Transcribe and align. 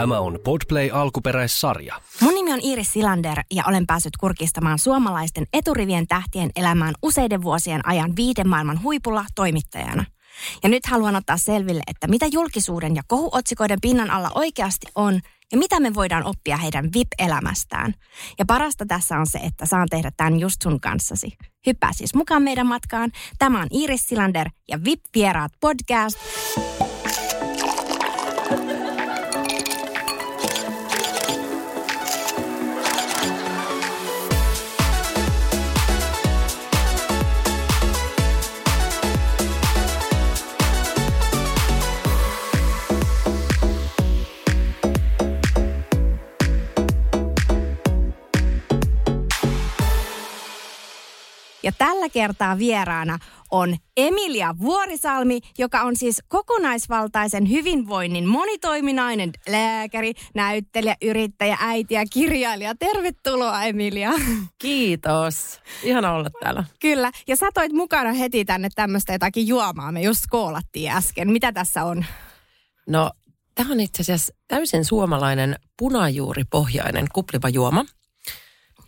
Tämä 0.00 0.20
on 0.20 0.38
Podplay 0.44 0.90
alkuperäissarja. 0.92 2.00
Mun 2.20 2.34
nimi 2.34 2.52
on 2.52 2.60
Iris 2.62 2.92
Silander 2.92 3.42
ja 3.50 3.64
olen 3.66 3.86
päässyt 3.86 4.16
kurkistamaan 4.16 4.78
suomalaisten 4.78 5.46
eturivien 5.52 6.06
tähtien 6.06 6.50
elämään 6.56 6.94
useiden 7.02 7.42
vuosien 7.42 7.88
ajan 7.88 8.16
viiden 8.16 8.48
maailman 8.48 8.82
huipulla 8.82 9.24
toimittajana. 9.34 10.04
Ja 10.62 10.68
nyt 10.68 10.86
haluan 10.86 11.16
ottaa 11.16 11.36
selville, 11.36 11.82
että 11.86 12.08
mitä 12.08 12.26
julkisuuden 12.26 12.96
ja 12.96 13.02
kohuotsikoiden 13.06 13.80
pinnan 13.80 14.10
alla 14.10 14.30
oikeasti 14.34 14.86
on 14.94 15.20
ja 15.52 15.58
mitä 15.58 15.80
me 15.80 15.94
voidaan 15.94 16.24
oppia 16.24 16.56
heidän 16.56 16.84
VIP-elämästään. 16.84 17.94
Ja 18.38 18.44
parasta 18.44 18.86
tässä 18.86 19.18
on 19.18 19.26
se, 19.26 19.38
että 19.38 19.66
saan 19.66 19.88
tehdä 19.90 20.10
tämän 20.16 20.40
just 20.40 20.62
sun 20.62 20.80
kanssasi. 20.80 21.32
Hyppää 21.66 21.92
siis 21.92 22.14
mukaan 22.14 22.42
meidän 22.42 22.66
matkaan. 22.66 23.10
Tämä 23.38 23.60
on 23.60 23.68
Iris 23.70 24.08
Silander 24.08 24.50
ja 24.68 24.84
VIP-vieraat 24.84 25.52
podcast. 25.60 26.18
Ja 51.62 51.72
tällä 51.78 52.08
kertaa 52.08 52.58
vieraana 52.58 53.18
on 53.50 53.76
Emilia 53.96 54.54
Vuorisalmi, 54.60 55.40
joka 55.58 55.82
on 55.82 55.96
siis 55.96 56.22
kokonaisvaltaisen 56.28 57.50
hyvinvoinnin 57.50 58.28
monitoiminainen 58.28 59.30
lääkäri, 59.48 60.12
näyttelijä, 60.34 60.96
yrittäjä, 61.02 61.56
äiti 61.60 61.94
ja 61.94 62.04
kirjailija. 62.12 62.74
Tervetuloa 62.74 63.62
Emilia. 63.64 64.10
Kiitos. 64.58 65.60
Ihana 65.82 66.12
olla 66.12 66.30
täällä. 66.40 66.64
Kyllä. 66.80 67.12
Ja 67.28 67.36
sä 67.36 67.48
toit 67.54 67.72
mukana 67.72 68.12
heti 68.12 68.44
tänne 68.44 68.68
tämmöistä 68.74 69.12
jotakin 69.12 69.46
juomaa. 69.46 69.92
Me 69.92 70.02
just 70.02 70.24
koolattiin 70.30 70.90
äsken. 70.90 71.30
Mitä 71.32 71.52
tässä 71.52 71.84
on? 71.84 72.04
No, 72.86 73.10
tämä 73.54 73.72
on 73.72 73.80
itse 73.80 74.02
asiassa 74.02 74.34
täysin 74.48 74.84
suomalainen 74.84 75.56
punajuuripohjainen 75.78 77.06
kupliva 77.12 77.48
juoma. 77.48 77.84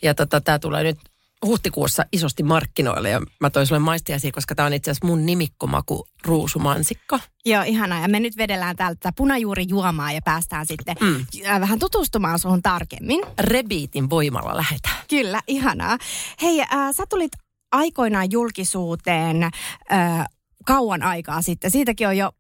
Ja 0.03 0.14
tota, 0.14 0.41
tämä 0.41 0.59
tulee 0.59 0.83
nyt 0.83 0.98
huhtikuussa 1.47 2.05
isosti 2.12 2.43
markkinoille 2.43 3.11
ja 3.11 3.21
mä 3.41 3.51
toin 3.51 3.67
sulle 3.67 3.79
maistiaisia, 3.79 4.33
koska 4.33 4.55
tämä 4.55 4.67
on 4.67 4.73
itse 4.73 4.91
asiassa 4.91 5.07
mun 5.07 5.27
nimikkomaku 5.27 6.07
ruusumansikka. 6.25 7.21
Joo, 7.45 7.62
ihanaa. 7.62 8.01
Ja 8.01 8.09
me 8.09 8.21
nyt 8.21 8.37
vedellään 8.37 8.77
täältä 8.77 9.12
punajuurijuomaa 9.17 10.13
ja 10.13 10.20
päästään 10.25 10.67
sitten 10.67 10.97
mm. 11.01 11.27
vähän 11.61 11.79
tutustumaan 11.79 12.39
suhun 12.39 12.63
tarkemmin. 12.63 13.20
Rebiitin 13.39 14.11
voimalla 14.11 14.57
lähetään. 14.57 14.97
Kyllä, 15.09 15.41
ihanaa. 15.47 15.98
Hei, 16.43 16.61
äh, 16.61 16.69
sä 16.97 17.05
tulit 17.09 17.33
aikoinaan 17.73 18.31
julkisuuteen 18.31 19.43
äh, 19.43 20.27
kauan 20.67 21.03
aikaa 21.03 21.43
sitten. 21.43 21.70
Siitäkin 21.70 22.09
on 22.09 22.17
jo 22.17 22.33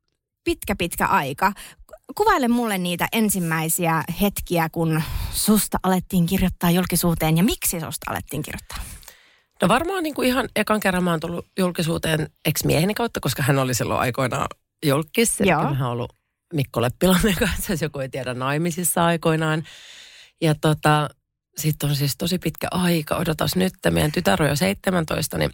pitkä, 0.44 0.76
pitkä 0.76 1.06
aika. 1.06 1.52
Kuvaile 2.14 2.48
mulle 2.48 2.78
niitä 2.78 3.08
ensimmäisiä 3.12 4.04
hetkiä, 4.20 4.68
kun 4.68 5.02
susta 5.32 5.78
alettiin 5.82 6.26
kirjoittaa 6.26 6.70
julkisuuteen 6.70 7.36
ja 7.36 7.44
miksi 7.44 7.80
susta 7.80 8.10
alettiin 8.10 8.42
kirjoittaa? 8.42 8.78
No 9.62 9.68
varmaan 9.68 10.02
niin 10.02 10.14
kuin 10.14 10.28
ihan 10.28 10.48
ekan 10.56 10.80
kerran 10.80 11.04
mä 11.04 11.10
oon 11.10 11.20
tullut 11.20 11.46
julkisuuteen 11.58 12.28
ex-mieheni 12.44 12.94
kautta, 12.94 13.20
koska 13.20 13.42
hän 13.42 13.58
oli 13.58 13.74
silloin 13.74 14.00
aikoinaan 14.00 14.46
julkis. 14.86 15.40
Joo. 15.40 15.62
Mä 15.62 15.68
oon 15.68 15.82
ollut 15.82 16.12
Mikko 16.52 16.82
Leppilainen 16.82 17.34
kanssa, 17.48 17.72
jos 17.72 17.82
joku 17.82 17.98
ei 17.98 18.08
tiedä 18.08 18.34
naimisissa 18.34 19.04
aikoinaan. 19.04 19.64
Ja 20.40 20.54
tota, 20.54 21.10
sitten 21.56 21.90
on 21.90 21.96
siis 21.96 22.16
tosi 22.16 22.38
pitkä 22.38 22.68
aika. 22.70 23.16
Odotas 23.16 23.56
nyt, 23.56 23.74
meidän 23.90 24.12
tytär 24.12 24.42
on 24.42 24.48
jo 24.48 24.56
17, 24.56 25.38
niin 25.38 25.50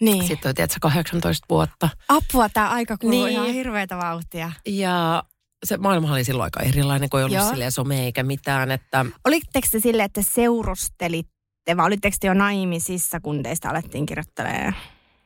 niin. 0.00 0.26
Sitten 0.26 0.48
on 0.48 0.54
tietysti 0.54 0.80
18 0.80 1.46
vuotta. 1.50 1.88
Apua, 2.08 2.48
tämä 2.48 2.68
aika 2.68 2.96
kuluu 2.96 3.24
niin. 3.24 3.32
ihan 3.32 3.46
hirveätä 3.46 3.96
vauhtia. 3.96 4.52
Ja 4.66 5.22
se 5.64 5.76
maailma 5.76 6.12
oli 6.12 6.24
silloin 6.24 6.46
aika 6.46 6.60
erilainen, 6.60 7.10
kun 7.10 7.20
ei 7.20 7.24
ollut 7.24 7.48
silleen 7.48 7.72
some 7.72 8.04
eikä 8.04 8.22
mitään. 8.22 8.70
Että... 8.70 9.06
Olitteko 9.24 9.66
te 9.70 9.80
silleen, 9.80 10.06
että 10.06 10.22
seurustelitte 10.34 11.76
vai 11.76 11.86
olitteko 11.86 12.16
te 12.20 12.26
jo 12.26 12.34
naimisissa, 12.34 13.20
kun 13.20 13.42
teistä 13.42 13.70
alettiin 13.70 14.06
kirjoittelemaan? 14.06 14.76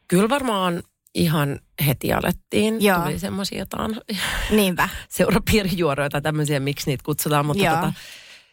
Kyllä 0.09 0.29
varmaan 0.29 0.83
ihan 1.15 1.61
heti 1.87 2.13
alettiin. 2.13 2.85
Joo. 2.85 3.01
Tuli 3.01 3.19
semmoisia 3.19 3.59
jotain 3.59 3.97
Niinpä. 4.57 4.89
seurapiirijuoroja 5.09 6.11
tai 6.11 6.23
tämmöisiä, 6.23 6.61
miksi 6.61 6.91
niitä 6.91 7.05
kutsutaan. 7.05 7.47
Mutta 7.47 7.65
tota, 7.65 7.93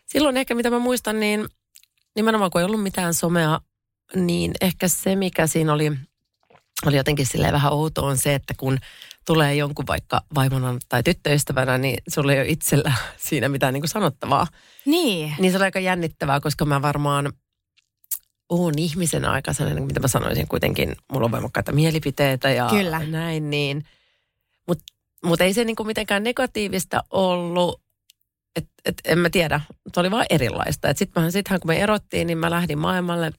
silloin 0.05 0.37
ehkä 0.37 0.55
mitä 0.55 0.69
mä 0.69 0.79
muistan, 0.79 1.19
niin 1.19 1.47
nimenomaan 2.15 2.51
kun 2.51 2.61
ei 2.61 2.65
ollut 2.65 2.83
mitään 2.83 3.13
somea, 3.13 3.59
niin 4.15 4.51
ehkä 4.61 4.87
se 4.87 5.15
mikä 5.15 5.47
siinä 5.47 5.73
oli, 5.73 5.91
oli 6.85 6.97
jotenkin 6.97 7.25
silleen 7.25 7.53
vähän 7.53 7.73
outo 7.73 8.05
on 8.05 8.17
se, 8.17 8.35
että 8.35 8.53
kun 8.57 8.77
tulee 9.27 9.55
jonkun 9.55 9.87
vaikka 9.87 10.21
vaimona 10.35 10.77
tai 10.89 11.03
tyttöystävänä, 11.03 11.77
niin 11.77 11.97
sulla 12.07 12.33
ei 12.33 12.39
ole 12.39 12.47
itsellä 12.47 12.93
siinä 13.27 13.49
mitään 13.49 13.73
niin 13.73 13.81
kuin 13.81 13.89
sanottavaa. 13.89 14.47
Niin. 14.85 15.35
Niin 15.39 15.51
se 15.51 15.57
oli 15.57 15.65
aika 15.65 15.79
jännittävää, 15.79 16.39
koska 16.39 16.65
mä 16.65 16.81
varmaan 16.81 17.33
oon 18.49 18.73
ihmisen 18.77 19.25
aika 19.25 19.53
sellainen, 19.53 19.83
mitä 19.83 19.99
mä 19.99 20.07
sanoisin 20.07 20.47
kuitenkin, 20.47 20.95
mulla 21.11 21.25
on 21.25 21.31
voimakkaita 21.31 21.71
mielipiteitä 21.71 22.49
ja 22.49 22.67
Kyllä. 22.69 22.99
näin, 22.99 23.49
niin. 23.49 23.85
Mutta 24.67 24.83
mut 25.25 25.41
ei 25.41 25.53
se 25.53 25.63
niin 25.63 25.75
kuin 25.75 25.87
mitenkään 25.87 26.23
negatiivista 26.23 27.03
ollut, 27.09 27.81
että 28.55 28.71
et, 28.85 29.01
en 29.05 29.19
mä 29.19 29.29
tiedä, 29.29 29.61
se 29.93 29.99
oli 29.99 30.11
vaan 30.11 30.25
erilaista. 30.29 30.93
Sittenhän 30.95 31.31
sit 31.31 31.47
kun 31.47 31.59
me 31.65 31.79
erottiin, 31.79 32.27
niin 32.27 32.37
mä 32.37 32.49
lähdin 32.49 32.79
maailmalle, 32.79 33.31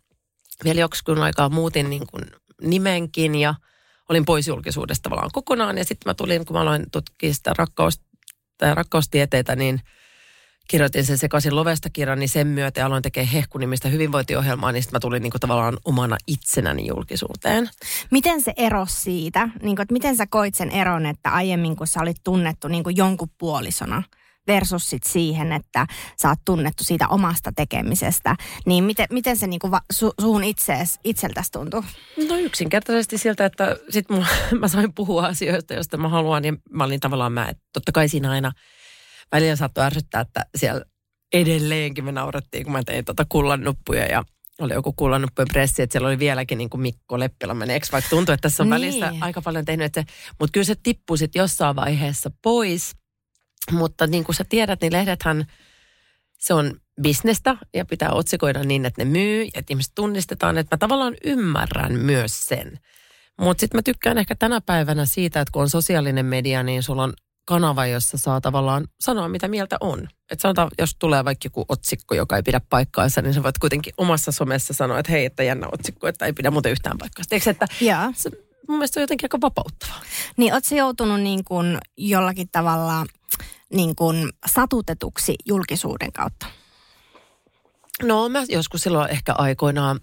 vielä 0.65 0.81
joksikun 0.81 1.22
aikaa 1.22 1.49
muutin 1.49 1.91
niin 1.91 2.06
kuin 2.06 2.25
nimenkin 2.62 3.34
ja– 3.34 3.55
olin 4.08 4.24
pois 4.24 4.48
julkisuudesta 4.48 5.02
tavallaan 5.02 5.30
kokonaan. 5.32 5.78
Ja 5.78 5.84
sitten 5.84 6.10
mä 6.10 6.14
tulin, 6.14 6.46
kun 6.46 6.56
mä 6.56 6.60
aloin 6.60 6.91
tutkia 6.92 7.34
sitä 7.34 7.54
rakkaus, 7.58 8.00
tai 8.58 8.74
rakkaustieteitä, 8.74 9.56
niin 9.56 9.80
kirjoitin 10.69 11.04
sen 11.04 11.19
sekaisin 11.19 11.56
lovesta 11.56 11.91
kirjan, 11.91 12.19
niin 12.19 12.28
sen 12.28 12.46
myötä 12.46 12.86
aloin 12.86 13.02
tekemään 13.02 13.32
hehkunimistä 13.32 13.88
hyvinvointiohjelmaa, 13.88 14.72
niin 14.72 14.82
sitten 14.82 14.96
mä 14.96 15.00
tulin 15.00 15.22
niin 15.22 15.30
kuin 15.30 15.41
tavallaan 15.41 15.78
omana 15.84 16.16
itsenäni 16.26 16.86
julkisuuteen. 16.86 17.70
Miten 18.10 18.42
se 18.42 18.52
erosi 18.56 19.00
siitä? 19.00 19.48
Kuin, 19.60 19.80
että 19.80 19.92
miten 19.92 20.16
sä 20.16 20.26
koit 20.26 20.54
sen 20.54 20.70
eron, 20.70 21.06
että 21.06 21.30
aiemmin 21.30 21.76
kun 21.76 21.86
sä 21.86 22.00
olit 22.00 22.16
tunnettu 22.25 22.69
kuin 22.82 22.96
jonkun 22.96 23.30
puolisona– 23.38 24.02
versus 24.48 24.91
sit 24.91 25.03
siihen, 25.03 25.53
että 25.53 25.86
sä 26.22 26.28
oot 26.28 26.38
tunnettu 26.44 26.84
siitä 26.84 27.09
omasta 27.09 27.53
tekemisestä. 27.56 28.36
Niin 28.66 28.84
miten, 28.84 29.06
miten 29.10 29.36
se 29.36 29.47
niinku 29.47 29.70
va, 29.70 29.81
su, 29.92 30.12
suhun 30.20 30.44
itsees, 30.44 30.98
itseltäsi 31.04 31.53
tuntuu? 31.53 31.84
No 32.28 32.36
yksinkertaisesti 32.36 33.19
siltä, 33.19 33.44
että 33.44 33.76
sit 33.91 34.08
mä, 34.10 34.26
mä 34.60 34.69
sain 34.69 34.94
puhua 34.94 35.26
asioista, 35.26 35.75
joista 35.75 35.97
mä 35.97 36.08
haluan. 36.08 36.44
Ja 36.44 36.53
mä 36.70 36.84
olin 36.84 37.00
tavallaan 37.00 37.32
mä, 37.32 37.48
että 37.48 37.62
totta 37.72 37.92
kai 37.92 38.08
siinä 38.08 38.31
aina 38.31 38.53
välillä 39.32 39.56
saattoi 39.56 39.84
ärsyttää, 39.84 40.20
että 40.20 40.47
siellä 40.56 40.84
edelleenkin 41.32 42.04
me 42.04 42.12
naurettiin, 42.12 42.64
kun 42.64 42.72
mä 42.72 42.82
tein 42.82 43.04
tota 43.04 43.26
kullannuppuja 43.28 44.06
ja 44.06 44.25
oli 44.60 44.75
joku 44.75 44.92
kullannuppujen 44.92 45.48
pressi, 45.53 45.82
että 45.82 45.92
siellä 45.92 46.08
oli 46.08 46.19
vieläkin 46.19 46.58
niin 46.58 46.70
kuin 46.70 46.81
Mikko 46.81 47.19
Leppilainen 47.19 47.70
ex, 47.70 47.92
vaikka 47.92 48.10
tuntuu, 48.10 48.32
että 48.32 48.42
tässä 48.42 48.62
on 48.62 48.70
niin. 48.70 48.81
välistä 48.81 49.12
aika 49.20 49.42
paljon 49.42 49.64
tehnyt. 49.64 49.84
Että 49.84 50.00
se, 50.00 50.06
mutta 50.41 50.53
kyllä 50.53 50.64
se 50.64 50.75
tippui 50.82 51.19
sitten 51.19 51.41
jossain 51.41 51.76
vaiheessa 51.76 52.31
pois. 52.42 52.97
Mutta 53.72 54.06
niin 54.06 54.24
kuin 54.24 54.36
sä 54.36 54.44
tiedät, 54.48 54.80
niin 54.80 54.92
lehdethän, 54.92 55.46
se 56.38 56.54
on 56.54 56.80
bisnestä 57.02 57.56
ja 57.74 57.84
pitää 57.84 58.12
otsikoida 58.12 58.64
niin, 58.64 58.86
että 58.86 59.04
ne 59.04 59.10
myy, 59.10 59.48
että 59.54 59.72
ihmiset 59.72 59.92
tunnistetaan, 59.94 60.58
että 60.58 60.76
mä 60.76 60.78
tavallaan 60.78 61.14
ymmärrän 61.24 61.92
myös 61.92 62.46
sen. 62.46 62.78
Mutta 63.41 63.60
sitten 63.60 63.78
mä 63.78 63.82
tykkään 63.82 64.19
ehkä 64.19 64.34
tänä 64.34 64.60
päivänä 64.60 65.06
siitä, 65.06 65.41
että 65.41 65.52
kun 65.52 65.62
on 65.62 65.70
sosiaalinen 65.70 66.26
media, 66.26 66.62
niin 66.62 66.82
sulla 66.82 67.02
on 67.02 67.12
kanava, 67.44 67.86
jossa 67.86 68.19
saa 68.19 68.41
tavallaan 68.41 68.88
sanoa, 69.00 69.28
mitä 69.28 69.48
mieltä 69.48 69.76
on. 69.80 70.08
Että 70.31 70.43
sanotaan, 70.43 70.70
jos 70.78 70.96
tulee 70.99 71.25
vaikka 71.25 71.46
joku 71.46 71.64
otsikko, 71.69 72.14
joka 72.14 72.37
ei 72.37 72.43
pidä 72.43 72.61
paikkaansa, 72.70 73.22
niin 73.22 73.34
sä 73.34 73.43
voit 73.43 73.58
kuitenkin 73.58 73.94
omassa 73.96 74.32
somessa 74.32 74.75
sanoa, 74.75 74.99
että 74.99 75.12
hei, 75.12 75.25
että 75.25 75.43
jännä 75.43 75.66
otsikko, 75.72 76.08
että 76.08 76.26
ei 76.26 76.32
pidä 76.32 76.50
muuten 76.50 76.72
yhtään 76.72 76.99
paikkaansa. 76.99 77.34
Eikö, 77.34 77.50
että 77.50 77.66
yeah. 77.82 78.16
se, 78.16 78.31
mun 78.69 78.78
mielestä 78.78 78.94
se 78.94 79.00
on 79.00 79.02
jotenkin 79.02 79.25
aika 79.25 79.40
vapauttavaa. 79.40 80.00
Niin, 80.37 80.54
ootko 80.54 80.75
joutunut 80.75 81.20
niin 81.20 81.44
kuin 81.44 81.78
jollakin 81.96 82.49
tavalla 82.52 83.06
niin 83.72 83.96
kuin 83.96 84.32
satutetuksi 84.46 85.34
julkisuuden 85.46 86.12
kautta? 86.12 86.46
No 88.02 88.28
mä 88.28 88.44
joskus 88.48 88.82
silloin 88.82 89.10
ehkä 89.10 89.32
aikoinaan, 89.32 90.00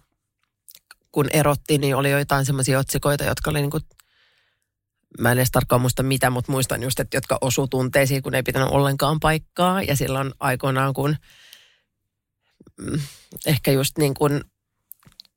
kun 1.11 1.27
erottiin, 1.33 1.81
niin 1.81 1.95
oli 1.95 2.11
joitain 2.11 2.45
semmoisia 2.45 2.79
otsikoita, 2.79 3.23
jotka 3.23 3.49
oli 3.49 3.61
niin 3.61 3.71
kuin, 3.71 3.83
mä 5.19 5.31
en 5.31 5.37
edes 5.37 5.51
tarkkaan 5.51 5.81
muista 5.81 6.03
mitä, 6.03 6.29
mutta 6.29 6.51
muistan 6.51 6.83
just, 6.83 6.99
että 6.99 7.17
jotka 7.17 7.37
osu 7.41 7.67
tunteisiin, 7.67 8.23
kun 8.23 8.35
ei 8.35 8.43
pitänyt 8.43 8.69
ollenkaan 8.71 9.19
paikkaa. 9.19 9.81
Ja 9.81 9.95
silloin 9.95 10.31
aikoinaan, 10.39 10.93
kun 10.93 11.15
mm, 12.77 12.99
ehkä 13.45 13.71
just 13.71 13.97
niin 13.97 14.13
kuin 14.13 14.43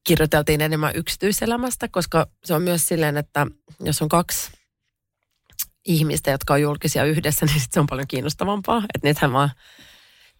kirjoiteltiin 0.04 0.60
enemmän 0.60 0.96
yksityiselämästä, 0.96 1.88
koska 1.88 2.26
se 2.44 2.54
on 2.54 2.62
myös 2.62 2.88
silleen, 2.88 3.16
että 3.16 3.46
jos 3.80 4.02
on 4.02 4.08
kaksi 4.08 4.50
ihmistä, 5.86 6.30
jotka 6.30 6.54
on 6.54 6.62
julkisia 6.62 7.04
yhdessä, 7.04 7.46
niin 7.46 7.60
sit 7.60 7.72
se 7.72 7.80
on 7.80 7.86
paljon 7.86 8.08
kiinnostavampaa. 8.08 8.82
Että 8.94 9.08
nythän 9.08 9.32
vaan 9.32 9.50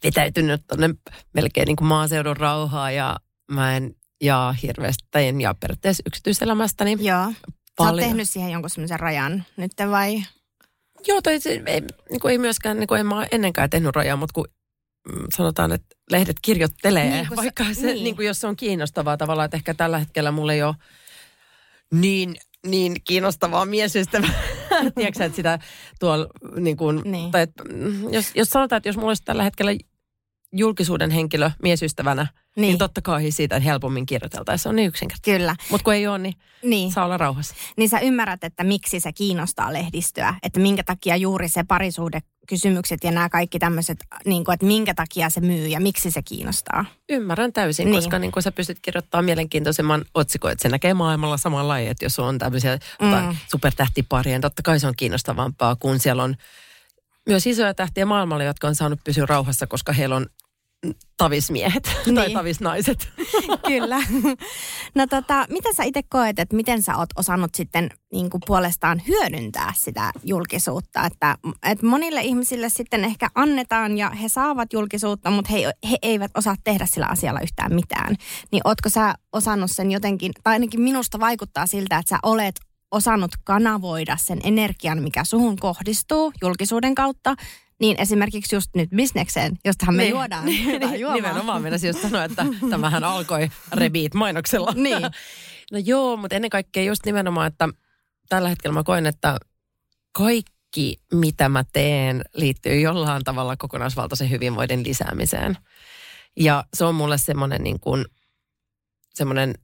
vetäytynyt 0.05 0.62
tuonne 0.67 0.94
melkein 1.35 1.67
niin 1.67 1.76
kuin 1.76 1.88
maaseudun 1.88 2.37
rauhaa 2.37 2.90
ja 2.90 3.17
mä 3.52 3.76
en 3.76 3.94
jaa 4.20 4.52
hirveästi, 4.52 5.05
tai 5.11 5.26
en 5.26 5.40
jaa 5.40 5.55
periaatteessa 5.55 6.02
yksityiselämästäni. 6.06 6.96
Joo. 7.00 7.32
Sä 7.79 7.85
oot 7.85 7.90
Paljon. 7.90 8.08
tehnyt 8.08 8.31
siihen 8.31 8.50
jonkun 8.50 8.70
semmoisen 8.70 9.00
rajan 9.00 9.44
nyt 9.56 9.73
vai? 9.90 10.23
Joo, 11.06 11.20
se, 11.38 11.62
ei, 11.67 11.81
niin 12.11 12.20
kuin 12.20 12.32
ei 12.32 12.38
myöskään, 12.38 12.81
niin 12.81 12.87
kuin 12.87 13.00
en 13.00 13.06
mä 13.06 13.19
ole 13.19 13.29
ennenkään 13.31 13.70
tehnyt 13.70 13.96
rajaa, 13.96 14.17
mutta 14.17 14.32
kun 14.32 14.49
mm, 15.08 15.26
sanotaan, 15.37 15.73
että 15.73 15.96
lehdet 16.11 16.37
kirjoittelee, 16.43 17.11
Niin, 17.11 17.37
vaikka 17.37 17.64
se, 17.64 17.70
niin. 17.70 17.84
niin. 17.87 18.05
Niin 18.05 18.17
kuin 18.17 18.26
jos 18.26 18.41
se 18.41 18.46
on 18.46 18.56
kiinnostavaa 18.56 19.17
tavallaan, 19.17 19.44
että 19.44 19.56
ehkä 19.56 19.75
tällä 19.75 19.99
hetkellä 19.99 20.31
mulla 20.31 20.52
ei 20.52 20.62
ole 20.62 20.75
niin, 21.93 22.37
niin 22.67 22.96
kiinnostavaa 23.05 23.64
miesystävää. 23.64 24.31
Tiedätkö 24.94 25.25
että 25.25 25.36
sitä 25.36 25.58
tuolla 26.00 26.26
niin 26.60 26.76
kuin, 26.76 27.00
Niin. 27.04 27.30
tai 27.30 27.42
että, 27.42 27.64
mm, 27.64 28.12
jos, 28.12 28.30
jos 28.34 28.48
sanotaan, 28.50 28.76
että 28.76 28.88
jos 28.88 28.96
mulla 28.96 29.08
olisi 29.10 29.25
tällä 29.25 29.42
hetkellä 29.42 29.70
julkisuuden 30.52 31.10
henkilö 31.10 31.50
miesystävänä, 31.62 32.22
niin, 32.56 32.62
Niin. 32.62 32.78
totta 32.78 33.02
kai 33.02 33.30
siitä 33.30 33.60
helpommin 33.60 34.06
kirjoiteltaisiin. 34.06 34.62
Se 34.62 34.69
on 34.69 34.76
niin 34.76 34.88
yksinkertaisesti. 34.88 35.30
Kyllä. 35.38 35.56
Mutta 35.70 35.84
kun 35.84 35.94
ei 35.94 36.06
ole, 36.06 36.19
niin 36.19 36.34
Niin. 36.62 36.92
saa 36.92 37.04
olla 37.04 37.16
rauhassa. 37.16 37.54
niin 37.76 37.88
sä 37.88 37.98
ymmärrät, 38.00 38.44
että 38.44 38.64
miksi 38.64 39.00
se 39.00 39.12
kiinnostaa 39.12 39.72
lehdistöä. 39.72 40.34
Että 40.42 40.60
minkä 40.60 40.82
takia 40.84 41.16
juuri 41.16 41.48
se 41.48 41.64
parisuhdekysymykset 42.48 43.04
ja 43.04 43.10
nämä 43.10 43.28
kaikki 43.28 43.58
tämmöiset, 43.58 43.98
niin 44.24 44.44
kuin, 44.44 44.54
että 44.54 44.66
minkä 44.66 44.94
takia 44.94 45.30
se 45.30 45.40
myy 45.40 45.66
ja 45.66 45.80
miksi 45.80 46.10
se 46.10 46.22
kiinnostaa. 46.22 46.84
Ymmärrän 47.08 47.52
täysin, 47.52 47.84
Niin. 47.86 47.94
koska 47.96 48.18
niin 48.18 48.32
kun 48.32 48.42
sä 48.42 48.52
pystyt 48.52 48.78
kirjoittamaan 48.82 49.24
mielenkiintoisemman 49.24 50.04
otsikon, 50.14 50.52
että 50.52 50.62
se 50.62 50.68
näkee 50.68 50.94
maailmalla 50.94 51.36
samalla 51.36 51.68
lailla, 51.68 51.90
että 51.90 52.04
jos 52.04 52.18
on 52.18 52.38
tämmöisiä 52.38 52.78
Mm. 53.00 53.06
mm. 53.08 53.36
supertähtiparia, 53.50 54.32
niin 54.32 54.40
totta 54.40 54.62
kai 54.62 54.80
se 54.80 54.86
on 54.86 54.94
kiinnostavampaa, 54.96 55.76
kun 55.76 55.98
siellä 55.98 56.22
on 56.22 56.36
myös 57.26 57.46
isoja 57.46 57.74
tähtiä 57.74 58.06
maailmalla, 58.06 58.44
jotka 58.44 58.68
on 58.68 58.74
saanut 58.74 59.00
pysyä 59.04 59.26
rauhassa, 59.26 59.66
koska 59.66 59.92
heillä 59.92 60.16
on 60.16 60.26
tavismiehet 61.16 61.90
niin. 62.06 62.14
tai 62.14 62.30
tavisnaiset. 62.30 63.08
Kyllä. 63.69 64.02
No 64.94 65.06
tota, 65.06 65.46
mitä 65.50 65.69
sä 65.76 65.84
itse 65.84 66.00
koet, 66.08 66.38
että 66.38 66.56
miten 66.56 66.82
sä 66.82 66.96
oot 66.96 67.10
osannut 67.16 67.54
sitten 67.54 67.90
niin 68.12 68.30
kuin 68.30 68.40
puolestaan 68.46 69.02
hyödyntää 69.08 69.72
sitä 69.76 70.12
julkisuutta? 70.25 71.06
Että, 71.06 71.36
että 71.62 71.86
monille 71.86 72.20
ihmisille 72.20 72.69
sitten 72.69 73.04
ehkä 73.04 73.28
annetaan 73.34 73.98
ja 73.98 74.10
he 74.10 74.28
saavat 74.28 74.72
julkisuutta, 74.72 75.30
mutta 75.30 75.52
he, 75.52 75.72
he 75.90 75.98
eivät 76.02 76.30
osaa 76.36 76.54
tehdä 76.64 76.86
sillä 76.86 77.06
asialla 77.06 77.40
yhtään 77.40 77.74
mitään. 77.74 78.16
Niin 78.52 78.62
ootko 78.64 78.88
sä 78.88 79.14
osannut 79.32 79.70
sen 79.70 79.90
jotenkin, 79.90 80.32
tai 80.42 80.52
ainakin 80.52 80.81
minusta 80.81 81.20
vaikuttaa 81.20 81.66
siltä, 81.66 81.98
että 81.98 82.10
sä 82.10 82.19
olet 82.22 82.54
osannut 82.90 83.31
kanavoida 83.44 84.16
sen 84.16 84.40
energian, 84.44 85.02
mikä 85.02 85.24
suhun 85.24 85.56
kohdistuu 85.56 86.32
julkisuuden 86.42 86.94
kautta, 86.94 87.34
niin 87.80 88.00
esimerkiksi 88.00 88.56
just 88.56 88.70
nyt 88.75 88.90
bisnekseen, 88.90 89.58
jostahan 89.64 89.94
me 89.94 90.02
Niin. 90.02 90.10
juodaan 90.10 90.44
jotain 90.72 91.00
juomaa. 91.00 91.16
Nimenomaan 91.16 91.62
mennä 91.62 91.78
just 91.86 92.02
sanoa, 92.02 92.25
että 92.25 92.46
tämähän 92.70 93.04
alkoi 93.04 93.48
rebiit 93.72 94.14
mainoksella. 94.14 94.72
Niin. 94.75 95.02
No 95.72 95.78
joo, 95.84 96.16
mutta 96.16 96.36
ennen 96.36 96.50
kaikkea 96.50 96.82
just 96.82 97.06
nimenomaan, 97.06 97.46
että 97.46 97.69
tällä 98.28 98.48
hetkellä 98.48 98.75
mä 98.75 98.82
koen, 98.82 99.06
että 99.06 99.36
kaikki 100.12 100.96
mitä 101.12 101.48
mä 101.48 101.64
teen 101.72 102.22
liittyy 102.34 102.80
jollain 102.80 103.25
tavalla 103.25 103.56
kokonaisvaltaisen 103.56 104.31
hyvinvoinnin 104.31 104.84
lisäämiseen. 104.84 105.58
Ja 106.36 106.64
se 106.74 106.84
on 106.84 106.94
mulle 106.94 107.19
semmoinen 107.19 107.62
niin 107.62 107.81
kuin, 107.81 108.04
semmoinen 109.14 109.54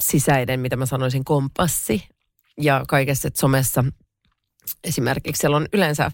sisäinen, 0.00 0.60
mitä 0.60 0.76
mä 0.76 0.86
sanoisin, 0.86 1.24
kompassi. 1.24 2.08
Ja 2.60 2.84
kaikessa 2.88 3.28
että 3.28 3.40
somessa 3.40 3.84
esimerkiksi 4.84 5.40
siellä 5.40 5.56
on 5.56 5.66
yleensä, 5.72 6.10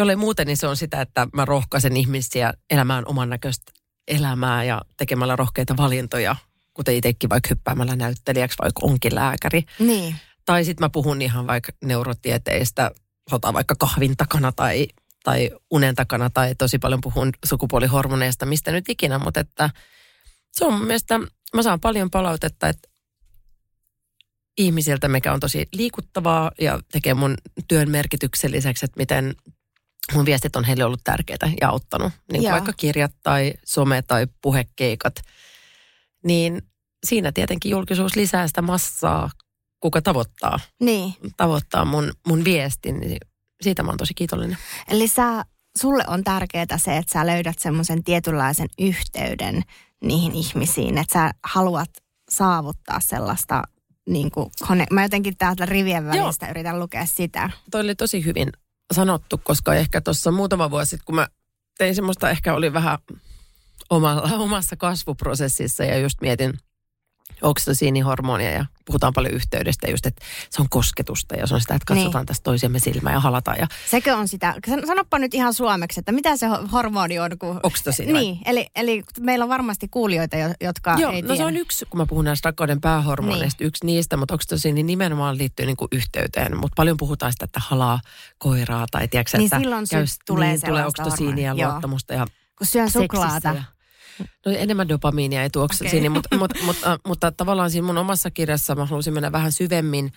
jollei 0.00 0.16
muuten, 0.16 0.46
niin 0.46 0.56
se 0.56 0.66
on 0.66 0.76
sitä, 0.76 1.00
että 1.00 1.28
mä 1.32 1.44
rohkaisen 1.44 1.96
ihmisiä 1.96 2.52
elämään 2.70 3.06
oman 3.06 3.30
näköistä 3.30 3.72
elämää 4.08 4.64
ja 4.64 4.82
tekemällä 4.96 5.36
rohkeita 5.36 5.76
valintoja, 5.76 6.36
kuten 6.74 6.94
itsekin 6.94 7.30
vaikka 7.30 7.48
hyppäämällä 7.50 7.96
näyttelijäksi, 7.96 8.58
vaikka 8.62 8.86
onkin 8.86 9.14
lääkäri. 9.14 9.64
Niin. 9.78 10.16
Tai 10.46 10.64
sitten 10.64 10.84
mä 10.84 10.88
puhun 10.88 11.22
ihan 11.22 11.46
vaikka 11.46 11.72
neurotieteistä, 11.84 12.90
sanotaan 13.30 13.54
vaikka 13.54 13.74
kahvin 13.78 14.16
takana 14.16 14.52
tai, 14.52 14.88
tai 15.24 15.50
unen 15.70 15.94
takana, 15.94 16.30
tai 16.30 16.54
tosi 16.54 16.78
paljon 16.78 17.00
puhun 17.00 17.32
sukupuolihormoneista, 17.44 18.46
mistä 18.46 18.72
nyt 18.72 18.88
ikinä, 18.88 19.18
mutta 19.18 19.40
että 19.40 19.70
se 20.52 20.64
on 20.64 20.72
mun 20.72 20.86
mielestä, 20.86 21.18
mä 21.54 21.62
saan 21.62 21.80
paljon 21.80 22.10
palautetta, 22.10 22.68
että 22.68 22.88
ihmisiltä, 24.58 25.08
mikä 25.08 25.32
on 25.32 25.40
tosi 25.40 25.68
liikuttavaa 25.72 26.50
ja 26.60 26.80
tekee 26.92 27.14
mun 27.14 27.34
työn 27.68 27.90
merkitykselliseksi, 27.90 28.84
että 28.84 29.00
miten 29.00 29.34
mun 30.14 30.26
viestit 30.26 30.56
on 30.56 30.64
heille 30.64 30.84
ollut 30.84 31.00
tärkeitä 31.04 31.50
ja 31.60 31.68
auttanut. 31.68 32.12
Niin 32.32 32.42
kuin 32.42 32.52
vaikka 32.52 32.72
kirjat 32.76 33.12
tai 33.22 33.52
some 33.64 34.02
tai 34.02 34.26
puhekeikat. 34.42 35.14
Niin 36.24 36.62
siinä 37.06 37.32
tietenkin 37.32 37.70
julkisuus 37.70 38.16
lisää 38.16 38.46
sitä 38.46 38.62
massaa, 38.62 39.30
kuka 39.80 40.02
tavoittaa, 40.02 40.60
Niin. 40.80 41.14
tavoittaa 41.36 41.84
mun, 41.84 42.12
mun 42.26 42.44
viestin. 42.44 43.00
Niin 43.00 43.18
siitä 43.62 43.82
mä 43.82 43.88
oon 43.90 43.98
tosi 43.98 44.14
kiitollinen. 44.14 44.58
Eli 44.88 45.08
sä, 45.08 45.44
sulle 45.78 46.04
on 46.06 46.24
tärkeää 46.24 46.78
se, 46.78 46.96
että 46.96 47.12
sä 47.12 47.26
löydät 47.26 47.58
semmoisen 47.58 48.04
tietynlaisen 48.04 48.68
yhteyden 48.78 49.62
niihin 50.04 50.32
ihmisiin, 50.34 50.98
että 50.98 51.12
sä 51.12 51.30
haluat 51.44 51.90
saavuttaa 52.30 53.00
sellaista 53.00 53.62
niin 54.08 54.30
kuin, 54.30 54.50
mä 54.90 55.02
jotenkin 55.02 55.36
täältä 55.36 55.66
rivien 55.66 56.06
välistä 56.06 56.46
Joo. 56.46 56.50
yritän 56.50 56.80
lukea 56.80 57.06
sitä. 57.06 57.50
Toi 57.70 57.80
oli 57.80 57.94
tosi 57.94 58.24
hyvin 58.24 58.48
sanottu, 58.92 59.38
koska 59.38 59.74
ehkä 59.74 60.00
tuossa 60.00 60.30
muutama 60.30 60.70
vuosi 60.70 60.90
sitten, 60.90 61.06
kun 61.06 61.14
mä 61.14 61.28
tein 61.78 61.94
semmoista, 61.94 62.30
ehkä 62.30 62.54
oli 62.54 62.72
vähän 62.72 62.98
omalla, 63.90 64.22
omassa 64.22 64.76
kasvuprosessissa 64.76 65.84
ja 65.84 65.98
just 65.98 66.20
mietin 66.20 66.58
oksitosiinihormonia 67.42 68.50
ja 68.50 68.66
puhutaan 68.90 69.12
paljon 69.12 69.34
yhteydestä 69.34 69.90
just, 69.90 70.06
että 70.06 70.24
se 70.50 70.62
on 70.62 70.68
kosketusta 70.70 71.34
ja 71.34 71.46
se 71.46 71.54
on 71.54 71.60
sitä, 71.60 71.74
että 71.74 71.86
katsotaan 71.86 72.22
niin. 72.22 72.26
tästä 72.26 72.44
toisiamme 72.44 72.78
silmään 72.78 73.14
ja 73.14 73.20
halataan. 73.20 73.58
Ja 73.58 73.66
Sekö 73.90 74.16
on 74.16 74.28
sitä, 74.28 74.54
san- 74.68 74.86
sanoppa 74.86 75.18
nyt 75.18 75.34
ihan 75.34 75.54
suomeksi, 75.54 76.00
että 76.00 76.12
mitä 76.12 76.36
se 76.36 76.46
ho- 76.46 76.68
hormoni 76.72 77.18
on? 77.18 77.30
Kun... 77.38 77.54
vai? 77.54 78.06
Niin, 78.12 78.38
eli, 78.46 78.66
eli 78.76 79.02
meillä 79.20 79.42
on 79.42 79.48
varmasti 79.48 79.88
kuulijoita, 79.88 80.36
jo- 80.36 80.54
jotka 80.60 80.96
Joo, 80.98 81.12
ei 81.12 81.22
no 81.22 81.26
tiedä. 81.26 81.36
se 81.36 81.44
on 81.44 81.56
yksi, 81.56 81.84
kun 81.90 81.98
mä 81.98 82.06
puhun 82.06 82.24
näistä 82.24 82.48
rakkauden 82.48 82.80
päähormoneista, 82.80 83.56
niin. 83.62 83.68
yksi 83.68 83.86
niistä, 83.86 84.16
mutta 84.16 84.34
oksitosiini 84.34 84.82
nimenomaan 84.82 85.38
liittyy 85.38 85.66
niinku 85.66 85.88
yhteyteen. 85.92 86.56
Mutta 86.56 86.74
paljon 86.76 86.96
puhutaan 86.96 87.32
sitä, 87.32 87.44
että 87.44 87.60
halaa 87.62 88.00
koiraa 88.38 88.86
tai 88.90 89.08
tiedätkö, 89.08 89.38
Niin 89.38 89.46
että 89.46 89.58
silloin 89.58 89.86
sit 89.86 90.20
tulee 90.26 90.48
niin, 90.48 90.60
tulee 90.66 90.86
oksitosiinia 90.86 91.54
ja 91.56 91.68
luottamusta 91.68 92.14
ja 92.14 92.26
Kun 92.58 92.66
syön 92.66 92.90
suklaata. 92.90 93.48
ja- 93.48 93.79
No 94.46 94.52
enemmän 94.52 94.88
dopamiinia 94.88 95.42
ei 95.42 95.50
tuo 95.50 95.64
oksitosiini, 95.64 96.08
Okei. 96.08 96.08
mutta, 96.08 96.36
mutta, 96.36 96.64
mutta, 96.64 96.98
mutta 97.06 97.32
tavallaan 97.32 97.70
siinä 97.70 97.86
mun 97.86 97.98
omassa 97.98 98.30
kirjassa 98.30 98.74
mä 98.74 98.86
halusin 98.86 99.14
mennä 99.14 99.32
vähän 99.32 99.52
syvemmin. 99.52 100.12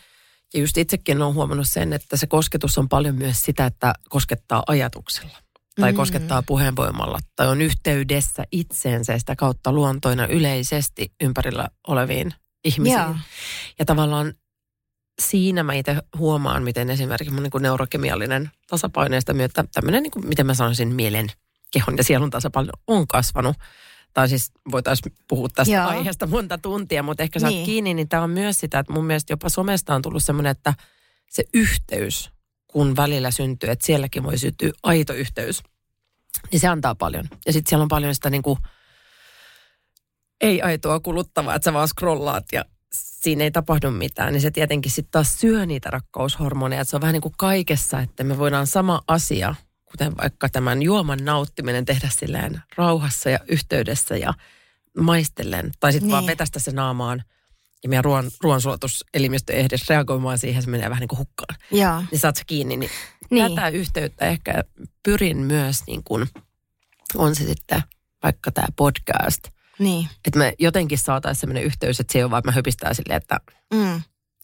Ja 0.54 0.60
just 0.60 0.78
itsekin 0.78 1.22
olen 1.22 1.36
huomannut 1.36 1.68
sen, 1.70 1.94
että 1.94 2.18
se 2.18 2.28
kosketus 2.28 2.78
on 2.78 2.90
paljon 2.90 3.16
myös 3.16 3.44
sitä, 3.46 3.66
että 3.66 3.94
koskettaa 4.10 4.64
ajatuksella. 4.68 5.38
Tai 5.80 5.92
Mm. 5.92 5.96
koskettaa 5.96 6.44
puheenvoimalla. 6.44 7.20
Tai 7.36 7.48
on 7.48 7.62
yhteydessä 7.62 8.44
itseensä 8.52 9.20
sitä 9.20 9.36
kautta 9.36 9.72
luontoina 9.72 10.28
yleisesti 10.28 11.12
ympärillä 11.22 11.68
oleviin 11.88 12.34
ihmisiin. 12.66 13.02
Joo. 13.02 13.16
Ja 13.80 13.86
tavallaan 13.86 14.34
siinä 15.22 15.64
mä 15.64 15.74
itse 15.74 15.98
huomaan, 16.18 16.64
miten 16.64 16.90
esimerkiksi 16.90 17.34
mun 17.34 17.44
niin 17.44 17.52
kuin 17.52 17.62
neurokemiallinen 17.62 18.52
tasapaino 18.68 19.16
ja 19.16 19.22
sitä 19.22 19.34
myötä 19.34 19.64
tämmöinen, 19.74 20.04
niin 20.04 20.12
kuin, 20.12 20.28
miten 20.28 20.46
mä 20.46 20.54
sanoisin, 20.54 20.96
mielen, 20.96 21.28
kehon 21.72 21.98
ja 21.98 22.04
sielun 22.04 22.30
tasapaino 22.30 22.72
on 22.88 23.08
kasvanut. 23.08 23.56
Tai 24.14 24.30
siis 24.30 24.52
voitaisiin 24.72 25.16
puhua 25.28 25.50
tästä 25.56 25.74
Joo. 25.74 25.88
Aiheesta 25.88 26.28
monta 26.28 26.58
tuntia, 26.58 27.04
mutta 27.04 27.24
ehkä 27.24 27.40
saat 27.40 27.54
Niin. 27.54 27.66
kiinni, 27.66 27.94
niin 27.94 28.10
tämä 28.10 28.24
on 28.24 28.30
myös 28.30 28.58
sitä, 28.58 28.80
että 28.80 28.94
mun 28.94 29.06
mielestä 29.06 29.34
jopa 29.34 29.50
somesta 29.50 29.96
on 29.96 30.02
tullut 30.02 30.24
semmoinen, 30.24 30.52
että 30.52 30.74
se 31.30 31.44
yhteys, 31.54 32.30
kun 32.68 32.96
välillä 32.96 33.32
syntyy, 33.32 33.70
että 33.70 33.86
sielläkin 33.86 34.24
voi 34.24 34.38
syntyä 34.38 34.72
aito 34.84 35.14
yhteys, 35.14 35.64
niin 36.52 36.60
se 36.60 36.68
antaa 36.68 36.96
paljon. 36.96 37.30
Ja 37.46 37.54
sitten 37.54 37.70
siellä 37.70 37.84
on 37.84 37.88
paljon 37.88 38.16
sitä 38.16 38.30
niin 38.30 38.44
kuin 38.44 38.60
ei-aitoa 40.42 41.00
kuluttavaa, 41.00 41.56
että 41.56 41.64
sä 41.64 41.74
vaan 41.74 41.88
scrollaat 41.88 42.46
ja 42.52 42.66
siinä 42.94 43.44
ei 43.44 43.52
tapahdu 43.52 43.92
mitään, 43.92 44.34
niin 44.34 44.42
se 44.42 44.52
tietenkin 44.52 44.92
sitten 44.92 45.12
taas 45.12 45.40
syö 45.40 45.66
niitä 45.66 45.90
rakkaushormoneja. 45.90 46.82
Että 46.82 46.90
se 46.90 46.96
on 46.96 47.02
vähän 47.02 47.14
niin 47.14 47.22
kuin 47.22 47.34
kaikessa, 47.38 48.00
että 48.00 48.24
me 48.24 48.38
voidaan 48.38 48.68
sama 48.68 49.02
asia, 49.08 49.56
kuten 49.94 50.18
vaikka 50.18 50.50
tämän 50.50 50.82
juoman 50.82 51.20
nauttiminen, 51.26 51.86
tehdä 51.86 52.10
silleen 52.20 52.62
rauhassa 52.78 53.30
ja 53.30 53.40
yhteydessä 53.48 54.18
ja 54.18 54.34
maistellen. 54.98 55.72
Tai 55.80 55.92
sitten 55.92 56.08
niin. 56.08 56.12
vaan 56.12 56.22
Niin. 56.24 56.28
vetästä 56.32 56.60
se 56.60 56.72
naamaan 56.72 57.24
ja 57.84 57.90
meidän 57.90 58.04
ruoan, 58.04 58.32
ruoansulatuselimistö 58.44 59.54
ei 59.54 59.64
edes 59.66 59.90
reagoimaan 59.90 60.38
siihen, 60.38 60.64
se 60.64 60.70
menee 60.70 60.90
vähän 60.90 61.02
niin 61.02 61.08
kuin 61.08 61.20
hukkaan. 61.20 61.56
Joo. 61.72 62.04
Niin 62.12 62.20
saat 62.20 62.36
sä 62.36 62.44
kiinni, 62.48 62.78
niin, 62.78 62.92
Niin. 63.30 63.46
niin. 63.46 63.56
tätä 63.56 63.68
yhteyttä 63.70 64.26
ehkä 64.26 64.64
pyrin 65.04 65.38
myös 65.38 65.78
niin 65.88 66.04
kuin, 66.04 66.28
on 67.16 67.36
se 67.36 67.46
sitten 67.46 67.84
vaikka 68.24 68.52
tämä 68.52 68.68
podcast, 68.76 69.44
Niin. 69.80 70.10
että 70.26 70.40
me 70.40 70.54
jotenkin 70.60 70.98
saataisiin 70.98 71.40
sellainen 71.42 71.64
yhteys, 71.64 72.00
että 72.00 72.14
se 72.14 72.20
ei 72.20 72.24
ole 72.24 72.32
vaan, 72.32 72.40
että 72.40 72.52
me 72.52 72.56
höpistää 72.56 72.94
silleen, 72.94 73.18
että 73.18 73.40
Mm. 73.74 74.02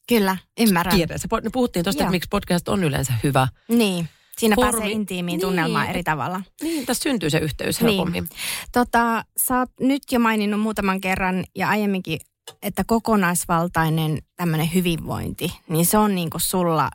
Kyllä, 0.09 0.37
ymmärrän. 0.59 0.95
kiireessä. 0.95 1.27
Po- 1.35 1.49
Puhuttiin 1.53 1.83
tuosta, 1.85 2.03
että 2.03 2.11
miksi 2.11 2.27
podcast 2.31 2.67
on 2.69 2.83
yleensä 2.83 3.13
hyvä. 3.23 3.47
Niin. 3.67 4.09
Siinä 4.39 4.55
Hormi- 4.55 4.71
pääsee 4.71 4.89
intiimiin 4.91 5.37
Niin. 5.37 5.47
tunnelmaan 5.47 5.87
eri 5.89 6.03
tavalla. 6.03 6.41
Niin, 6.61 6.85
tässä 6.85 7.03
syntyy 7.03 7.29
se 7.29 7.37
yhteys 7.37 7.81
Niin. 7.81 7.89
helpommin. 7.89 8.29
Tota, 8.71 9.25
sä 9.37 9.59
oot 9.59 9.69
nyt 9.79 10.03
jo 10.11 10.19
maininnut 10.19 10.59
muutaman 10.61 11.01
kerran 11.01 11.43
ja 11.55 11.69
aiemminkin, 11.69 12.19
että 12.63 12.83
kokonaisvaltainen 12.87 14.17
tämmöinen 14.35 14.73
hyvinvointi, 14.73 15.53
niin 15.69 15.85
se 15.85 15.97
on 15.97 16.15
niinku 16.15 16.39
sulla 16.39 16.89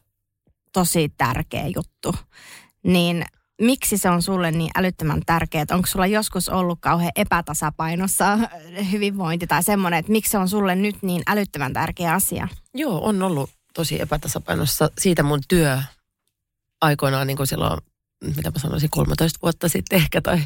tosi 0.72 1.12
tärkeä 1.18 1.66
juttu. 1.76 2.14
Niin 2.82 3.24
miksi 3.60 3.98
se 3.98 4.10
on 4.10 4.22
sulle 4.22 4.50
niin 4.50 4.70
älyttömän 4.74 5.20
tärkeää? 5.26 5.64
Onko 5.70 5.86
sulla 5.86 6.06
joskus 6.06 6.48
ollut 6.48 6.78
kauhean 6.80 7.12
epätasapainossa 7.16 8.38
hyvinvointi 8.92 9.46
tai 9.46 9.62
semmoinen, 9.62 9.98
että 10.00 10.12
miksi 10.12 10.30
se 10.30 10.38
on 10.38 10.48
sulle 10.48 10.74
nyt 10.74 10.96
niin 11.02 11.22
älyttömän 11.26 11.72
tärkeä 11.72 12.12
asia? 12.12 12.48
Joo, 12.74 13.04
on 13.04 13.22
ollut 13.22 13.50
tosi 13.74 14.00
epätasapainossa. 14.00 14.90
Siitä 14.98 15.22
mun 15.22 15.40
työ 15.48 15.78
aikoinaan 16.81 17.26
niin 17.26 17.37
kuin 17.37 17.47
silloin, 17.47 17.81
mitä 18.37 18.50
mä 18.50 18.59
sanoisin, 18.59 18.90
13 18.90 19.38
vuotta 19.43 19.69
sitten 19.69 19.97
ehkä 19.97 20.21
tai 20.21 20.38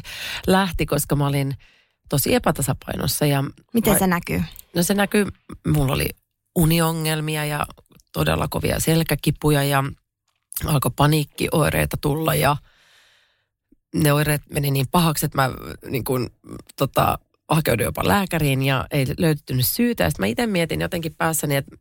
lähti, 0.47 0.85
koska 0.85 1.15
mä 1.15 1.27
olin 1.27 1.53
tosi 2.09 2.35
epätasapainossa. 2.35 3.25
Ja 3.25 3.43
Miten 3.73 3.93
mä- 3.93 3.99
se 3.99 4.07
näkyy? 4.07 4.43
No 4.75 4.83
se 4.83 4.93
näkyy, 4.93 5.27
mulla 5.67 5.93
oli 5.93 6.09
uniongelmia 6.55 7.45
ja 7.45 7.65
todella 8.13 8.47
kovia 8.49 8.79
selkäkipuja 8.79 9.63
ja 9.63 9.83
alkoi 10.65 10.91
paniikkioireita 10.95 11.97
tulla 11.97 12.35
ja 12.35 12.57
ne 13.95 14.13
oireet 14.13 14.41
meni 14.53 14.71
niin 14.71 14.87
pahaksi, 14.91 15.25
että 15.25 15.41
mä 15.41 15.49
niin 15.89 16.03
kuin, 16.03 16.29
tota, 16.75 17.19
hakeuduin 17.49 17.85
jopa 17.85 18.07
lääkäriin 18.07 18.61
ja 18.61 18.85
ei 18.91 19.05
löytynyt 19.17 19.65
syytä. 19.65 20.03
Ja 20.03 20.09
sitten 20.09 20.23
mä 20.23 20.27
itse 20.27 20.47
mietin 20.47 20.81
jotenkin 20.81 21.15
päässäni, 21.15 21.55
että 21.55 21.75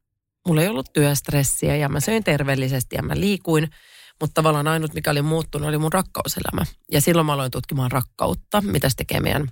mulla 0.49 0.63
ei 0.63 0.69
ollut 0.69 0.93
työstressiä 0.93 1.77
ja 1.77 1.89
mä 1.89 2.01
söin 2.01 2.25
terveellisesti 2.25 2.97
ja 2.97 3.03
mä 3.03 3.21
liikuin. 3.21 3.71
Mutta 4.21 4.35
tavallaan 4.35 4.69
ainut, 4.69 4.95
mikä 4.95 5.11
oli 5.11 5.23
muuttunut, 5.23 5.69
oli 5.69 5.79
mun 5.79 5.93
rakkauselämä. 5.93 6.63
Ja 6.93 7.01
silloin 7.01 7.27
mä 7.27 7.33
aloin 7.33 7.51
tutkimaan 7.51 7.93
rakkautta, 7.93 8.61
mitä 8.61 8.89
se 8.89 8.97
tekee 8.97 9.21
meidän 9.21 9.49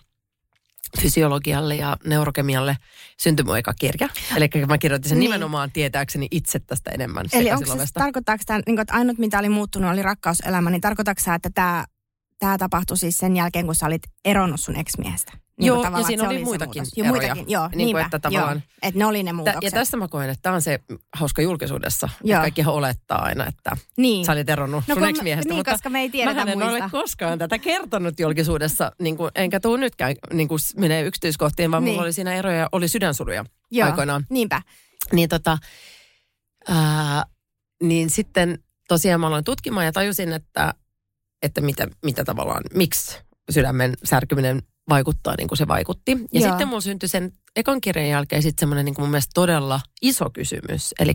fysiologialle 1.01 1.77
ja 1.77 1.97
neurokemialle 2.05 2.77
syntyi 3.21 3.45
mun 3.45 3.59
eka 3.59 3.75
kirja. 3.75 4.09
Eli 4.37 4.49
mä 4.67 4.79
kirjoitin 4.79 5.09
sen 5.09 5.19
Niin. 5.19 5.31
nimenomaan 5.31 5.71
tietääkseni 5.73 6.29
itse 6.31 6.59
tästä 6.59 6.91
enemmän 6.91 7.27
Eli 7.33 7.51
onko 7.51 7.59
se, 7.59 7.65
sekasilomesta. 7.65 8.01
tarkoittaako 8.01 8.43
tämä, 8.47 8.61
niin 8.67 8.79
että 8.81 8.95
ainut 8.95 9.19
mitä 9.19 9.39
oli 9.39 9.49
muuttunut 9.49 9.91
oli 9.91 10.03
rakkauselämä, 10.03 10.71
niin 10.71 10.81
tarkoittaako 10.81 11.21
sä, 11.25 11.35
että 11.35 11.51
tämä, 11.55 11.85
tämä 12.39 12.59
tapahtui 12.59 12.97
siis 12.99 13.19
sen 13.19 13.37
jälkeen, 13.37 13.67
kun 13.67 13.75
sä 13.75 13.87
olit 13.87 14.03
eronnut 14.25 14.61
sun 14.61 14.77
ex-miehestä? 14.77 15.33
Niin 15.61 15.67
Joo, 15.67 15.83
ja 15.83 16.03
siinä 16.07 16.29
oli 16.29 16.39
se 16.39 16.45
muitakin 16.45 16.83
muutos. 16.83 16.93
Eroja. 16.99 17.11
muitakin, 17.13 17.45
joo, 17.53 17.69
Niin 17.75 17.91
kuin, 17.93 18.05
että 18.05 18.19
tavallaan- 18.19 18.57
joo, 18.57 18.63
että 18.83 18.99
ne 18.99 19.07
oli 19.07 19.23
ne 19.23 19.33
muutokset. 19.33 19.63
ja 19.63 19.71
tästä 19.71 19.97
mä 19.97 20.09
koen, 20.09 20.31
että 20.31 20.43
tämä 20.43 20.55
on 20.55 20.63
se 20.63 20.81
hauska 21.13 21.43
julkisuudessa. 21.43 22.09
Joo. 22.25 22.37
Että 22.37 22.43
kaikkihan 22.43 22.75
olettaa 22.75 23.23
aina, 23.23 23.47
että 23.47 23.77
niin. 23.97 24.27
sä 24.27 24.33
olit 24.33 24.51
eronnut 24.51 24.85
No 24.89 24.95
sun 24.95 25.01
kun- 25.03 25.09
ex-miehestä. 25.09 25.49
niin, 25.49 25.57
mutta 25.59 25.73
koska 25.73 25.91
me 25.91 26.01
ei 26.01 26.11
tiedetä 26.11 26.35
mähän 26.35 26.49
en 26.49 26.59
muista. 26.59 26.85
ole 26.85 26.91
koskaan 26.91 27.39
tätä 27.39 27.59
kertonut 27.59 28.21
julkisuudessa, 28.21 28.93
niin 29.01 29.17
kuin, 29.17 29.31
enkä 29.35 29.61
tuu 29.61 29.77
nytkään 29.77 30.15
niin 30.33 30.49
kuin 30.49 30.59
menee 30.77 31.03
yksityiskohtiin, 31.03 31.71
vaan 31.71 31.85
Niin. 31.85 31.93
mulla 31.93 32.03
oli 32.05 32.13
siinä 32.13 32.35
eroja, 32.35 32.69
oli 32.73 32.89
sydänsuruja 32.89 33.45
Joo, 33.71 33.87
aikoinaan. 33.89 34.27
niinpä. 34.31 34.63
Niin 35.13 35.29
tota, 35.29 35.59
ää, 36.69 37.25
niin 37.83 38.11
sitten 38.11 38.59
tosiaan 38.89 39.21
mä 39.21 39.27
aloin 39.27 39.45
tutkimaan 39.45 39.87
ja 39.87 39.93
tajusin, 39.93 40.33
että, 40.33 40.75
että 41.43 41.61
mitä, 41.61 41.87
mitä 42.05 42.25
tavallaan, 42.25 42.63
miksi 42.75 43.19
sydämen 43.51 43.95
särkyminen 44.05 44.63
vaikuttaa 44.89 45.35
niin 45.39 45.49
kuin 45.49 45.59
se 45.59 45.69
vaikutti. 45.69 46.11
Ja 46.33 46.41
Joo. 46.41 46.49
sitten 46.49 46.69
mulla 46.69 46.81
syntyi 46.81 47.09
sen 47.09 47.33
ekan 47.57 47.81
kirjan 47.81 48.09
jälkeen 48.09 48.43
sitten 48.43 48.61
semmoinen 48.61 48.85
niin 48.85 48.95
mun 48.99 49.11
mielestä 49.11 49.31
todella 49.35 49.81
iso 50.03 50.31
kysymys. 50.31 50.95
Eli 50.99 51.15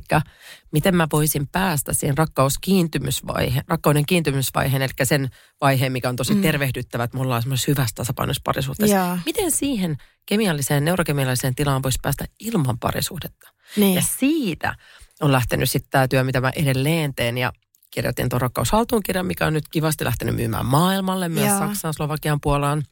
miten 0.71 0.95
mä 0.95 1.07
voisin 1.11 1.47
päästä 1.47 1.93
siihen 1.93 2.17
rakkauskiintymysvaiheen, 2.17 3.63
rakkauden 3.67 4.05
kiintymysvaiheen, 4.05 4.81
eli 4.81 4.91
sen 5.03 5.29
vaiheen, 5.61 5.91
mikä 5.91 6.09
on 6.09 6.15
tosi 6.15 6.33
Mm. 6.35 6.41
tervehdyttävä, 6.41 7.03
että 7.03 7.17
mulla 7.17 7.35
on 7.35 7.41
semmoisessa 7.41 7.71
hyvässä 7.71 7.95
tasapainossa 7.95 8.41
parisuhteessa. 8.45 8.95
Joo, 8.97 9.17
Miten 9.25 9.51
siihen 9.51 9.97
kemialliseen, 10.25 10.85
neurokemialliseen 10.85 11.55
tilaan 11.55 11.83
voisi 11.83 11.99
päästä 12.01 12.25
ilman 12.39 12.79
parisuhdetta? 12.79 13.49
niin. 13.77 13.95
Ja 13.95 14.01
siitä 14.01 14.75
on 15.21 15.31
lähtenyt 15.31 15.69
sitten 15.69 15.91
tämä 15.91 16.07
työ, 16.07 16.23
mitä 16.23 16.41
mä 16.41 16.51
edelleen 16.55 17.15
teen. 17.15 17.37
Ja 17.37 17.53
kirjoitin 17.91 18.29
tuon 18.29 18.41
Rakkaus 18.41 18.71
haltuun 18.71 19.03
kirjan, 19.03 19.25
mikä 19.25 19.45
on 19.47 19.53
nyt 19.53 19.67
kivasti 19.69 20.05
lähtenyt 20.05 20.35
myymään 20.35 20.65
maailmalle, 20.65 21.29
myös 21.29 21.47
Joo. 21.47 21.59
Saksaan, 21.59 21.93
Slovakian, 21.93 22.41
Puolaan, 22.41 22.83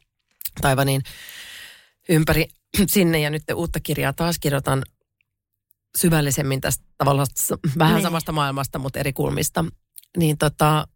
Taivaniin 0.60 1.02
ympäri 2.08 2.46
sinne. 2.86 3.20
Ja 3.20 3.30
nyt 3.30 3.42
uutta 3.54 3.80
kirjaa 3.80 4.12
taas 4.12 4.38
kirjoitan 4.38 4.82
syvällisemmin 5.98 6.60
tästä 6.60 6.84
tavallaan 6.98 7.26
vähän 7.78 7.94
Niin. 7.94 8.02
samasta 8.02 8.32
maailmasta, 8.32 8.78
mutta 8.78 8.98
eri 8.98 9.12
kulmista. 9.12 9.64
Niin 10.16 10.38
tota, 10.38 10.86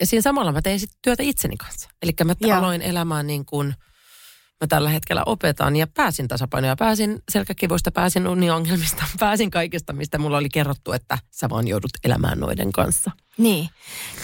ja 0.00 0.06
siinä 0.06 0.22
samalla 0.22 0.52
mä 0.52 0.62
tein 0.62 0.80
sitten 0.80 0.98
työtä 1.02 1.22
itseni 1.22 1.56
kanssa. 1.56 1.88
Eli 2.02 2.12
mä 2.24 2.34
Joo. 2.40 2.58
aloin 2.58 2.82
elämään 2.82 3.26
niin 3.26 3.46
kuin 3.46 3.74
mä 4.60 4.66
tällä 4.68 4.88
hetkellä 4.90 5.22
opetan 5.26 5.76
ja 5.76 5.86
pääsin 5.86 6.28
tasapainoon 6.28 6.68
ja 6.68 6.76
pääsin 6.76 7.22
selkäkivuista, 7.32 7.90
pääsin 7.92 8.28
uniongelmista, 8.28 9.04
pääsin 9.20 9.50
kaikesta, 9.50 9.92
mistä 9.92 10.18
mulla 10.18 10.38
oli 10.38 10.48
kerrottu, 10.48 10.92
että 10.92 11.18
sä 11.30 11.48
vaan 11.50 11.68
joudut 11.68 11.90
elämään 12.04 12.40
noiden 12.40 12.72
kanssa. 12.72 13.10
Niin, 13.38 13.68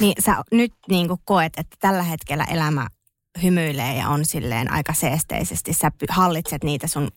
niin 0.01 0.15
sä 0.25 0.37
nyt 0.53 0.73
niin 0.89 1.09
kuin 1.09 1.21
koet, 1.25 1.53
että 1.57 1.77
tällä 1.81 2.03
hetkellä 2.03 2.45
elämä 2.45 2.87
hymyilee 3.43 3.97
ja 3.97 4.09
on 4.09 4.25
silleen 4.25 4.73
aika 4.73 4.93
seesteisesti. 4.95 5.73
Sä 5.73 5.93
hallitset 6.09 6.65
niitä 6.65 6.87
sun 6.87 7.09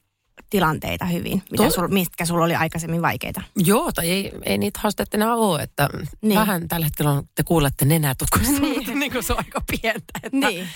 tilanteita 0.50 1.06
hyvin, 1.06 1.44
mitä 1.52 1.70
sul, 1.70 1.88
mitkä 1.88 2.26
sulla 2.26 2.46
oli 2.46 2.56
aikaisemmin 2.56 3.02
vaikeita. 3.02 3.42
Joo, 3.56 3.92
tai 3.92 4.10
ei, 4.10 4.32
ei 4.44 4.58
niitä 4.58 4.80
haasteita 4.84 5.18
enää 5.18 5.36
ole, 5.36 5.62
että 5.62 5.90
Niin. 6.22 6.40
vähän 6.40 6.68
tällä 6.68 6.86
hetkellä 6.86 7.12
on, 7.12 7.24
te 7.36 7.44
kuulette 7.44 7.86
nenätukosta, 7.86 8.52
Niin. 8.52 8.62
niin. 8.62 8.76
mutta 8.78 8.94
niin 8.94 9.12
kuin 9.12 9.24
se 9.24 9.34
on 9.34 9.40
aika 9.40 9.62
pientä. 9.82 10.14
Että 10.24 10.50
Niin. 10.50 10.68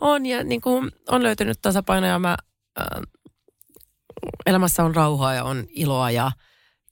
On 0.00 0.26
ja 0.26 0.44
niin 0.44 0.60
kuin 0.60 0.90
on 1.08 1.22
löytynyt 1.22 1.58
tasapaino 1.62 2.06
ja 2.06 2.18
mä, 2.18 2.36
äh, 2.80 3.02
elämässä 4.46 4.84
on 4.84 4.94
rauhaa 4.94 5.34
ja 5.34 5.44
on 5.44 5.64
iloa 5.68 6.10
ja, 6.10 6.32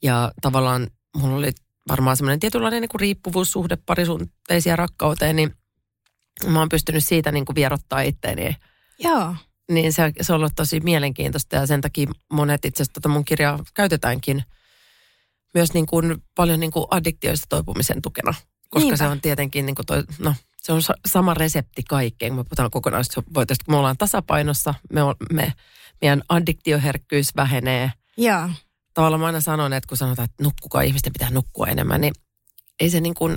ja 0.03 0.33
tavallaan 0.41 0.87
mulla 1.17 1.37
oli 1.37 1.53
varmaan 1.89 2.17
semmoinen 2.17 2.41
tietynlainen 2.41 2.81
niin 2.81 2.89
kuin 2.89 3.01
riippuvuussuhde 3.01 3.77
parisuhteisiin 3.87 4.71
ja 4.71 4.77
rakkauteen, 4.77 5.37
niin 5.37 5.55
mä 6.47 6.59
oon 6.59 6.69
pystynyt 6.69 7.05
siitä 7.05 7.33
niin 7.33 7.45
kuin 7.45 7.57
vierottaa 7.57 8.01
itteeni. 8.01 8.57
Joo. 8.99 9.37
Niin 9.71 9.93
se, 9.93 10.13
se 10.21 10.33
on 10.33 10.37
ollut 10.41 10.53
tosi 10.57 10.81
mielenkiintoista 10.81 11.57
ja 11.57 11.67
sen 11.67 11.81
takia 11.81 12.11
monet 12.33 12.65
itse 12.65 12.83
asiassa 12.83 12.93
tota 12.93 13.09
mun 13.09 13.25
kirjaa 13.25 13.65
käytetäänkin 13.75 14.45
myös 15.55 15.75
niin 15.75 15.87
kuin 15.87 16.23
paljon 16.35 16.61
niin 16.61 16.71
kuin 16.71 16.87
addiktioista 16.91 17.47
toipumisen 17.49 18.03
tukena. 18.03 18.35
Koska 18.71 18.85
Niinpä. 18.85 18.97
se 18.97 19.07
on 19.07 19.21
tietenkin 19.21 19.67
niin 19.67 19.77
kuin 19.77 19.87
toi, 19.87 20.05
no, 20.19 20.35
se 20.63 20.73
on 20.73 20.83
sa- 20.83 20.95
sama 21.07 21.35
resepti 21.35 21.83
kaikkeen, 21.83 22.31
kun 22.31 22.39
me 22.39 22.45
puhutaan 22.45 22.71
kokonaisvoitosta. 22.71 23.65
Kun 23.65 23.75
me 23.75 23.79
ollaan 23.79 23.99
tasapainossa, 23.99 24.75
me, 24.93 25.03
on, 25.03 25.15
me, 25.33 25.53
meidän 26.01 26.23
addiktioherkkyys 26.29 27.37
vähenee. 27.37 27.93
Joo. 28.17 28.51
Tavallaan 28.95 29.21
mä 29.21 29.27
aina 29.27 29.41
sanon, 29.41 29.73
että 29.73 29.89
kun 29.89 29.99
sanotaan, 29.99 30.25
että 30.25 30.45
nukkukaa, 30.45 30.83
ihmisten 30.83 31.13
pitää 31.13 31.31
nukkua 31.31 31.67
enemmän, 31.67 32.01
niin 32.01 32.15
ei 32.81 32.91
se 32.91 33.01
niin 33.01 33.15
kuin, 33.15 33.37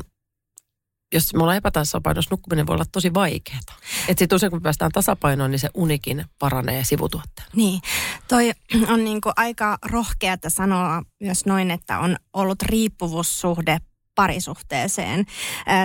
jos 1.14 1.34
me 1.34 1.42
ollaan 1.42 1.58
epätasapainossa, 1.58 2.34
nukkuminen 2.34 2.68
voi 2.68 2.74
olla 2.74 2.86
tosi 2.92 3.14
vaikeaa. 3.14 3.60
Että 4.08 4.20
sitten 4.20 4.36
usein 4.36 4.52
kun 4.52 4.62
päästään 4.62 4.92
tasapainoon, 4.92 5.52
niin 5.52 5.60
se 5.60 5.70
unikin 5.74 6.26
paranee 6.40 6.84
sivutuotteella. 6.84 7.52
Niin, 7.56 7.82
toi 8.28 8.52
on 8.88 9.04
niinku 9.04 9.32
aika 9.36 9.78
rohkeata 9.86 10.50
sanoa 10.50 11.04
myös 11.20 11.46
noin, 11.46 11.72
että 11.72 12.00
on 12.00 12.18
ollut 12.34 12.62
riippuvuussuhde 12.62 13.78
parisuhteeseen. 14.16 15.26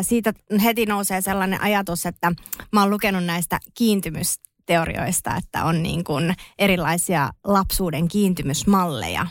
Siitä 0.02 0.32
heti 0.62 0.86
nousee 0.86 1.20
sellainen 1.20 1.60
ajatus, 1.60 2.06
että 2.06 2.32
mä 2.72 2.80
oon 2.80 2.90
lukenut 2.90 3.24
näistä 3.24 3.58
kiintymysteorioista, 3.74 5.36
että 5.36 5.64
on 5.64 5.82
niin 5.82 6.04
kuin 6.04 6.34
erilaisia 6.58 7.30
lapsuuden 7.44 8.08
kiintymysmalleja. 8.08 9.26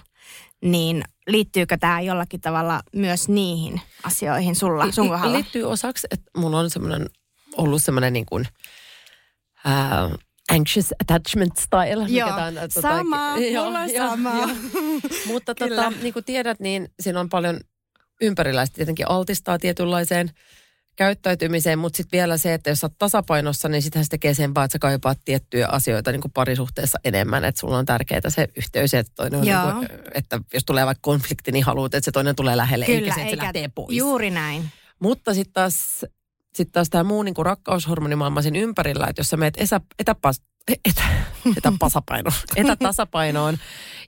Niin 0.64 1.04
liittyykö 1.32 1.78
tämä 1.78 2.02
jollakin 2.02 2.42
tavalla 2.42 2.82
myös 2.96 3.30
niihin 3.30 3.82
asioihin 4.04 4.56
sulla, 4.56 4.92
sun 4.92 5.10
kohdalla? 5.10 5.34
Liittyy 5.34 5.64
osaksi, 5.64 6.08
että 6.12 6.32
mulla 6.38 6.60
on 6.60 6.70
semmoinen, 6.70 7.10
ollut 7.58 7.84
semmoinen 7.84 8.14
niin 8.14 8.26
kuin, 8.26 8.48
ää, 9.66 10.10
anxious 10.52 10.94
attachment 11.02 11.58
style. 11.58 12.06
Joo, 12.10 12.30
tää 12.30 12.46
on, 12.46 12.54
tota, 12.56 12.82
sama, 12.82 13.36
mulla 13.66 13.80
on 13.80 13.90
sama. 13.98 14.34
Mutta 15.32 15.56
Kyllä. 15.56 15.84
tota, 15.84 15.98
niin 16.02 16.14
kuin 16.14 16.26
tiedät, 16.26 16.60
niin 16.60 16.90
siinä 17.00 17.20
on 17.20 17.30
paljon 17.30 17.60
ympäriläistä 18.22 18.76
tietenkin 18.76 19.10
altistaa 19.10 19.60
tietynlaiseen 19.60 20.32
käyttäytymiseen, 20.96 21.80
mutta 21.80 21.98
sitten 21.98 22.18
vielä 22.18 22.38
se, 22.38 22.54
että 22.54 22.70
jos 22.70 22.80
sä 22.80 22.86
oot 22.88 22.98
tasapainossa, 22.98 23.70
niin 23.70 23.82
sitähän 23.82 24.06
se 24.06 24.10
tekee 24.10 24.34
sen 24.34 24.56
vaan, 24.56 24.66
että 24.66 24.74
sä 24.74 24.80
kaipaat 24.80 25.20
tiettyjä 25.26 25.68
asioita 25.68 26.12
niin 26.12 26.22
kuin 26.22 26.32
parisuhteessa 26.32 27.00
enemmän, 27.04 27.46
että 27.46 27.60
sulla 27.60 27.78
on 27.78 27.86
tärkeää 27.86 28.22
se 28.28 28.48
yhteys, 28.58 28.94
että, 28.94 29.12
toinen 29.16 29.40
on 29.40 29.46
niin 29.46 29.88
kuin, 29.88 30.00
että 30.14 30.40
jos 30.54 30.64
tulee 30.66 30.86
vaikka 30.86 31.02
konflikti, 31.02 31.52
niin 31.52 31.66
haluat, 31.66 31.94
että 31.94 32.06
se 32.06 32.12
toinen 32.12 32.36
tulee 32.36 32.58
lähelle, 32.58 32.86
eikä 32.86 33.14
se, 33.14 33.22
että 33.22 33.36
se 33.36 33.38
lähtee 33.38 33.70
pois. 33.76 33.98
Juuri 33.98 34.30
näin. 34.30 34.72
Mutta 35.00 35.34
sitten 35.34 35.54
taas, 35.54 36.06
sit 36.54 36.72
taas 36.72 36.90
tämä 36.90 37.04
muu 37.04 37.24
niinku 37.24 37.44
rakkaushormonimaailma 37.44 38.42
siinä 38.42 38.60
ympärillä, 38.60 39.08
että 39.08 39.20
jos 39.20 39.28
sä 39.28 39.38
meet 39.38 39.54
esä, 39.58 39.82
etäpas, 40.00 40.42
etä, 40.90 41.04
etäpasapaino, 41.58 42.32
etätasapainoon 42.56 43.58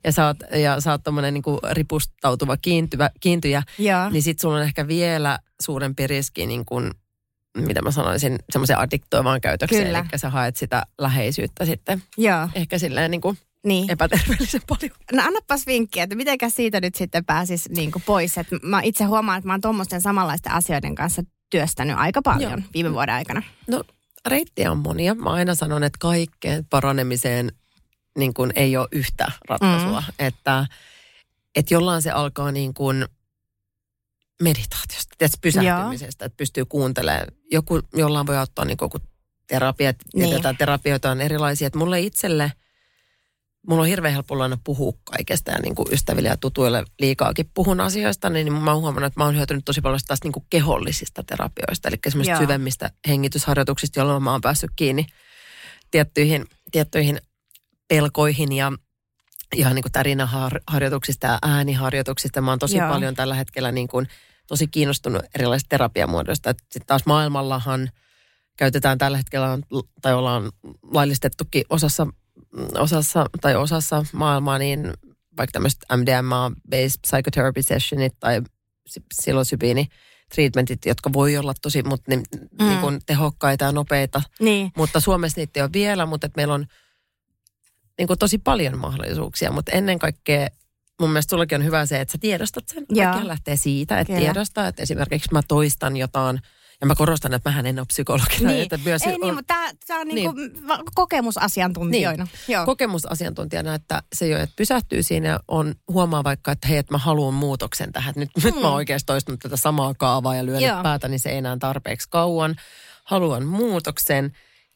ja 0.04 0.12
sä 0.12 0.28
oot, 0.28 0.38
ja 0.56 0.82
sä 0.82 0.92
oot 0.92 1.04
tommonen 1.04 1.34
niinku 1.34 1.60
ripustautuva 1.72 2.58
kiintyvä, 2.58 3.10
kiintyjä, 3.20 3.64
Joo. 3.78 4.10
niin 4.10 4.24
sit 4.24 4.40
sulla 4.40 4.56
on 4.56 4.64
ehkä 4.64 4.88
vielä 4.88 5.40
suurempi 5.62 6.08
riski 6.08 6.46
niin 6.46 6.66
mitä 7.58 7.82
mä 7.82 7.92
sanoisin, 7.92 8.40
semmoisen 8.50 8.78
addiktoivaan 8.78 9.42
käytökseen. 9.42 9.86
Kyllä. 9.86 10.06
Eli 10.12 10.20
sä 10.20 10.30
haet 10.30 10.56
sitä 10.56 10.84
läheisyyttä 10.98 11.66
sitten 11.66 12.04
Joo, 12.18 12.50
ehkä 12.56 12.80
silleen 12.80 13.12
niin 13.12 13.22
kuin 13.22 13.38
niin. 13.64 13.92
epäterveellisen 13.92 14.62
paljon. 14.68 14.96
No 15.14 15.24
annapas 15.24 15.68
vinkkiä, 15.68 16.04
että 16.04 16.16
mitenkä 16.16 16.50
siitä 16.50 16.82
nyt 16.82 16.96
sitten 16.96 17.26
pääsisi 17.26 17.74
niin 17.74 17.92
kuin 17.92 18.04
pois. 18.06 18.38
Et 18.38 18.48
mä 18.64 18.82
itse 18.82 19.04
huomaan, 19.04 19.38
että 19.38 19.48
mä 19.48 19.54
oon 19.54 19.62
tuommoisten 19.62 20.02
samanlaisten 20.02 20.52
asioiden 20.52 20.96
kanssa 20.96 21.24
työstänyt 21.54 21.98
aika 21.98 22.22
paljon 22.22 22.52
Joo. 22.52 22.62
viime 22.74 22.94
vuoden 22.94 23.16
aikana. 23.16 23.42
No 23.68 23.84
reittejä 24.26 24.72
on 24.72 24.78
monia. 24.78 25.16
Mä 25.16 25.30
aina 25.30 25.56
sanon, 25.56 25.84
että 25.84 25.98
kaikkeen 26.00 26.66
paranemiseen 26.66 27.52
niin 28.18 28.34
kuin 28.34 28.54
ei 28.56 28.78
ole 28.78 28.88
yhtä 28.92 29.32
ratkaisua. 29.50 30.02
Mm. 30.02 30.14
Että, 30.28 30.68
että 31.56 31.74
jollain 31.74 32.02
se 32.02 32.12
alkaa 32.12 32.52
niin 32.52 32.74
kuin 32.74 33.06
meditaatiosta, 34.42 35.16
tietysti 35.18 35.40
pysähtymisestä, 35.42 36.26
että 36.26 36.38
pystyy 36.38 36.66
kuuntelemaan. 36.66 37.28
Joku, 37.52 37.82
jollain 37.94 38.28
voi 38.28 38.38
ottaa 38.38 38.66
niin 38.66 38.78
kuin 38.78 38.92
terapiat, 39.48 39.96
Niin. 40.16 40.42
tätä 40.42 40.58
terapioita 40.58 41.12
on 41.12 41.22
erilaisia. 41.22 41.68
Että 41.68 41.80
mulle 41.80 42.00
itselle, 42.00 42.52
mulla 43.68 43.82
on 43.82 43.88
hirveän 43.88 44.14
helppo 44.14 44.42
aina 44.42 44.58
puhua 44.64 44.94
kaikesta 45.04 45.52
ja 45.52 45.60
niin 45.60 45.76
kuin 45.76 45.88
ystäville 45.92 46.30
ja 46.30 46.38
tutuille 46.38 46.84
liikaakin 47.00 47.52
puhun 47.54 47.80
asioista, 47.80 48.30
niin 48.30 48.54
mä 48.54 48.72
oon 48.72 48.82
huomannut, 48.82 49.08
että 49.08 49.20
mä 49.20 49.26
oon 49.26 49.36
hyötynyt 49.36 49.66
tosi 49.66 49.82
paljon 49.82 50.00
taas 50.08 50.24
niin 50.24 50.32
kuin 50.32 50.46
kehollisista 50.50 51.24
terapioista, 51.24 51.88
eli 51.88 51.98
semmoisista 52.10 52.36
Joo. 52.36 52.42
syvemmistä 52.42 52.92
hengitysharjoituksista, 53.08 54.00
jolloin 54.00 54.24
mä 54.24 54.32
oon 54.32 54.42
päässyt 54.42 54.72
kiinni 54.76 55.06
tiettyihin, 55.92 56.46
tiettyihin 56.72 57.22
pelkoihin 57.88 58.52
ja 58.52 58.72
ihan 59.56 59.76
niin 59.76 59.84
kuin 59.84 59.92
tärinäharjoituksista 59.92 61.28
ja 61.28 61.40
ääniharjoituksista. 61.42 62.42
Mä 62.42 62.52
oon 62.52 62.60
tosi 62.60 62.78
Joo. 62.78 62.90
Paljon 62.90 63.16
tällä 63.16 63.36
hetkellä 63.36 63.72
niin 63.72 63.88
kuin, 63.88 64.08
tosi 64.48 64.68
kiinnostunut 64.68 65.26
erilaisista 65.36 65.70
terapiamuodoista. 65.70 66.52
Sitten 66.52 66.88
taas 66.88 67.06
maailmallahan 67.06 67.90
käytetään 68.58 68.98
tällä 68.98 69.18
hetkellä, 69.18 69.52
on- 69.52 69.64
tai 70.02 70.14
ollaan 70.14 70.52
laillistettukin 70.84 71.64
osassa, 71.70 72.08
osassa, 72.78 73.26
tai 73.42 73.56
osassa 73.56 74.06
maailmaa, 74.14 74.58
niin 74.58 74.94
vaikka 75.38 75.52
tämmöiset 75.52 75.86
MDMA-based 75.92 77.00
psychotherapy 77.02 77.62
sessionit 77.62 78.14
tai 78.20 78.42
psilosybiini 79.10 79.88
treatmentit, 80.36 80.86
jotka 80.86 81.14
voi 81.14 81.38
olla 81.38 81.54
tosi 81.62 81.84
mutta 81.84 82.12
ne, 82.12 82.16
mm. 82.16 82.68
niin 82.68 82.80
kuin 82.80 83.00
tehokkaita 83.06 83.66
ja 83.66 83.72
nopeita. 83.72 84.22
Niin. 84.40 84.72
Mutta 84.78 85.00
Suomessa 85.00 85.42
niitä 85.42 85.60
ei 85.60 85.64
ole 85.64 85.74
vielä, 85.74 86.06
mutta 86.06 86.28
että 86.28 86.40
meillä 86.40 86.54
on 86.54 86.66
niin 87.98 88.08
kuin 88.08 88.20
tosi 88.20 88.38
paljon 88.38 88.78
mahdollisuuksia. 88.78 89.52
Mutta 89.52 89.72
ennen 89.72 90.00
kaikkea 90.00 90.48
mun 91.02 91.10
mielestä 91.10 91.30
sullakin 91.30 91.56
on 91.56 91.66
hyvä 91.66 91.86
se, 91.86 92.02
että 92.02 92.12
sä 92.12 92.18
tiedostat 92.18 92.68
sen. 92.68 92.86
Joo. 92.90 93.04
Kaikkihan 93.04 93.28
lähtee 93.28 93.56
siitä, 93.56 94.00
että 94.00 94.14
Kyllä. 94.14 94.26
tiedostaa, 94.26 94.68
että 94.68 94.84
esimerkiksi 94.84 95.30
mä 95.32 95.42
toistan 95.48 95.98
jotain, 95.98 96.40
ja 96.84 96.88
mä 96.88 96.96
korostan, 96.96 97.34
että 97.34 97.50
mähän 97.50 97.66
en 97.66 97.80
ole 97.80 97.86
psykologina. 97.86 98.50
Niin. 98.50 98.62
Että 98.62 98.80
myös 98.86 99.02
Ei 99.02 99.14
on 99.14 99.20
niin, 99.20 99.36
mutta 99.36 99.54
tämä 99.88 100.00
on 100.00 100.08
niinku 100.08 100.34
va- 100.68 100.84
kokemusasiantuntijoina. 100.96 102.24
Niin. 102.24 102.54
Joo. 102.54 102.66
kokemusasiantuntijana, 102.66 103.76
että 103.76 104.04
se 104.16 104.28
jo, 104.28 104.38
että 104.38 104.54
pysähtyy 104.56 105.04
siinä 105.04 105.28
ja 105.28 105.40
on, 105.48 105.76
huomaa 105.88 106.24
vaikka, 106.24 106.52
että 106.52 106.68
hei, 106.68 106.78
että 106.78 106.94
mä 106.94 106.98
haluan 106.98 107.34
muutoksen 107.34 107.92
tähän. 107.92 108.10
Että 108.10 108.20
Nyt, 108.20 108.30
mm. 108.38 108.44
nyt 108.44 108.56
mä 108.62 108.68
oon 108.68 108.76
oikeasti 108.76 109.06
toistunut 109.06 109.40
tätä 109.40 109.58
samaa 109.58 109.94
kaavaa 109.94 110.36
ja 110.36 110.46
lyönyt 110.46 110.68
Joo. 110.68 110.84
päätä, 110.84 111.08
niin 111.08 111.20
se 111.20 111.30
ei 111.30 111.38
enää 111.38 111.58
tarpeeksi 111.60 112.10
kauan. 112.10 112.56
Haluan 113.04 113.46
muutoksen. 113.46 114.32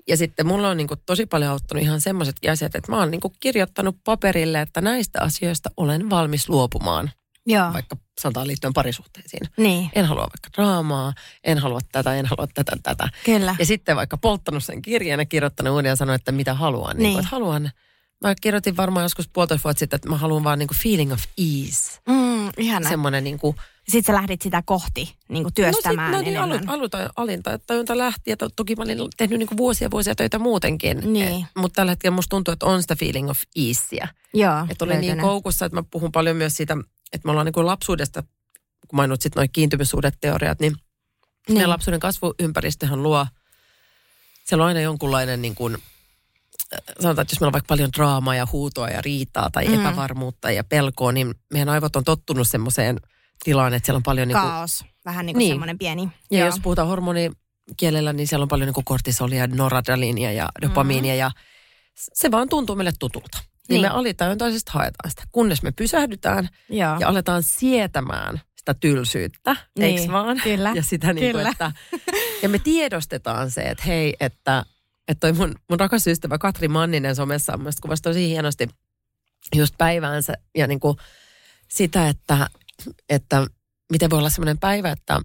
Ja 0.07 0.17
sitten 0.17 0.47
mulla 0.47 0.69
on 0.69 0.77
niin 0.77 0.87
kuin 0.87 0.99
tosi 1.05 1.25
paljon 1.25 1.51
auttanut 1.51 1.83
ihan 1.83 2.01
semmoisetkin 2.01 2.51
asiat, 2.51 2.75
että 2.75 2.91
mä 2.91 2.99
oon 2.99 3.11
niin 3.11 3.21
kuin 3.21 3.33
kirjoittanut 3.39 3.97
paperille, 4.03 4.61
että 4.61 4.81
näistä 4.81 5.21
asioista 5.21 5.69
olen 5.77 6.09
valmis 6.09 6.49
luopumaan, 6.49 7.11
Joo. 7.47 7.73
vaikka 7.73 7.97
sanotaan 8.21 8.47
liittyen 8.47 8.73
parisuhteisiin. 8.73 9.47
Niin, 9.57 9.89
En 9.95 10.05
halua 10.05 10.21
vaikka 10.21 10.49
draamaa, 10.57 11.13
en 11.43 11.57
halua 11.57 11.79
tätä, 11.91 12.15
en 12.15 12.25
halua 12.25 12.47
tätä, 12.53 12.77
tätä. 12.83 13.09
kyllä. 13.25 13.55
Ja 13.59 13.65
sitten 13.65 13.95
vaikka 13.95 14.17
polttanut 14.17 14.63
sen 14.63 14.81
kirjan 14.81 15.19
ja 15.19 15.25
kirjoittanut 15.25 15.73
uuden 15.73 15.89
ja 15.89 15.95
sanonut, 15.95 16.21
että 16.21 16.31
mitä 16.31 16.53
haluan. 16.53 16.97
Niin. 16.97 17.03
Niin. 17.03 17.19
Että 17.19 17.29
haluan, 17.31 17.71
mä 18.23 18.35
kirjoitin 18.41 18.77
varmaan 18.77 19.03
joskus 19.03 19.29
puolitoista 19.33 19.63
vuotta 19.63 19.79
sitten, 19.79 19.97
että 19.97 20.09
mä 20.09 20.17
haluan 20.17 20.43
vaan 20.43 20.59
niin 20.59 20.67
kuin 20.67 20.77
feeling 20.77 21.13
of 21.13 21.23
ease. 21.37 21.99
Mm, 22.07 22.49
ihana. 22.57 22.89
Semmoinen 22.89 23.23
niin 23.23 23.39
kuin, 23.39 23.55
Sitten 23.89 24.13
sä 24.13 24.21
lähdit 24.21 24.41
sitä 24.41 24.63
kohti 24.65 25.15
niin 25.29 25.43
kuin 25.43 25.53
työstämään 25.53 26.11
no, 26.11 26.17
sit, 26.17 26.25
no 26.25 26.31
niin, 26.31 26.37
enemmän. 26.51 26.69
alu, 26.69 26.79
aluta, 26.79 27.09
alinta, 27.15 27.59
tajunta 27.59 27.97
lähti 27.97 28.29
ja 28.29 28.37
to, 28.37 28.49
toki 28.55 28.75
mä 28.75 28.83
olin 28.83 28.97
tehnyt 29.17 29.39
niin 29.39 29.47
kuin 29.47 29.57
vuosia 29.57 29.91
vuosia 29.91 30.15
töitä 30.15 30.39
muutenkin. 30.39 31.13
Niin. 31.13 31.27
Eh, 31.27 31.45
mutta 31.57 31.75
tällä 31.75 31.91
hetkellä 31.91 32.15
musta 32.15 32.29
tuntuu, 32.29 32.51
että 32.51 32.65
on 32.65 32.81
sitä 32.81 32.95
feeling 32.95 33.29
of 33.29 33.39
easeä. 33.55 34.07
Joo, 34.33 34.65
Että 34.69 34.85
oli 34.85 34.97
niin 34.97 35.17
koukussa, 35.19 35.65
että 35.65 35.75
mä 35.75 35.83
puhun 35.91 36.11
paljon 36.11 36.35
myös 36.35 36.57
siitä, 36.57 36.77
että 37.13 37.25
me 37.27 37.31
ollaan 37.31 37.45
niin 37.45 37.53
kuin 37.53 37.65
lapsuudesta, 37.65 38.23
kun 38.87 38.97
mainitsit 38.97 39.35
noin 39.35 39.49
kiintymyssuhdeteoriat, 39.53 40.59
niin 40.59 40.73
niin. 40.73 41.53
meidän 41.57 41.69
lapsuuden 41.69 41.99
kasvuympäristöhän 41.99 43.03
luo, 43.03 43.27
siellä 44.45 44.63
on 44.63 44.67
aina 44.67 44.79
jonkunlainen 44.79 45.41
niin 45.41 45.55
kuin, 45.55 45.73
äh, 45.73 46.79
sanotaan, 46.99 47.21
että 47.23 47.33
jos 47.33 47.39
meillä 47.39 47.49
on 47.49 47.53
vaikka 47.53 47.67
paljon 47.67 47.89
draamaa 47.97 48.35
ja 48.35 48.47
huutoa 48.51 48.89
ja 48.89 49.01
riitaa 49.01 49.49
tai 49.49 49.65
Mm. 49.65 49.71
mm. 49.73 49.79
epävarmuutta 49.79 50.51
ja 50.51 50.63
pelkoa, 50.63 51.11
niin 51.11 51.35
meidän 51.53 51.69
aivot 51.69 51.95
on 51.95 52.03
tottunut 52.03 52.47
semmoiseen 52.47 52.99
tilaan, 53.43 53.73
että 53.73 53.85
siellä 53.85 53.97
on 53.97 54.03
paljon 54.03 54.27
niin 54.27 54.37
kuin, 54.39 54.49
Kaos. 54.51 54.85
Vähän 55.05 55.25
niin 55.25 55.33
kuin 55.33 55.39
Niin. 55.39 55.51
semmoinen 55.51 55.77
pieni. 55.77 56.09
ja 56.31 56.37
Joo. 56.37 56.45
jos 56.47 56.59
puhutaan 56.63 56.87
hormonikielellä, 56.87 58.13
niin 58.13 58.27
siellä 58.27 58.43
on 58.43 58.47
paljon 58.49 58.67
niin 58.67 58.73
kuin 58.73 58.85
kortisolia, 58.85 59.47
noradrenaliinia 59.47 60.31
ja 60.31 60.49
dopamiinia 60.61 61.15
ja 61.15 61.31
se 61.95 62.31
vaan 62.31 62.49
tuntuu 62.49 62.75
meille 62.75 62.93
tutulta. 62.99 63.37
Niin, 63.69 63.81
Niin. 63.81 63.91
me 63.91 63.97
alitajuntaisesti 63.97 64.71
haetaan 64.73 65.09
sitä, 65.09 65.23
kunnes 65.31 65.63
me 65.63 65.71
pysähdytään 65.71 66.49
Joo. 66.69 66.97
ja 66.99 67.07
aletaan 67.07 67.43
sietämään 67.43 68.41
sitä 68.55 68.73
tylsyyttä, 68.73 69.55
niin, 69.79 69.97
eiks 69.99 70.11
vaan? 70.11 70.41
kyllä, 70.43 70.71
Ja, 70.75 70.83
sitä 70.83 71.13
niin 71.13 71.31
kuin, 71.31 71.47
että, 71.47 71.71
ja 72.41 72.49
me 72.49 72.59
tiedostetaan 72.59 73.51
se, 73.51 73.61
että 73.61 73.83
hei, 73.83 74.15
että, 74.19 74.63
että 75.07 75.19
toi 75.19 75.33
mun, 75.33 75.55
mun 75.69 75.79
rakas 75.79 76.07
ystävä 76.07 76.37
Katri 76.37 76.67
Manninen 76.67 77.15
somessa 77.15 77.53
on 77.53 77.59
mielestäni 77.59 77.81
kuvasi 77.81 78.03
tosi 78.03 78.27
hienosti 78.29 78.67
just 79.55 79.75
päiväänsä 79.77 80.33
ja 80.57 80.67
niin 80.67 80.79
kuin 80.79 80.97
sitä, 81.67 82.07
että, 82.09 82.47
että 83.09 83.47
miten 83.91 84.09
voi 84.09 84.19
olla 84.19 84.29
semmoinen 84.29 84.57
päivä, 84.57 84.91
että 84.91 85.21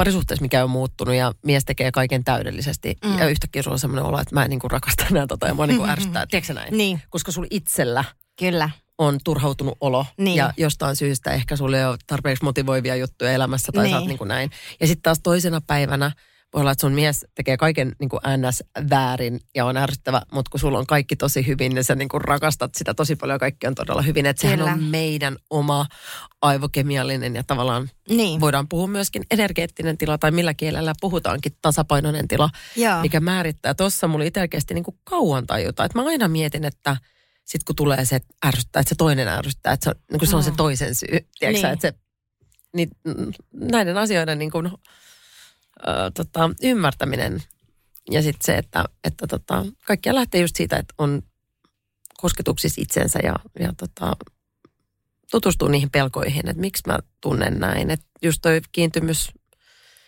parisuhteessa 0.00 0.42
mikä 0.42 0.64
on 0.64 0.70
muuttunut 0.70 1.14
ja 1.14 1.32
mies 1.44 1.64
tekee 1.64 1.90
kaiken 1.92 2.24
täydellisesti 2.24 2.96
Mm. 3.04 3.18
ja 3.18 3.28
yhtäkkiä 3.28 3.62
sulla 3.62 3.74
on 3.74 3.78
semmoinen 3.78 4.04
olo, 4.04 4.20
että 4.20 4.34
mä 4.34 4.44
en 4.44 4.50
niin 4.50 4.60
kuin 4.60 4.70
rakasta 4.70 5.04
enää 5.10 5.26
tota 5.26 5.46
ja 5.46 5.54
mua 5.54 5.66
niin 5.66 5.78
kuin 5.78 5.90
ärsyttää. 5.90 6.26
Tiedätkö 6.26 6.54
näin? 6.54 6.76
Niin, 6.76 7.02
Koska 7.10 7.32
sulla 7.32 7.48
itsellä 7.50 8.04
kyllä. 8.38 8.70
on 8.98 9.18
turhautunut 9.24 9.76
olo 9.80 10.06
Niin. 10.16 10.36
ja 10.36 10.52
jostain 10.56 10.96
syystä 10.96 11.30
ehkä 11.30 11.56
sulle 11.56 11.78
ei 11.78 11.84
ole 11.84 11.96
tarpeeksi 12.06 12.44
motivoivia 12.44 12.96
juttuja 12.96 13.32
elämässä 13.32 13.72
tai 13.72 13.84
niin. 13.84 13.90
sä 13.90 13.96
oot 13.96 14.02
Niin. 14.02 14.08
niin 14.08 14.18
kuin 14.18 14.28
näin. 14.28 14.50
Ja 14.80 14.86
sitten 14.86 15.02
taas 15.02 15.20
toisena 15.22 15.60
päivänä 15.66 16.10
voi 16.54 16.60
olla, 16.60 16.70
että 16.70 16.80
sun 16.80 16.92
mies 16.92 17.26
tekee 17.34 17.56
kaiken 17.56 17.92
niin 18.00 18.08
kuin 18.08 18.20
ns. 18.48 18.62
väärin 18.90 19.40
ja 19.54 19.64
on 19.64 19.76
ärsyttävä, 19.76 20.22
mutta 20.32 20.50
kun 20.50 20.60
sulla 20.60 20.78
on 20.78 20.86
kaikki 20.86 21.16
tosi 21.16 21.46
hyvin, 21.46 21.74
niin 21.74 21.84
sä 21.84 21.94
niin 21.94 22.08
kuin 22.08 22.20
rakastat 22.20 22.74
sitä 22.74 22.94
tosi 22.94 23.16
paljon 23.16 23.34
ja 23.34 23.38
kaikki 23.38 23.66
on 23.66 23.74
todella 23.74 24.02
hyvin. 24.02 24.26
Että 24.26 24.42
sehän 24.42 24.62
on 24.62 24.82
meidän 24.82 25.36
oma 25.50 25.86
aivokemiallinen 26.42 27.34
ja 27.34 27.44
tavallaan 27.44 27.90
Niin. 28.08 28.40
voidaan 28.40 28.68
puhua 28.68 28.86
myöskin 28.86 29.22
energeettinen 29.30 29.98
tila 29.98 30.18
tai 30.18 30.30
millä 30.30 30.54
kielellä 30.54 30.92
puhutaankin 31.00 31.52
tasapainoinen 31.62 32.28
tila 32.28 32.50
Joo. 32.76 33.00
mikä 33.00 33.20
määrittää. 33.20 33.74
Tuossa 33.74 34.08
mulla 34.08 34.24
itse 34.24 34.48
kesti 34.48 34.74
niin 34.74 34.84
kuin 34.84 34.96
kauan 35.04 35.46
tajuta. 35.46 35.84
Että 35.84 35.98
mä 35.98 36.06
aina 36.08 36.28
mietin, 36.28 36.64
että 36.64 36.96
sitten 37.44 37.64
kun 37.66 37.76
tulee 37.76 38.04
se 38.04 38.16
että 38.16 38.34
ärsyttää, 38.46 38.80
että 38.80 38.88
se 38.88 38.94
toinen 38.94 39.28
ärsyttää, 39.28 39.72
että 39.72 39.84
se 39.84 39.90
on, 39.90 39.94
niin 40.10 40.18
kuin 40.18 40.28
se, 40.28 40.36
on 40.36 40.42
se 40.44 40.50
Mm. 40.50 40.56
toisen 40.56 40.94
syy. 40.94 41.08
Tiedätkö, 41.38 41.62
Niin. 41.62 41.66
että 41.72 41.88
se, 41.88 41.94
niin, 42.76 42.90
näiden 43.54 43.96
asioiden 43.96 44.38
niin 44.38 44.50
kuin, 44.50 44.70
ö, 45.88 46.10
tota, 46.14 46.50
ymmärtäminen 46.62 47.42
ja 48.10 48.22
sitten 48.22 48.44
se, 48.44 48.58
että, 48.58 48.84
että 49.04 49.26
tota, 49.26 49.66
kaikkia 49.86 50.14
lähtee 50.14 50.40
just 50.40 50.56
siitä, 50.56 50.76
että 50.76 50.94
on 50.98 51.22
kosketuksissa 52.18 52.82
itsensä 52.82 53.18
ja, 53.22 53.34
ja 53.60 53.72
tota, 53.76 54.16
tutustuu 55.30 55.68
niihin 55.68 55.90
pelkoihin, 55.90 56.48
että 56.48 56.60
miksi 56.60 56.82
mä 56.86 56.98
tunnen 57.20 57.58
näin. 57.58 57.90
Että 57.90 58.06
just 58.22 58.38
toi 58.42 58.60
kiintymys 58.72 59.32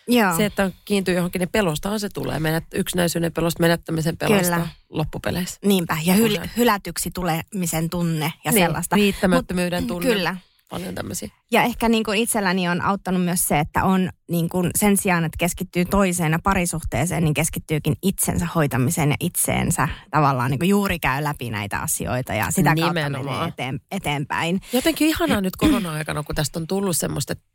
Joo. 0.07 0.37
se, 0.37 0.45
että 0.45 0.71
kiintyy 0.85 1.15
johonkin, 1.15 1.39
niin 1.39 1.49
pelostahan 1.49 1.99
se 1.99 2.09
tulee. 2.09 2.39
Menet, 2.39 2.63
yksinäisyyden 2.73 3.33
pelosta, 3.33 3.61
menettämisen 3.61 4.17
pelosta 4.17 4.53
Kyllä. 4.53 4.67
loppupeleissä. 4.89 5.59
Niinpä. 5.65 5.97
Ja 6.05 6.13
hyl- 6.15 6.49
hylätyksi 6.57 7.11
tulemisen 7.11 7.89
tunne 7.89 8.33
ja 8.45 8.51
Niin, 8.51 8.63
sellaista. 8.65 8.95
Riittämättömyyden 8.95 9.87
tunne. 9.87 10.07
Kyllä. 10.07 10.37
Paljon 10.73 10.95
tämmöisiä. 10.95 11.29
Ja 11.51 11.63
ehkä 11.63 11.89
niin 11.89 12.03
kuin 12.03 12.19
itselläni 12.19 12.69
on 12.69 12.81
auttanut 12.81 13.23
myös 13.23 13.47
se, 13.47 13.59
että 13.59 13.83
on 13.83 14.09
niin 14.29 14.49
kuin 14.49 14.71
sen 14.75 14.97
sijaan, 14.97 15.25
että 15.25 15.35
keskittyy 15.39 15.85
toiseen 15.85 16.31
ja 16.31 16.39
parisuhteeseen, 16.43 17.23
niin 17.23 17.33
keskittyykin 17.33 17.95
itsensä 18.01 18.47
hoitamiseen 18.55 19.09
ja 19.09 19.15
itseensä 19.19 19.87
tavallaan 20.11 20.51
niin 20.51 20.59
kuin 20.59 20.69
juuri 20.69 20.99
käy 20.99 21.23
läpi 21.23 21.49
näitä 21.49 21.79
asioita 21.79 22.33
ja 22.33 22.51
sitä 22.51 22.75
kautta 22.75 22.93
menee 22.93 23.09
Nimenomaan. 23.09 23.49
eteen, 23.49 23.79
eteenpäin. 23.91 24.61
Jotenkin 24.73 25.07
ihanaa 25.07 25.41
nyt 25.41 25.55
korona-aikana, 25.55 26.23
kun 26.23 26.35
tästä 26.35 26.59
on 26.59 26.67
tullut 26.67 26.97
semmoista, 26.97 27.33
että 27.33 27.45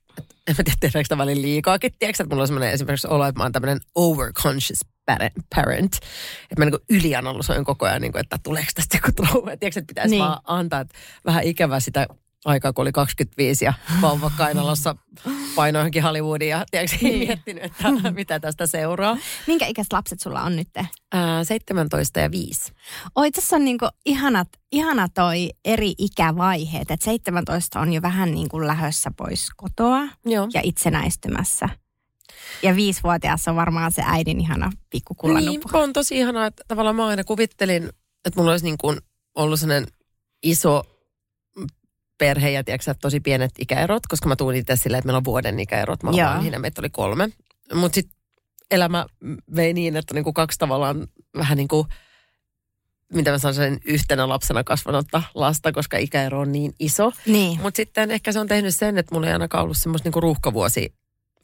en 0.47 0.55
mä 0.59 0.65
tiedä, 0.65 0.77
tehdäänkö 0.81 1.19
välillä 1.19 1.43
liikaakin. 1.43 1.93
Tiedätkö, 1.99 2.23
että 2.23 2.35
mulla 2.35 2.43
on 2.43 2.49
semmoinen 2.49 2.73
esimerkiksi 2.73 3.09
olo, 3.09 3.27
että 3.27 3.41
mä 3.41 3.45
oon 3.45 3.53
tämmöinen 3.53 3.81
overconscious 3.95 4.81
parent. 5.55 5.97
Että 6.43 6.59
mä 6.59 6.65
niin 6.65 6.81
ylianalysoin 6.91 7.65
koko 7.65 7.87
ajan, 7.87 8.03
niin 8.03 8.13
kuin, 8.13 8.21
että 8.21 8.39
tuleeko 8.43 8.71
tästä 8.75 8.97
joku 8.97 9.13
trauma. 9.13 9.57
Tiedätkö, 9.57 9.67
että 9.67 9.87
pitäisi 9.87 10.11
niin. 10.11 10.25
vaan 10.25 10.41
antaa 10.45 10.81
että 10.81 10.95
vähän 11.25 11.45
ikävä 11.45 11.81
sitä 11.81 12.07
aikaa, 12.49 12.73
kun 12.73 12.83
oli 12.83 12.93
25 12.93 13.65
ja 13.65 13.73
vauva 14.01 14.31
kainalossa 14.37 14.97
painoi 15.55 15.81
johonkin 15.81 16.03
Hollywoodiin 16.03 16.51
ja 16.51 16.65
tiedätkö, 16.71 16.97
niin. 17.03 17.19
miettinyt, 17.19 17.65
että 17.65 17.89
mitä 18.11 18.41
tästä 18.41 18.67
seuraa. 18.67 19.17
Minkä 19.47 19.67
ikäiset 19.67 19.93
lapset 19.93 20.21
sulla 20.21 20.43
on 20.43 20.57
nyt? 20.57 20.69
Ää, 21.13 21.45
17 21.45 22.21
ja 22.21 22.31
5. 22.31 22.73
Oi, 23.15 23.31
tässä 23.31 23.57
on 23.57 23.65
niinku 23.65 23.89
ihanat, 24.07 24.49
ihana 24.73 25.09
toi 25.09 25.51
eri 25.65 25.93
ikävaiheet. 25.99 26.91
Että 26.91 27.05
17 27.05 27.81
on 27.81 27.93
jo 27.93 28.03
vähän 28.03 28.35
niin 28.35 28.49
kuin 28.49 28.67
lähössä 28.67 29.11
pois 29.17 29.49
kotoa 29.57 30.01
Joo. 30.25 30.49
ja 30.55 30.61
itsenäistymässä. 30.65 31.69
Ja 32.63 32.77
viisivuotias 32.77 33.49
on 33.49 33.57
varmaan 33.57 33.93
se 33.93 34.03
äidin 34.05 34.41
ihana 34.41 34.73
pikkukullanuppu. 34.91 35.69
Niin, 35.73 35.83
on 35.83 35.93
tosi 35.93 36.19
ihanaa, 36.19 36.47
että 36.47 36.63
tavallaan 36.69 36.97
mä 36.97 37.07
aina 37.07 37.25
kuvittelin, 37.25 37.89
että 38.25 38.41
mulla 38.41 38.51
olisi 38.51 38.65
niin 38.65 38.79
kuin 38.79 38.99
ollut 39.35 39.61
sellainen 39.61 39.89
iso 40.43 40.98
perhe 42.19 42.51
ja 42.51 42.65
tiedätkö, 42.65 42.95
tosi 43.01 43.21
pienet 43.21 43.51
ikäerot, 43.59 44.07
koska 44.07 44.29
mä 44.29 44.37
tuun 44.37 44.55
itse 44.55 44.77
silleen, 44.77 44.99
että 44.99 45.07
meillä 45.07 45.19
on 45.19 45.25
vuoden 45.25 45.61
ikäerot. 45.61 46.03
Mä 46.03 46.11
olen 46.11 46.53
ja 46.53 46.59
meitä 46.59 46.81
oli 46.81 46.91
kolme. 46.91 47.29
Mutta 47.75 47.95
sitten 47.95 48.19
elämä 48.71 49.07
vei 49.57 49.73
niin, 49.73 49.97
että 49.97 50.15
niin 50.15 50.25
kuin 50.25 50.35
kaksi 50.35 50.59
tavallaan 50.59 51.07
vähän 51.37 51.57
niin 51.57 51.69
kuin, 51.69 51.87
mitä 53.13 53.31
mä 53.31 53.39
sanoisin, 53.39 53.81
yhtenä 53.85 54.29
lapsena 54.29 54.65
kasvanutta 54.65 55.23
lasta, 55.35 55.73
koska 55.73 55.97
ikäero 55.97 56.41
on 56.41 56.53
niin 56.53 56.73
iso. 56.79 57.13
Niin. 57.27 57.61
Mutta 57.63 57.77
sitten 57.77 58.11
ehkä 58.11 58.33
se 58.33 58.41
on 58.41 58.49
tehnyt 58.49 58.75
sen, 58.75 58.99
että 58.99 59.15
mulla 59.15 59.27
ei 59.27 59.33
ainakaan 59.33 59.65
ollut 59.65 59.77
semmoista 59.77 60.07
niinku 60.07 60.21
ruuhkavuosi 60.21 60.95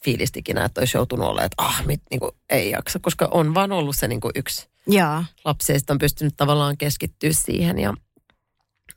fiilistikinä, 0.04 0.64
että 0.64 0.80
olisi 0.80 0.96
joutunut 0.96 1.26
olemaan, 1.26 1.46
että 1.46 1.62
ah, 1.62 1.86
mit, 1.86 2.02
niinku, 2.10 2.36
ei 2.50 2.70
jaksa, 2.70 2.98
koska 2.98 3.28
on 3.30 3.54
vaan 3.54 3.72
ollut 3.72 3.96
se 3.96 4.08
niinku 4.08 4.30
yksi 4.34 4.68
Joo. 4.86 5.24
lapsi 5.44 5.72
ja 5.72 5.78
on 5.90 5.98
pystynyt 5.98 6.34
tavallaan 6.36 6.76
keskittyä 6.76 7.30
siihen 7.32 7.78
ja 7.78 7.94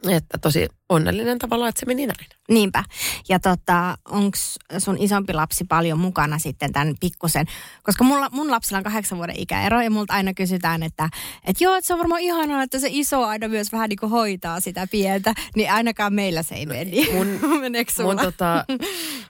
että 0.10 0.38
tosi 0.38 0.68
onnellinen 0.90 1.40
tavallaan, 1.40 1.70
että 1.70 1.80
se 1.80 1.86
meni 1.86 2.08
näin. 2.08 2.30
Niinpä. 2.50 2.84
Ja 3.30 3.40
tota, 3.40 3.98
onko 4.10 4.38
sun 4.78 4.98
isompi 5.00 5.34
lapsi 5.34 5.64
paljon 5.64 6.00
mukana 6.00 6.40
sitten 6.40 6.74
tämän 6.74 6.96
pikkusen? 7.00 7.46
Koska 7.84 8.04
mulla, 8.04 8.30
mun 8.32 8.52
lapsilla 8.52 8.78
on 8.78 8.84
kahdeksan 8.84 9.18
vuoden 9.18 9.40
ikäero 9.40 9.82
ja 9.82 9.90
multa 9.90 10.14
aina 10.14 10.34
kysytään, 10.34 10.84
että, 10.84 11.10
että 11.48 11.64
joo, 11.64 11.76
että 11.76 11.88
se 11.88 11.94
on 11.94 12.00
varmaan 12.00 12.22
ihanaa, 12.22 12.64
että 12.64 12.80
se 12.80 12.88
iso 12.92 13.24
aina 13.24 13.48
myös 13.48 13.72
vähän 13.72 13.90
niin 13.90 14.00
kuin 14.00 14.10
hoitaa 14.10 14.60
sitä 14.60 14.88
pientä. 14.92 15.34
Niin 15.56 15.72
ainakaan 15.72 16.14
meillä 16.14 16.44
se 16.44 16.56
ei 16.56 16.66
mene. 16.66 16.92
Mun- 16.92 17.48
Meneekö 17.62 17.92
sulla? 17.92 18.14
Mun 18.14 18.24
tota, 18.24 18.66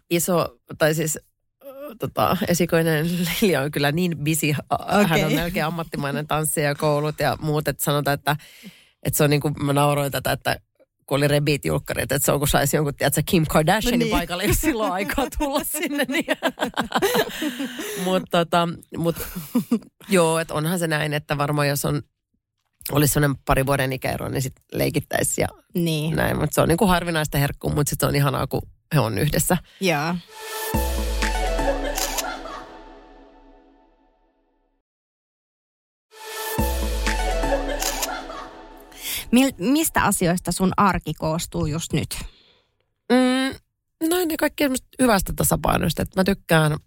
iso, 0.10 0.58
tai 0.78 0.96
siis 0.96 1.20
tota, 2.00 2.38
esikoinen 2.48 3.08
Lilja 3.42 3.62
on 3.62 3.72
kyllä 3.72 3.92
niin 3.92 4.18
busy. 4.18 4.54
Okay. 4.70 5.04
Hän 5.06 5.26
on 5.26 5.34
melkein 5.34 5.66
ammattimainen 5.66 6.28
tanssija 6.28 6.68
ja 6.68 6.76
koulut 6.76 7.20
ja 7.20 7.38
muut, 7.42 7.68
että 7.68 7.86
sanotaan, 7.86 8.14
että, 8.14 8.36
että 9.08 9.18
se 9.18 9.24
on 9.24 9.30
niin 9.30 9.42
kuin, 9.42 9.54
mä 9.64 9.74
nauroin 9.74 10.12
tätä, 10.12 10.32
että 10.32 10.58
kun 11.06 11.18
oli 11.18 11.28
rebit 11.28 11.66
julkkarit, 11.66 12.12
että 12.12 12.26
se 12.26 12.32
on 12.32 12.40
kun 12.40 12.48
saisi 12.48 12.78
jonkun, 12.78 12.96
tiedätkö, 12.96 13.22
Kim 13.26 13.46
Kardashianin 13.50 14.00
No 14.00 14.04
niin. 14.04 14.12
paikalle, 14.18 14.44
jos 14.46 14.62
silloin 14.62 14.92
aikaa 14.94 15.26
tulla 15.38 15.62
sinne. 15.64 16.06
Niin. 16.08 16.26
Mutta 18.04 18.38
tota, 18.46 18.70
mut, 18.98 19.16
joo, 20.10 20.40
että 20.40 20.54
onhan 20.54 20.80
se 20.80 20.88
näin, 20.88 21.14
että 21.14 21.38
varmaan 21.38 21.68
jos 21.68 21.86
on, 21.86 22.02
olisi 22.92 23.14
sellainen 23.14 23.38
pari 23.46 23.66
vuoden 23.66 23.94
ikäero, 23.94 24.30
niin 24.30 24.42
sitten 24.42 24.64
leikittäisi 24.74 25.42
ja 25.42 25.48
Niin, 25.74 26.16
näin. 26.16 26.40
Mutta 26.40 26.56
se 26.56 26.62
on 26.62 26.68
niin 26.68 26.78
kuin 26.78 26.90
harvinaista 26.90 27.38
herkkua, 27.38 27.74
mutta 27.74 27.90
sitten 27.90 28.08
se 28.08 28.10
on 28.10 28.16
ihanaa, 28.16 28.48
kun 28.48 28.62
he 28.96 29.00
on 29.00 29.18
yhdessä. 29.18 29.58
joo. 29.82 30.16
Mil, 39.32 39.52
mistä 39.58 40.04
asioista 40.04 40.52
sun 40.52 40.72
arki 40.78 41.14
koostuu 41.14 41.66
just 41.66 41.94
nyt? 41.94 42.18
Mm, 43.12 43.60
no 44.10 44.16
ne 44.26 44.38
kaikki 44.40 44.64
hyvästä 45.02 45.34
tasapainoista, 45.36 46.02
että 46.02 46.20
mä 46.20 46.24
tykkään, 46.24 46.78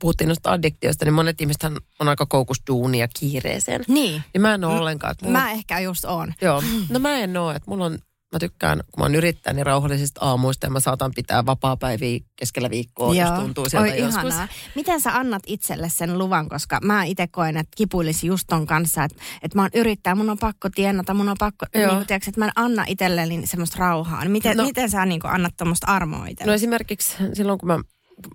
puhuttiin 0.00 0.28
noista 0.28 0.52
addiktioista, 0.52 1.04
niin 1.04 1.14
monet 1.14 1.40
ihmiset 1.40 1.64
on 2.00 2.08
aika 2.08 2.26
koukus 2.26 2.62
duunia 2.70 3.08
kiireeseen. 3.18 3.84
Niin. 3.88 4.22
Niin 4.34 4.42
mä 4.42 4.54
en 4.54 4.64
ole 4.64 4.78
ollenkaan. 4.78 5.14
Mulla, 5.22 5.38
Mä 5.38 5.50
ehkä 5.50 5.80
just 5.80 6.04
on. 6.04 6.34
Joo, 6.40 6.62
no 6.88 6.98
mä 6.98 7.16
en 7.18 7.36
ole, 7.36 7.54
että 7.54 7.70
mulla 7.70 7.84
on, 7.84 7.98
mä 8.32 8.38
tykkään, 8.38 8.78
kun 8.78 9.00
mä 9.00 9.04
oon 9.04 9.14
yrittäjä, 9.14 9.54
niin 9.54 9.66
rauhallisista 9.66 10.20
aamuista 10.24 10.66
ja 10.66 10.70
mä 10.70 10.80
saatan 10.80 11.12
pitää 11.14 11.46
vapaa-päiviä 11.46 12.18
keskellä 12.36 12.70
viikkoa, 12.70 13.14
jos 13.14 13.30
tuntuu 13.30 13.68
sieltä 13.68 13.90
Oi, 13.92 13.98
joskus. 13.98 14.24
ihanaa. 14.24 14.48
Miten 14.74 15.00
sä 15.00 15.16
annat 15.16 15.42
itselle 15.46 15.88
sen 15.88 16.18
luvan, 16.18 16.48
koska 16.48 16.78
mä 16.82 17.04
itse 17.04 17.26
koen, 17.26 17.56
että 17.56 17.70
kipuilisi 17.76 18.26
just 18.26 18.44
ton 18.48 18.66
kanssa, 18.66 19.04
että, 19.04 19.22
että 19.42 19.58
mä 19.58 19.62
oon 19.62 19.70
yrittäjä, 19.74 20.14
mun 20.14 20.30
on 20.30 20.38
pakko 20.38 20.68
tienata, 20.74 21.14
mun 21.14 21.28
on 21.28 21.36
pakko, 21.38 21.66
Joo. 21.74 21.86
niin 21.86 21.96
kuin, 21.96 22.06
tiedätkö, 22.06 22.30
että 22.30 22.40
mä 22.40 22.44
en 22.44 22.52
anna 22.56 22.84
itselleni 22.88 23.46
semmoista 23.46 23.76
rauhaa. 23.78 24.20
Niin 24.20 24.30
miten, 24.32 24.56
No. 24.56 24.62
no, 24.62 24.66
miten 24.68 24.90
sä 24.90 25.06
niin 25.06 25.20
kuin, 25.20 25.30
annat 25.32 25.56
tuommoista 25.56 25.86
armoa 25.86 26.18
No 26.20 26.26
itselle? 26.26 26.54
esimerkiksi 26.54 27.16
silloin, 27.34 27.58
kun 27.58 27.66
mä 27.66 27.78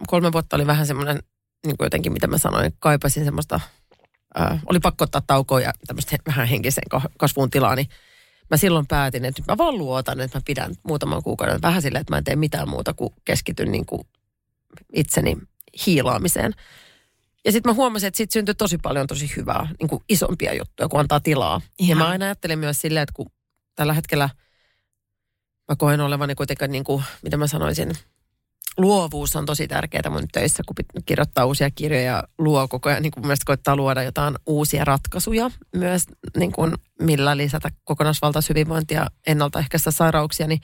kolme 0.07 0.31
vuotta 0.31 0.55
oli 0.55 0.67
vähän 0.67 0.87
semmoinen, 0.87 1.19
niin 1.65 1.77
kuin 1.77 1.85
jotenkin 1.85 2.13
mitä 2.13 2.27
mä 2.27 2.37
sanoin, 2.37 2.73
kaipasin 2.79 3.25
semmoista, 3.25 3.59
ää, 4.35 4.59
oli 4.65 4.79
pakko 4.79 5.03
ottaa 5.03 5.21
taukoa 5.27 5.61
ja 5.61 5.73
tämmöistä 5.87 6.17
vähän 6.27 6.47
henkisen 6.47 6.83
ka- 6.89 7.09
kasvun 7.17 7.49
tilaa, 7.49 7.75
niin 7.75 7.87
mä 8.49 8.57
silloin 8.57 8.87
päätin, 8.87 9.25
että 9.25 9.43
mä 9.47 9.57
vaan 9.57 9.77
luotan, 9.77 10.21
että 10.21 10.37
mä 10.37 10.41
pidän 10.45 10.75
muutaman 10.83 11.23
kuukauden 11.23 11.61
vähän 11.61 11.81
silleen, 11.81 12.01
että 12.01 12.13
mä 12.13 12.17
en 12.17 12.23
tee 12.23 12.35
mitään 12.35 12.69
muuta 12.69 12.93
kuin 12.93 13.13
keskityn 13.25 13.71
niin 13.71 13.85
kuin 13.85 14.07
itseni 14.93 15.37
hiilaamiseen. 15.85 16.53
Ja 17.45 17.51
sitten 17.51 17.69
mä 17.69 17.75
huomasin, 17.75 18.07
että 18.07 18.17
siitä 18.17 18.33
syntyi 18.33 18.55
tosi 18.55 18.77
paljon 18.77 19.07
tosi 19.07 19.31
hyvää, 19.35 19.67
niin 19.79 19.89
kuin 19.89 20.03
isompia 20.09 20.53
juttuja, 20.53 20.89
kun 20.89 20.99
antaa 20.99 21.19
tilaa. 21.19 21.61
Ja 21.63 21.85
Ihan. 21.85 21.97
mä 21.97 22.07
aina 22.07 22.25
ajattelin 22.25 22.59
myös 22.59 22.81
silleen, 22.81 23.03
että 23.03 23.13
kun 23.13 23.31
tällä 23.75 23.93
hetkellä 23.93 24.29
mä 25.69 25.75
koen 25.75 26.01
olevani 26.01 26.35
kuitenkin, 26.35 26.71
niin 26.71 26.83
kuin, 26.83 27.03
mitä 27.21 27.37
mä 27.37 27.47
sanoisin, 27.47 27.91
luovuus 28.77 29.35
on 29.35 29.45
tosi 29.45 29.67
tärkeää 29.67 30.09
mun 30.09 30.27
töissä, 30.33 30.63
kun 30.67 31.01
kirjoittaa 31.05 31.45
uusia 31.45 31.71
kirjoja 31.71 32.05
ja 32.05 32.23
luo 32.37 32.67
koko 32.67 32.89
ajan, 32.89 33.01
niin 33.01 33.11
kuin 33.11 33.21
mun 33.21 33.27
mielestä 33.27 33.45
koittaa 33.45 33.75
luoda 33.75 34.03
jotain 34.03 34.35
uusia 34.45 34.85
ratkaisuja 34.85 35.51
myös, 35.75 36.03
niin 36.37 36.51
kuin 36.51 36.73
millä 37.01 37.37
lisätä 37.37 37.69
kokonaisvaltaista 37.83 38.53
hyvinvointia 38.53 39.07
ennaltaehkäistä 39.27 39.91
sairauksia, 39.91 40.47
niin 40.47 40.59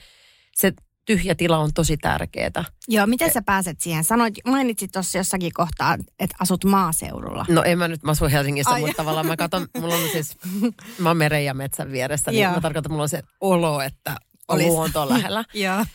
se 0.54 0.72
tyhjä 1.04 1.34
tila 1.34 1.58
on 1.58 1.70
tosi 1.74 1.96
tärkeää. 1.96 2.64
Joo, 2.88 3.06
miten 3.06 3.32
sä 3.32 3.42
pääset 3.42 3.80
siihen? 3.80 4.04
Sanoit, 4.04 4.34
mainitsit 4.46 4.92
tuossa 4.92 5.18
jossakin 5.18 5.52
kohtaa, 5.54 5.96
että 6.18 6.36
asut 6.40 6.64
maaseudulla. 6.64 7.46
No 7.48 7.62
en 7.62 7.78
mä 7.78 7.88
nyt, 7.88 8.02
mä 8.02 8.10
asun 8.10 8.30
Helsingissä, 8.30 8.70
Ai. 8.70 8.80
mutta 8.80 8.96
tavallaan 8.96 9.26
mä 9.26 9.36
katson, 9.36 9.66
mulla 9.78 9.94
on 9.94 10.08
siis, 10.12 10.36
mä 10.98 11.10
oon 11.10 11.16
meren 11.16 11.44
ja 11.44 11.54
metsän 11.54 11.92
vieressä, 11.92 12.30
niin 12.30 12.42
Joo. 12.42 12.52
mä 12.52 12.60
tarkoitan, 12.60 12.92
mulla 12.92 13.02
on 13.02 13.08
se 13.08 13.22
olo, 13.40 13.80
että 13.80 14.16
on 14.52 14.56
Olis. 14.56 14.66
luonto 14.66 15.08
lähellä. 15.08 15.44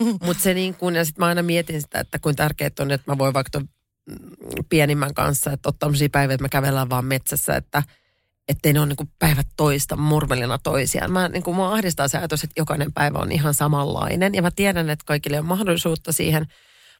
Mutta 0.25 0.43
se 0.43 0.53
niin 0.53 0.75
kuin, 0.75 0.95
ja 0.95 1.05
sitten 1.05 1.21
mä 1.21 1.27
aina 1.27 1.43
mietin 1.43 1.81
sitä, 1.81 1.99
että 1.99 2.19
kuin 2.19 2.35
tärkeää 2.35 2.71
on, 2.79 2.91
että 2.91 3.11
mä 3.11 3.17
voin 3.17 3.33
vaikka 3.33 3.49
ton 3.49 3.69
mm, 4.09 4.19
pienimmän 4.69 5.13
kanssa, 5.13 5.51
että 5.51 5.69
ottaa 5.69 5.87
tämmöisiä 5.87 6.09
päiviä, 6.11 6.33
että 6.33 6.41
me 6.41 6.49
kävellään 6.49 6.89
vaan 6.89 7.05
metsässä, 7.05 7.55
että 7.55 7.83
ettei 8.47 8.73
ne 8.73 8.79
ole 8.79 8.87
niin 8.87 9.11
päivät 9.19 9.47
toista 9.57 9.95
murmelina 9.95 10.57
toisiaan. 10.57 11.11
Mä, 11.11 11.29
niin 11.29 11.43
kuin, 11.43 11.55
mua 11.55 11.73
ahdistaa 11.73 12.07
se 12.07 12.17
ajatus, 12.17 12.43
että 12.43 12.61
jokainen 12.61 12.93
päivä 12.93 13.19
on 13.19 13.31
ihan 13.31 13.53
samanlainen. 13.53 14.35
Ja 14.35 14.41
mä 14.41 14.51
tiedän, 14.51 14.89
että 14.89 15.05
kaikille 15.05 15.39
on 15.39 15.45
mahdollisuutta 15.45 16.11
siihen. 16.11 16.45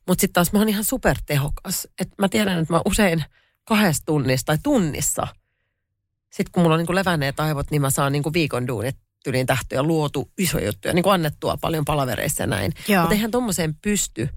Mutta 0.08 0.22
sitten 0.22 0.34
taas 0.34 0.54
mä 0.54 0.60
oon 0.60 0.70
ihan 0.70 0.84
supertehokas. 0.84 1.88
Et 2.02 2.10
mä 2.17 2.30
tiedän, 2.30 2.60
että 2.60 2.74
mä 2.74 2.82
usein 2.86 3.24
kahdessa 3.63 4.06
tunnissa 4.06 4.46
tai 4.46 4.58
tunnissa, 4.63 5.28
sitten 6.32 6.52
kun 6.52 6.63
mulla 6.63 6.74
on 6.74 6.80
niin 6.80 6.88
kuin 6.88 6.96
levänneet 6.96 7.39
aivot, 7.39 7.72
niin 7.72 7.82
mä 7.82 7.89
saan 7.89 8.12
niin 8.12 8.24
kuin 8.24 8.34
viikon 8.34 8.67
duunit 8.67 8.96
tyliin 9.27 9.45
tähtöjä 9.47 9.83
luotu 9.83 10.31
isoja 10.37 10.65
juttuja, 10.65 10.93
niin 10.93 11.03
kuin 11.03 11.13
annettua 11.13 11.57
paljon 11.61 11.85
palavereissa 11.85 12.43
ja 12.43 12.47
näin. 12.47 12.71
Joo. 12.87 13.01
Mutta 13.01 13.15
eihän 13.15 13.31
tommoseen 13.31 13.75
pysty, 13.81 14.29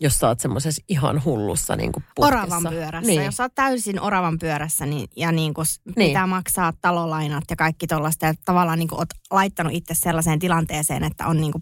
jos 0.00 0.18
sä 0.18 0.28
oot 0.28 0.40
semmoisessa 0.40 0.82
ihan 0.88 1.24
hullussa 1.24 1.76
niin 1.76 1.92
kuin 1.92 2.04
putkessa. 2.14 2.38
Oravan 2.44 2.72
pyörässä. 2.72 3.06
Niin. 3.06 3.24
Jos 3.24 3.36
sä 3.36 3.42
oot 3.42 3.54
täysin 3.54 4.00
oravan 4.00 4.38
pyörässä 4.38 4.86
niin, 4.86 5.08
ja 5.16 5.32
niin 5.32 5.54
kun 5.54 5.66
s- 5.66 5.80
Niin. 5.96 6.08
pitää 6.10 6.26
maksaa 6.26 6.72
talolainat 6.80 7.44
ja 7.50 7.56
kaikki 7.56 7.86
tuollaista 7.86 8.26
ja 8.26 8.34
tavallaan 8.44 8.78
niin 8.78 8.88
oot 8.94 9.08
laittanut 9.30 9.72
itse 9.72 9.94
sellaiseen 9.94 10.38
tilanteeseen, 10.38 11.04
että 11.04 11.26
on 11.26 11.36
niin 11.40 11.52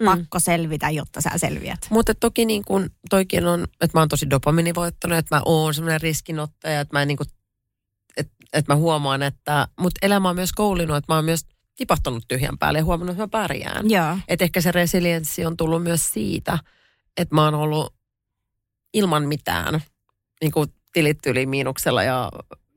Mm. 0.00 0.04
pakko 0.04 0.40
selvitä, 0.40 0.90
jotta 0.90 1.20
sä 1.20 1.30
selviät. 1.36 1.78
Mutta 1.90 2.14
toki 2.14 2.44
niin 2.44 2.64
kuin 2.64 2.90
toikin 3.10 3.46
on, 3.46 3.62
että 3.80 3.98
mä 3.98 4.00
oon 4.00 4.08
tosi 4.08 4.30
dopaminivoittanut, 4.30 5.18
että 5.18 5.36
mä 5.36 5.42
oon 5.44 5.74
semmoinen 5.74 6.00
riskinottaja, 6.00 6.80
että 6.80 6.96
mä 6.96 7.02
en 7.02 7.08
niin 7.08 7.16
kuin, 7.16 7.26
että, 8.16 8.32
että 8.52 8.72
mä 8.72 8.76
huomaan, 8.76 9.22
että, 9.22 9.68
mutta 9.80 9.98
elämä 10.02 10.28
on 10.28 10.34
myös 10.36 10.52
koulinut, 10.52 10.96
että 10.96 11.12
mä 11.12 11.16
oon 11.16 11.24
myös 11.24 11.46
tipahtanut 11.76 12.24
tyhjän 12.28 12.58
päälle 12.58 12.78
ja 12.78 12.84
huomannut, 12.84 13.14
että 13.14 13.22
mä 13.22 13.28
pärjään. 13.28 13.90
Joo. 13.90 14.18
Et 14.28 14.42
ehkä 14.42 14.60
se 14.60 14.72
resilienssi 14.72 15.46
on 15.46 15.56
tullut 15.56 15.82
myös 15.82 16.12
siitä, 16.12 16.58
että 17.16 17.34
mä 17.34 17.44
oon 17.44 17.54
ollut 17.54 17.94
ilman 18.94 19.28
mitään, 19.28 19.80
niin 20.40 20.52
kuin 20.52 20.68
tilit 20.92 21.26
yli 21.26 21.46
miinuksella 21.46 22.02
ja 22.02 22.30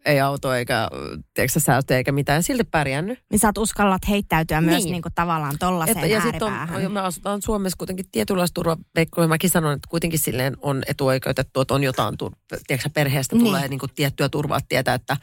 ei 0.06 0.20
auto 0.20 0.54
eikä 0.54 0.88
tiedätkö, 1.34 1.60
säästö 1.60 1.98
eikä 1.98 2.12
mitään, 2.12 2.44
silti 2.44 2.64
pärjännyt. 2.64 3.20
Niin 3.32 3.40
sä 3.40 3.48
oot 3.48 3.58
uskallat 3.58 4.10
heittäytyä 4.10 4.62
myös 4.62 4.84
Niin. 4.84 4.92
niin 4.92 5.02
kuin 5.02 5.14
tavallaan 5.16 5.56
tollaiseen 5.60 6.10
ja 6.10 6.22
sitten 6.22 6.48
on, 6.86 6.92
me 6.92 7.00
asutaan 7.00 7.42
Suomessa 7.42 7.78
kuitenkin 7.78 8.06
tietynlaista 8.12 8.54
turvaveikkoa, 8.54 9.24
ja 9.24 9.28
mäkin 9.28 9.50
sanon, 9.50 9.74
että 9.74 9.88
kuitenkin 9.90 10.20
silleen 10.20 10.58
on 10.62 10.84
etuoikeutettu, 10.88 11.62
että 11.62 11.74
on 11.74 11.84
jotain, 11.84 12.18
tur, 12.18 12.32
tiedätkö, 12.68 12.90
perheestä 12.94 13.36
Niin. 13.36 13.46
tulee 13.46 13.68
niin 13.68 13.80
kuin 13.80 13.92
tiettyä 13.96 14.30
turvaa, 14.30 14.60
tietää, 14.70 14.96
että 14.96 15.18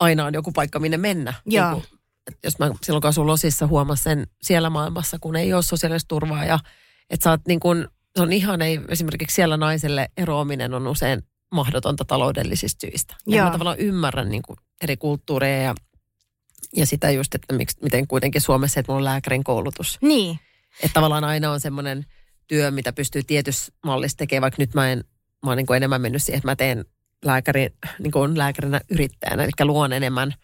aina 0.00 0.24
on 0.24 0.34
joku 0.34 0.52
paikka, 0.52 0.78
minne 0.78 0.96
mennä. 0.96 1.34
Joo. 1.46 1.70
Niin 1.72 1.82
kuin, 1.82 1.95
jos 2.44 2.58
mä 2.58 2.70
silloin 2.82 3.02
kun 3.02 3.08
asun 3.08 3.26
Losissa 3.26 3.66
huomasin 3.66 4.02
sen 4.02 4.26
siellä 4.42 4.70
maailmassa, 4.70 5.18
kun 5.20 5.36
ei 5.36 5.54
ole 5.54 5.62
sosiaalista 5.62 6.08
turvaa 6.08 6.44
ja 6.44 6.58
Että 7.10 7.24
sä 7.24 7.30
oot 7.30 7.40
niin 7.48 7.60
kuin, 7.60 7.88
se 8.16 8.22
on 8.22 8.32
ihan 8.32 8.62
ei, 8.62 8.80
esimerkiksi 8.88 9.34
siellä 9.34 9.56
naiselle 9.56 10.08
eroaminen 10.16 10.74
on 10.74 10.86
usein 10.86 11.22
mahdotonta 11.52 12.04
taloudellisista 12.04 12.86
syistä. 12.86 13.16
Ja 13.26 13.44
mä 13.44 13.50
tavallaan 13.50 13.78
ymmärrän 13.78 14.28
niin 14.28 14.42
kuin 14.42 14.56
eri 14.82 14.96
kulttuureja 14.96 15.62
ja, 15.62 15.74
ja 16.76 16.86
sitä 16.86 17.10
just, 17.10 17.34
että 17.34 17.54
miksi, 17.54 17.78
miten 17.82 18.06
kuitenkin 18.06 18.40
Suomessa, 18.40 18.80
että 18.80 18.92
mulla 18.92 19.00
on 19.00 19.04
lääkärin 19.04 19.44
koulutus. 19.44 19.98
Niin, 20.00 20.38
Että 20.82 20.94
tavallaan 20.94 21.24
aina 21.24 21.52
on 21.52 21.60
semmoinen 21.60 22.06
työ, 22.46 22.70
mitä 22.70 22.92
pystyy 22.92 23.22
tietyssä 23.22 23.72
mallissa 23.84 24.16
tekemään, 24.16 24.42
vaikka 24.42 24.62
nyt 24.62 24.74
mä 24.74 24.92
en, 24.92 25.04
mä 25.44 25.50
oon 25.50 25.56
niin 25.56 25.66
kuin 25.66 25.76
enemmän 25.76 26.00
mennyt 26.00 26.22
siihen, 26.22 26.38
että 26.38 26.48
mä 26.48 26.56
teen 26.56 26.84
lääkärin, 27.24 27.70
niin 27.98 28.12
kuin 28.12 28.38
lääkärinä 28.38 28.80
yrittäjänä, 28.90 29.44
eli 29.44 29.50
luon 29.64 29.92
enemmän, 29.92 30.34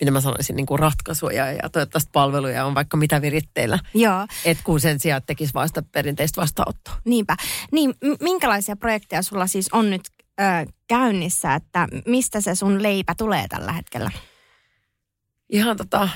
mitä 0.00 0.10
mä 0.10 0.20
sanoisin, 0.20 0.56
niin 0.56 0.66
kuin 0.66 0.78
ratkaisuja 0.78 1.52
ja 1.52 1.68
toivottavasti 1.68 2.10
palveluja 2.12 2.64
on 2.64 2.74
vaikka 2.74 2.96
mitä 2.96 3.22
viritteillä. 3.22 3.78
joo, 3.94 4.26
Et 4.44 4.58
kun 4.64 4.80
sen 4.80 5.00
sijaan 5.00 5.22
tekisi 5.26 5.54
vaan 5.54 5.68
sitä 5.68 5.82
perinteistä 5.92 6.40
vastaanottoa. 6.40 6.94
niinpä. 7.04 7.36
Niin, 7.72 7.94
minkälaisia 8.20 8.76
projekteja 8.76 9.22
sulla 9.22 9.46
siis 9.46 9.68
on 9.72 9.90
nyt 9.90 10.02
ö, 10.40 10.72
käynnissä, 10.88 11.54
että 11.54 11.88
mistä 12.06 12.40
se 12.40 12.54
sun 12.54 12.82
leipä 12.82 13.14
tulee 13.14 13.46
tällä 13.48 13.72
hetkellä? 13.72 14.10
Ihan 15.48 15.76
tota, 15.76 16.08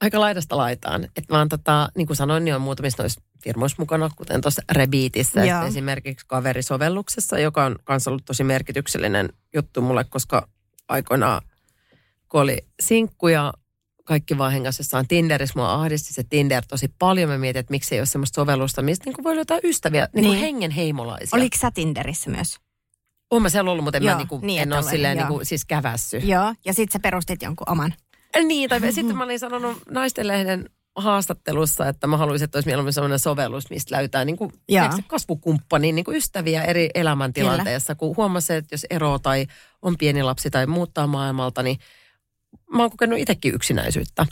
aika 0.00 0.20
laidasta 0.20 0.56
laitaan. 0.56 1.04
Että 1.04 1.34
vaan 1.34 1.48
tota, 1.48 1.88
niin 1.96 2.06
kuin 2.06 2.16
sanoin, 2.16 2.44
niin 2.44 2.54
on 2.54 2.60
muutamissa 2.62 3.02
noissa 3.02 3.20
firmoissa 3.44 3.76
mukana, 3.78 4.10
kuten 4.16 4.40
tuossa 4.40 4.62
Rebiitissä 4.72 5.40
esimerkiksi 5.66 6.26
kaverisovelluksessa, 6.26 7.38
joka 7.38 7.64
on 7.64 7.76
myös 7.88 8.08
ollut 8.08 8.24
tosi 8.24 8.44
merkityksellinen 8.44 9.28
juttu 9.54 9.80
mulle, 9.82 10.04
koska 10.04 10.48
aikoinaan 10.88 11.42
kun 12.28 12.40
oli 12.40 12.58
sinkku 12.80 13.28
ja 13.28 13.52
kaikki 14.04 14.38
vaan 14.38 14.52
hengasi 14.52 14.80
jossain 14.80 15.08
Tinderissä, 15.08 15.58
mua 15.58 15.74
ahdisti 15.74 16.14
se 16.14 16.22
Tinder 16.22 16.64
tosi 16.68 16.94
paljon. 16.98 17.30
Mä 17.30 17.38
mietin, 17.38 17.60
että 17.60 17.70
miksi 17.70 17.94
ei 17.94 18.00
ole 18.00 18.06
semmoista 18.06 18.34
sovellusta, 18.34 18.82
mistä 18.82 19.04
niin 19.04 19.14
kuin 19.14 19.24
voi 19.24 19.36
löytää 19.36 19.58
ystäviä, 19.64 20.08
niin 20.12 20.24
kuin 20.24 20.32
Niin. 20.32 20.40
hengen 20.40 20.70
heimolaisia. 20.70 21.36
Oliko 21.36 21.56
sä 21.60 21.70
Tinderissä 21.70 22.30
myös? 22.30 22.56
Oon 23.30 23.42
mä 23.42 23.48
siellä 23.48 23.70
ollut, 23.70 23.84
mutta 23.84 23.96
en 23.96 24.04
Joo, 24.04 24.12
mä 24.12 24.18
niinku, 24.18 24.38
niin, 24.38 24.46
niin, 24.46 24.62
en 24.62 24.72
ole 24.72 24.82
silleen 24.82 25.18
joo. 25.18 25.28
niinku, 25.28 25.44
siis 25.44 25.64
kävässy. 25.64 26.16
Joo, 26.16 26.54
ja 26.64 26.74
sit 26.74 26.92
sä 26.92 26.98
perustit 27.00 27.42
jonkun 27.42 27.70
oman. 27.70 27.94
Niin, 28.44 28.68
tai 28.68 28.92
sitten 28.92 29.16
mä 29.18 29.24
olin 29.24 29.38
sanonut 29.38 29.78
naistenlehden 29.90 30.70
haastattelussa, 30.96 31.88
että 31.88 32.06
mä 32.06 32.16
haluaisin, 32.16 32.44
että 32.44 32.56
olisi 32.56 32.68
mieluummin 32.68 32.92
sellainen 32.92 33.18
sovellus, 33.18 33.70
mistä 33.70 33.96
löytää 33.96 34.24
niin 34.24 34.36
kuin, 34.36 34.52
kasvukumppani, 35.06 35.92
niin 35.92 36.04
kuin 36.04 36.16
ystäviä 36.16 36.62
eri 36.64 36.90
elämäntilanteessa. 36.94 37.94
Kun 37.94 38.16
huomasi, 38.16 38.54
että 38.54 38.74
jos 38.74 38.86
ero 38.90 39.18
tai 39.18 39.46
on 39.82 39.98
pieni 39.98 40.22
lapsi 40.22 40.50
tai 40.50 40.66
muuttaa 40.66 41.06
maailmalta, 41.06 41.62
niin 41.62 41.78
mä 42.72 42.82
oon 42.82 42.90
kokenut 42.90 43.18
itsekin 43.18 43.54
yksinäisyyttä 43.54 44.26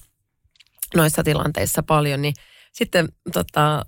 noissa 0.95 1.23
tilanteissa 1.23 1.83
paljon. 1.83 2.23
Niin 2.23 2.35
sitten 2.73 3.09
tota, 3.33 3.87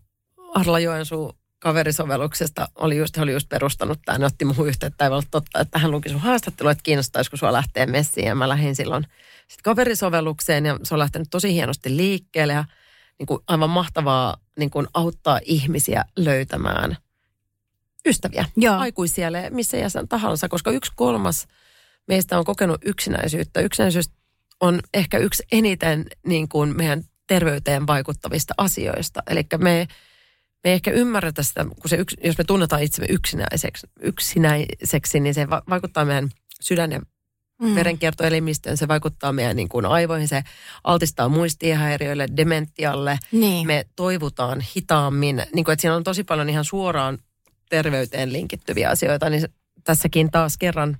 Arla 0.55 0.79
Joensuu 0.79 1.39
kaverisovelluksesta 1.59 2.69
oli 2.75 2.97
just, 2.97 3.19
oli 3.19 3.33
just 3.33 3.49
perustanut 3.49 3.99
tämän, 4.05 4.21
ne 4.21 4.27
otti 4.27 4.45
muuhun 4.45 4.69
yhteyttä, 4.69 5.05
ei 5.05 5.11
olla 5.11 5.23
totta, 5.31 5.61
että 5.61 5.79
hän 5.79 5.91
luki 5.91 6.09
sun 6.09 6.21
haastattelua, 6.21 6.73
että 6.73 6.83
kiinnostaisiko 6.83 7.37
sua 7.37 7.53
lähteä 7.53 7.87
messiin. 7.87 8.27
Ja 8.27 8.35
mä 8.35 8.49
lähdin 8.49 8.77
silloin 8.77 9.05
sitten 9.39 9.63
kaverisovellukseen 9.63 10.67
ja 10.67 10.79
se 10.83 10.95
on 10.95 10.99
lähtenyt 10.99 11.29
tosi 11.31 11.53
hienosti 11.53 11.97
liikkeelle 11.97 12.53
ja 12.53 12.65
niin 13.19 13.27
kuin 13.27 13.41
aivan 13.47 13.71
mahtavaa 13.71 14.37
niin 14.59 14.71
kuin 14.71 14.87
auttaa 14.95 15.41
ihmisiä 15.45 16.05
löytämään 16.17 16.97
ystäviä, 18.07 18.45
Joo. 18.57 18.77
aikuisia, 18.77 19.29
missä 19.51 19.77
jäsen 19.77 20.09
tahansa, 20.09 20.49
koska 20.49 20.71
yksi 20.71 20.93
kolmas 20.97 21.47
meistä 22.09 22.39
on 22.39 22.45
kokenut 22.45 22.81
yksinäisyyttä. 22.85 23.61
Yksinäisyys 23.61 24.11
on 24.61 24.81
ehkä 24.95 25.19
yksi 25.19 25.43
eniten 25.53 26.07
niin 26.27 26.49
kuin 26.49 26.77
meidän 26.77 27.03
terveyteen 27.27 27.87
vaikuttavista 27.87 28.55
asioista. 28.57 29.23
Eli 29.31 29.47
me, 29.59 29.59
me 29.59 29.89
ei 30.65 30.73
ehkä 30.73 30.91
ymmärretä 30.91 31.43
sitä, 31.43 31.65
kun 31.65 31.89
se 31.89 31.97
yks, 31.97 32.15
jos 32.25 32.39
me 32.39 32.45
tunnetaan 32.45 32.83
itsemme 32.83 33.07
yksinäiseksi, 33.11 33.87
yksinäiseksi 34.01 35.21
niin 35.21 35.35
se 35.35 35.51
va- 35.51 35.63
vaikuttaa 35.71 36.05
meidän 36.05 36.29
sydän- 36.61 36.93
ja 36.93 37.01
Mm. 37.63 37.75
verenkiertoelimistöön, 37.75 38.77
se 38.77 38.89
vaikuttaa 38.89 39.33
meidän 39.33 39.57
niin 39.57 39.69
kuin 39.69 39.87
aivoihin, 39.87 40.29
se 40.29 40.43
altistaa 40.85 41.29
muistihäiriöille, 41.29 42.27
dementialle. 42.37 43.19
Niin. 43.33 43.67
Me 43.67 43.87
toivutaan 43.97 44.61
hitaammin, 44.77 45.43
niin 45.55 45.65
kuin, 45.65 45.73
että 45.73 45.81
siinä 45.81 45.95
on 45.97 46.05
tosi 46.05 46.25
paljon 46.25 46.49
ihan 46.49 46.65
suoraan 46.65 47.19
terveyteen 47.71 48.33
linkittyviä 48.33 48.91
asioita, 48.91 49.31
niin 49.31 49.49
tässäkin 49.85 50.31
taas 50.31 50.57
kerran, 50.59 50.97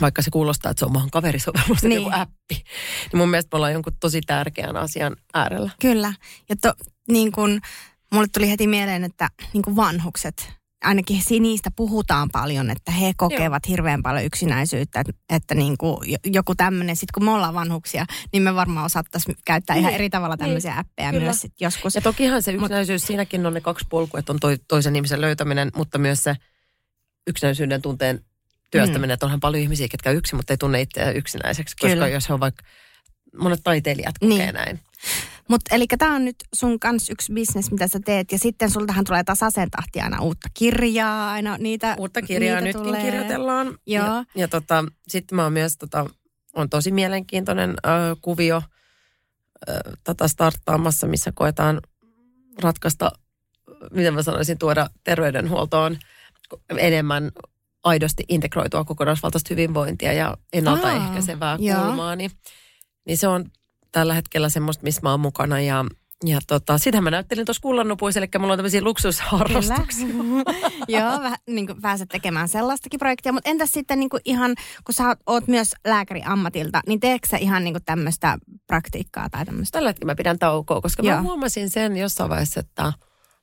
vaikka 0.00 0.22
se 0.22 0.30
kuulostaa, 0.30 0.70
että 0.70 0.78
se 0.78 0.84
on 0.84 0.94
vaan 0.94 1.10
kaverisovellus, 1.10 1.82
niin. 1.82 1.88
Niin. 1.88 2.02
joku 2.02 2.10
appi, 2.12 2.54
niin 2.54 3.16
mun 3.16 3.28
mielestä 3.30 3.48
me 3.52 3.56
ollaan 3.56 3.72
jonkun 3.72 3.96
tosi 4.00 4.20
tärkeän 4.20 4.76
asian 4.76 5.16
äärellä. 5.34 5.70
Kyllä. 5.80 6.14
Ja 6.48 6.56
to, 6.62 6.72
niin 7.08 7.32
kun, 7.32 7.60
mulle 8.14 8.26
tuli 8.34 8.50
heti 8.50 8.66
mieleen, 8.66 9.04
että 9.04 9.28
niin 9.52 9.62
kun 9.62 9.76
vanhukset, 9.76 10.52
ainakin 10.84 11.22
niistä 11.40 11.70
puhutaan 11.76 12.28
paljon, 12.32 12.70
että 12.70 12.92
he 12.92 13.12
kokevat 13.16 13.62
Joo. 13.66 13.70
hirveän 13.70 14.02
paljon 14.02 14.24
yksinäisyyttä, 14.24 15.00
että, 15.00 15.12
että 15.30 15.54
niin 15.54 15.78
kuin 15.78 15.98
joku 16.26 16.54
tämmöinen, 16.54 16.96
sitten 16.96 17.12
kun 17.14 17.24
me 17.24 17.30
ollaan 17.30 17.54
vanhuksia, 17.54 18.06
niin 18.32 18.42
me 18.42 18.54
varmaan 18.54 18.86
osattaisiin 18.86 19.36
käyttää 19.44 19.76
ihan 19.76 19.88
Niin. 19.88 19.94
eri 19.94 20.10
tavalla 20.10 20.36
tämmöisiä 20.36 20.78
appeja 20.78 21.10
Kyllä. 21.10 21.24
myös 21.24 21.40
sit 21.40 21.52
joskus. 21.60 21.94
Ja 21.94 22.00
tokihan 22.00 22.42
se 22.42 22.52
yksinäisyys, 22.52 23.02
siinäkin 23.02 23.46
on 23.46 23.54
ne 23.54 23.60
kaksi 23.60 23.86
polkua, 23.90 24.20
että 24.20 24.32
on 24.32 24.40
toi, 24.40 24.58
toisen 24.68 24.96
ihmisen 24.96 25.20
löytäminen, 25.20 25.70
mutta 25.76 25.98
myös 25.98 26.24
se 26.24 26.36
yksinäisyyden 27.26 27.82
tunteen 27.82 28.24
työstäminen, 28.72 29.08
mm. 29.10 29.14
että 29.14 29.26
onhan 29.26 29.40
paljon 29.40 29.62
ihmisiä, 29.62 29.88
ketkä 29.88 30.10
yksin, 30.10 30.36
mutta 30.36 30.52
ei 30.52 30.56
tunne 30.56 30.80
itseään 30.80 31.16
yksinäiseksi, 31.16 31.76
koska 31.76 31.94
Kyllä. 31.94 32.08
jos 32.08 32.30
on 32.30 32.40
vaikka, 32.40 32.64
monet 33.38 33.60
taiteilijat 33.64 34.18
kokee 34.18 34.38
Niin. 34.38 34.54
näin. 34.54 34.80
Mutta 35.48 35.74
eli 35.74 35.86
tämä 35.98 36.14
on 36.14 36.24
nyt 36.24 36.36
sun 36.54 36.80
kans 36.80 37.10
yksi 37.10 37.32
bisnes, 37.32 37.70
mitä 37.70 37.88
sä 37.88 38.00
teet, 38.04 38.32
ja 38.32 38.38
sitten 38.38 38.70
sultahan 38.70 39.04
tulee 39.04 39.24
tasaisen 39.24 39.70
tahtia 39.70 40.04
aina 40.04 40.20
uutta 40.22 40.48
kirjaa, 40.54 41.32
aina 41.32 41.56
niitä 41.58 41.96
Uutta 41.98 42.22
kirjaa 42.22 42.60
niitä 42.60 42.78
nytkin 42.78 42.94
tulee. 42.94 43.02
kirjoitellaan. 43.10 43.66
Joo. 43.86 44.06
Ja, 44.06 44.24
ja 44.34 44.48
tota, 44.48 44.84
sitten 45.08 45.36
mä 45.36 45.42
oon 45.42 45.52
myös, 45.52 45.76
tota, 45.78 46.06
on 46.54 46.70
tosi 46.70 46.90
mielenkiintoinen 46.92 47.70
ö, 47.70 47.90
kuvio 48.20 48.62
ö, 49.68 49.72
tota 50.04 50.28
starttaamassa, 50.28 51.06
missä 51.06 51.32
koetaan 51.34 51.80
ratkaista, 52.62 53.12
miten 53.90 54.14
mä 54.14 54.22
sanoisin, 54.22 54.58
tuoda 54.58 54.90
terveydenhuoltoon 55.04 55.98
enemmän 56.78 57.30
aidosti 57.84 58.24
integroitua 58.28 58.84
kokonaisvaltaista 58.84 59.48
hyvinvointia 59.50 60.12
ja 60.12 60.36
ennaltaehkäisevää 60.52 61.56
joo. 61.60 61.84
kulmaa. 61.84 62.16
Niin, 62.16 62.30
niin 63.06 63.18
se 63.18 63.28
on 63.28 63.44
tällä 63.92 64.14
hetkellä 64.14 64.48
semmoista, 64.48 64.82
missä 64.82 65.00
mä 65.02 65.10
oon 65.10 65.20
mukana 65.20 65.60
ja 65.60 65.84
ja 66.24 66.38
tota, 66.46 66.78
sitähän 66.78 67.04
mä 67.04 67.10
näyttelin 67.10 67.44
tuossa 67.44 67.60
kullannupuissa, 67.60 68.20
eli 68.20 68.28
mulla 68.38 68.52
on 68.52 68.58
tämmöisiä 68.58 68.82
luksusharrastuksia. 68.82 70.06
Joo, 70.88 71.20
vähän 71.22 71.38
niin 71.46 71.66
kuin 71.66 71.82
pääset 71.82 72.08
tekemään 72.08 72.48
sellaistakin 72.48 72.98
projektia. 72.98 73.32
Mutta 73.32 73.50
entäs 73.50 73.72
sitten 73.72 74.00
niin 74.00 74.10
kuin 74.10 74.20
ihan, 74.24 74.54
kun 74.84 74.94
sä 74.94 75.16
oot 75.26 75.48
myös 75.48 75.74
lääkäri 75.84 76.22
ammatilta, 76.24 76.80
niin 76.86 77.00
teekö 77.00 77.28
sä 77.28 77.36
ihan 77.36 77.64
niin 77.64 77.74
kuin 77.74 77.84
tämmöistä 77.84 78.38
praktiikkaa 78.66 79.30
tai 79.30 79.44
tämmöistä? 79.44 79.76
Tällä 79.76 79.88
hetkellä 79.88 80.10
mä 80.10 80.16
pidän 80.16 80.38
taukoa, 80.38 80.80
koska 80.80 81.02
Joo. 81.02 81.16
mä 81.16 81.22
huomasin 81.22 81.70
sen 81.70 81.96
jossain 81.96 82.30
vaiheessa, 82.30 82.60
että 82.60 82.82
mä 82.82 82.92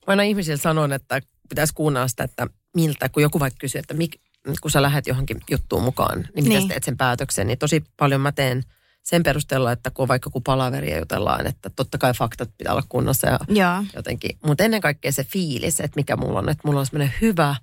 aina 0.06 0.22
ihmisille 0.22 0.58
sanon, 0.58 0.92
että 0.92 1.20
pitäisi 1.48 1.74
kuunnella 1.74 2.08
sitä, 2.08 2.24
että 2.24 2.46
miltä, 2.76 3.08
kun 3.08 3.22
joku 3.22 3.40
vaikka 3.40 3.58
kysyy, 3.60 3.78
että 3.78 3.94
mik, 3.94 4.20
kun 4.60 4.70
sä 4.70 4.82
lähdet 4.82 5.06
johonkin 5.06 5.40
juttuun 5.50 5.82
mukaan, 5.82 6.18
niin 6.20 6.44
miten 6.44 6.58
Niin. 6.58 6.68
teet 6.68 6.84
sen 6.84 6.96
päätöksen, 6.96 7.46
niin 7.46 7.58
tosi 7.58 7.84
paljon 7.96 8.20
mä 8.20 8.32
teen 8.32 8.62
sen 9.02 9.22
perusteella, 9.22 9.72
että 9.72 9.90
kun 9.90 10.02
on 10.02 10.08
vaikka 10.08 10.30
kun 10.30 10.42
palaveria 10.42 10.98
jutellaan, 10.98 11.46
että 11.46 11.70
totta 11.70 11.98
kai 11.98 12.14
faktat 12.14 12.50
pitää 12.58 12.72
olla 12.72 12.84
kunnossa 12.88 13.26
ja 13.28 13.38
Joo, 13.48 13.84
jotenkin, 13.96 14.38
mutta 14.46 14.64
ennen 14.64 14.80
kaikkea 14.80 15.12
se 15.12 15.24
fiilis, 15.24 15.80
että 15.80 15.96
mikä 16.00 16.16
mulla 16.16 16.38
on, 16.38 16.48
että 16.48 16.62
mulla 16.64 16.80
on 16.80 16.86
semmoinen 16.86 17.14
hyvä, 17.20 17.56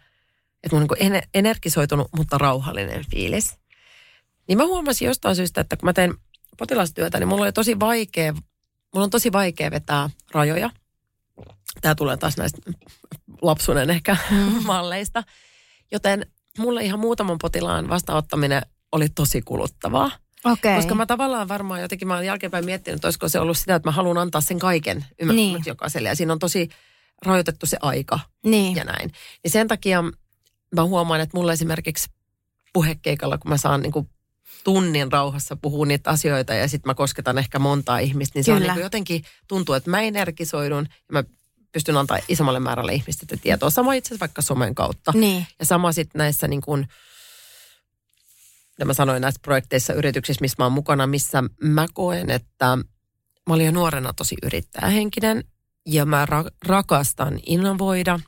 että 0.64 0.76
mulla 0.76 0.88
on 0.92 1.12
niin 1.12 1.22
energisoitunut, 1.34 2.08
mutta 2.18 2.38
rauhallinen 2.38 3.06
fiilis. 3.12 3.58
Niin 4.48 4.58
mä 4.58 4.66
huomasin 4.66 5.06
jostain 5.06 5.36
syystä, 5.36 5.62
että 5.62 5.78
kun 5.78 5.88
mä 5.88 5.94
teen 5.94 6.14
potilastyötä, 6.58 7.20
niin 7.20 7.28
mulla 7.28 7.44
oli 7.44 7.52
tosi 7.54 7.80
vaikea, 7.80 8.34
mulla 8.94 9.04
on 9.04 9.10
tosi 9.10 9.32
vaikea 9.32 9.72
vetää 9.72 10.10
rajoja. 10.32 10.70
Tämä 11.82 11.96
tulee 11.96 12.18
taas 12.18 12.38
näistä 12.38 12.62
lapsuuden 13.42 13.90
ehkä 13.90 14.18
malleista. 14.66 15.24
Joten 15.92 16.26
mulle 16.58 16.84
ihan 16.84 17.00
muutaman 17.00 17.38
potilaan 17.42 17.90
vastaanottaminen 17.90 18.62
oli 18.92 19.10
tosi 19.10 19.42
kuluttavaa. 19.42 20.12
okei. 20.46 20.76
Koska 20.76 20.96
mä 20.96 21.06
tavallaan 21.06 21.48
varmaan 21.48 21.82
jotenkin, 21.82 22.08
mä 22.08 22.14
olen 22.14 22.26
jälkeenpäin 22.26 22.66
miettinyt, 22.66 22.96
että 22.98 23.08
olisiko 23.08 23.30
se 23.30 23.40
ollut 23.40 23.58
sitä, 23.58 23.76
että 23.76 23.88
mä 23.88 23.92
haluan 23.92 24.18
antaa 24.18 24.42
sen 24.42 24.60
kaiken 24.60 25.06
ymmärrätkö, 25.22 25.52
Niin. 25.52 25.64
jokaiselle. 25.66 26.10
Ja 26.10 26.16
siinä 26.16 26.34
on 26.34 26.40
tosi 26.40 26.70
rajoitettu 27.26 27.66
se 27.66 27.78
aika 27.82 28.20
Niin, 28.46 28.76
ja 28.76 28.84
näin. 28.84 29.12
Niin 29.44 29.52
sen 29.52 29.68
takia 29.68 30.04
mä 30.76 30.84
huomaan, 30.84 31.22
että 31.22 31.38
mulla 31.38 31.54
esimerkiksi 31.54 32.10
puhekeikalla, 32.74 33.38
kun 33.38 33.52
mä 33.52 33.58
saan 33.58 33.82
niin 33.82 33.92
kuin 33.92 34.10
tunnin 34.64 35.12
rauhassa 35.12 35.56
puhua 35.56 35.86
niitä 35.86 36.10
asioita 36.10 36.54
ja 36.54 36.68
sitten 36.68 36.90
mä 36.90 36.94
kosketan 36.94 37.38
ehkä 37.38 37.60
montaa 37.60 38.00
ihmistä, 38.00 38.40
niin 38.40 38.44
se 38.44 38.54
on 38.54 38.62
niin 38.62 38.76
jotenkin 38.76 39.24
tuntuu, 39.48 39.76
että 39.76 39.90
mä 39.90 40.02
energisoidun 40.02 40.88
ja 40.92 41.14
mä 41.14 41.24
pystyn 41.72 41.98
antaa 41.98 42.20
isommalle 42.28 42.60
määrälle 42.60 42.94
ihmistä 42.94 43.38
tietoa. 43.42 43.70
Sama 43.70 43.94
itse 43.94 44.08
asiassa 44.08 44.20
vaikka 44.20 44.42
somen 44.42 44.76
kautta. 44.76 45.12
niin, 45.16 45.48
Ja 45.60 45.66
sama 45.66 45.92
sitten 45.92 46.20
näissä 46.20 46.48
niin 46.48 46.62
kuin, 46.62 46.88
mitä 48.72 48.86
mä 48.86 48.94
sanoin 48.94 49.22
näissä 49.22 49.40
projekteissa, 49.44 49.94
yrityksissä, 49.94 50.42
missä 50.42 50.56
mä 50.60 50.66
oon 50.66 50.74
mukana, 50.74 51.08
missä 51.08 51.44
mä 51.62 51.86
koen, 51.94 52.30
että 52.30 52.78
mä 53.48 53.54
olin 53.54 53.66
jo 53.66 53.72
nuorena 53.72 54.14
tosi 54.14 54.36
yrittäjähenkinen 54.44 55.44
ja 55.86 56.06
mä 56.06 56.26
ra- 56.26 56.56
rakastan 56.66 57.40
innovoida, 57.46 58.20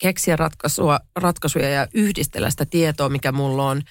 keksiä 0.00 0.36
ratkaisua, 0.36 1.00
ratkaisuja 1.16 1.68
ja 1.68 1.86
yhdistellä 1.94 2.50
sitä 2.50 2.66
tietoa, 2.66 3.08
mikä 3.08 3.32
mulla 3.32 3.68
on 3.68 3.82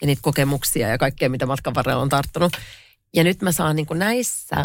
ja 0.00 0.06
niitä 0.06 0.22
kokemuksia 0.22 0.88
ja 0.88 0.98
kaikkea, 0.98 1.28
mitä 1.28 1.46
matkan 1.46 1.74
varrella 1.74 2.02
on 2.02 2.08
tarttunut. 2.08 2.52
Ja 3.14 3.24
nyt 3.24 3.42
mä 3.42 3.52
saan 3.52 3.76
niin 3.76 3.86
kuin 3.86 3.98
näissä 3.98 4.64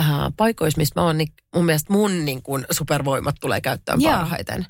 äh, 0.00 0.32
paikoissa, 0.36 0.78
missä 0.78 1.00
mä 1.00 1.06
oon, 1.06 1.18
niin 1.18 1.32
mun 1.54 1.64
mielestä 1.64 1.92
mun 1.92 2.24
niin 2.24 2.42
kuin 2.42 2.66
supervoimat 2.70 3.34
tulee 3.40 3.60
käyttöön 3.60 4.00
Joo. 4.00 4.12
parhaiten. 4.12 4.66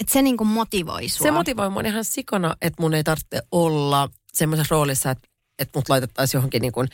Että 0.00 0.12
se 0.12 0.22
niinku 0.22 0.44
motivoi 0.44 1.08
sua. 1.08 1.24
Se 1.24 1.30
motivoi 1.30 1.70
mun 1.70 1.86
ihan 1.86 2.04
sikona, 2.04 2.56
että 2.62 2.82
mun 2.82 2.94
ei 2.94 3.04
tarvitse 3.04 3.42
olla 3.52 4.08
semmoisessa 4.32 4.74
roolissa, 4.74 5.10
että, 5.10 5.28
että 5.58 5.78
mut 5.78 5.88
laitettaisiin 5.88 6.38
johonkin 6.38 6.62
niin 6.62 6.72
kuin, 6.72 6.88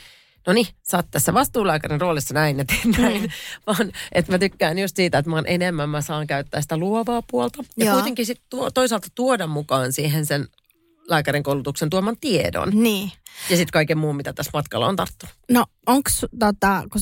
no 0.46 0.52
niin, 0.52 0.66
sä 0.83 0.96
oot 0.96 1.07
tässä 1.11 1.35
vastuulääkärin 1.35 2.00
roolissa 2.00 2.35
näin 2.35 2.59
ja 2.59 2.64
teet 2.64 2.98
näin. 2.98 3.22
Mm. 3.22 3.28
Vaan, 3.66 3.92
että 4.12 4.33
mä 4.33 4.38
tykkään 4.38 4.78
just 4.78 4.96
siitä, 4.96 5.18
että 5.18 5.30
mä 5.30 5.37
oon 5.37 5.46
enemmän, 5.46 5.88
mä 5.88 6.00
saan 6.00 6.26
käyttää 6.26 6.62
sitä 6.62 6.76
luovaa 6.76 7.22
puolta. 7.30 7.64
Ja 7.76 7.85
Joo. 7.85 7.94
kuitenkin 7.94 8.26
sit 8.26 8.40
tuo, 8.50 8.70
toisaalta 8.70 9.09
tuoda 9.14 9.46
mukaan 9.46 9.92
siihen 9.92 10.26
sen 10.26 10.48
lääkärin 11.09 11.42
koulutuksen 11.42 11.90
tuoman 11.90 12.16
tiedon. 12.20 12.70
Niin. 12.72 13.12
Ja 13.50 13.57
sitten 13.57 13.72
kaiken 13.72 13.98
muun, 13.98 14.16
mitä 14.16 14.33
tässä 14.33 14.50
matkalla 14.54 14.87
on 14.87 14.96
tarttunut. 14.96 15.35
No 15.50 15.64
onko 15.87 16.11
tota, 16.38 16.83
kun 16.92 17.00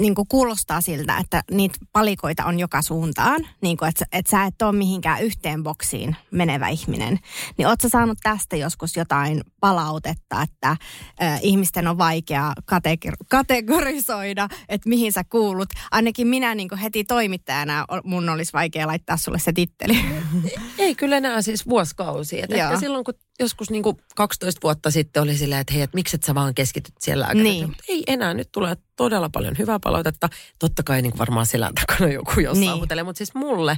niin 0.00 0.14
kuin 0.14 0.28
kuulostaa 0.28 0.80
siltä, 0.80 1.16
että 1.18 1.42
niitä 1.50 1.78
palikoita 1.92 2.44
on 2.44 2.58
joka 2.58 2.82
suuntaan, 2.82 3.40
niin 3.60 3.76
kuin, 3.76 3.88
että, 3.88 4.04
että 4.12 4.30
sä 4.30 4.44
et 4.44 4.62
ole 4.62 4.72
mihinkään 4.72 5.22
yhteen 5.22 5.62
boksiin 5.62 6.16
menevä 6.30 6.68
ihminen, 6.68 7.18
niin 7.58 7.68
ootko 7.68 7.88
saanut 7.88 8.18
tästä 8.22 8.56
joskus 8.56 8.96
jotain 8.96 9.40
palautetta, 9.60 10.42
että 10.42 10.76
ö, 11.22 11.24
ihmisten 11.42 11.88
on 11.88 11.98
vaikea 11.98 12.52
kategor- 12.66 13.26
kategorisoida, 13.28 14.48
että 14.68 14.88
mihin 14.88 15.12
sä 15.12 15.24
kuulut. 15.24 15.68
Ainakin 15.90 16.26
minä 16.26 16.54
niin 16.54 16.68
kuin 16.68 16.78
heti 16.78 17.04
toimittajana 17.04 17.84
mun 18.04 18.28
olisi 18.28 18.52
vaikea 18.52 18.86
laittaa 18.86 19.16
sulle 19.16 19.38
se 19.38 19.52
titteli. 19.52 20.04
Ei 20.78 20.94
kyllä 20.94 21.16
enää 21.16 21.42
siis 21.42 21.66
vuosikausia. 21.66 22.46
Silloin, 22.80 23.04
kun 23.04 23.14
joskus 23.40 23.70
niin 23.70 23.82
kuin 23.82 23.96
12 24.14 24.60
vuotta 24.62 24.90
sitten 24.90 25.22
oli 25.22 25.36
silleen, 25.36 25.60
että 25.60 25.72
hei, 25.72 25.82
että 25.82 25.94
miksi 25.94 26.16
et 26.16 26.22
sä 26.22 26.34
vaan 26.34 26.54
keskityt 26.54 26.94
siellä. 27.00 27.34
Niin. 27.34 27.66
Mutta 27.66 27.84
ei 27.88 28.04
enää, 28.06 28.34
nyt 28.34 28.48
tulee 28.52 28.76
todella 28.96 29.28
paljon 29.28 29.58
hyvää 29.58 29.78
palautetta. 29.80 30.28
Totta 30.58 30.82
kai 30.82 31.02
niin 31.02 31.18
varmaan 31.18 31.46
selän 31.46 31.74
takana 31.74 32.12
joku 32.12 32.40
jossain 32.40 32.60
Niin. 32.60 32.80
hutelee, 32.80 33.04
mutta 33.04 33.18
siis 33.18 33.34
mulle 33.34 33.76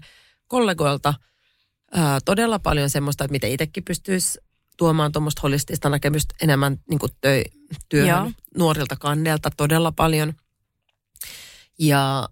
kollegoilta 0.48 1.14
ää, 1.92 2.18
todella 2.24 2.58
paljon 2.58 2.90
semmoista, 2.90 3.24
että 3.24 3.32
miten 3.32 3.50
itsekin 3.50 3.84
pystyisi 3.84 4.38
tuomaan 4.76 5.12
tuommoista 5.12 5.40
holistista 5.42 5.88
näkemystä 5.90 6.34
enemmän 6.42 6.76
niin 6.90 6.98
kuin 6.98 7.12
töi, 7.20 7.44
työhön 7.88 8.08
Joo. 8.08 8.30
Nuorilta 8.56 8.96
kanneelta 8.96 9.50
todella 9.56 9.92
paljon. 9.92 10.32
Ja, 11.78 12.28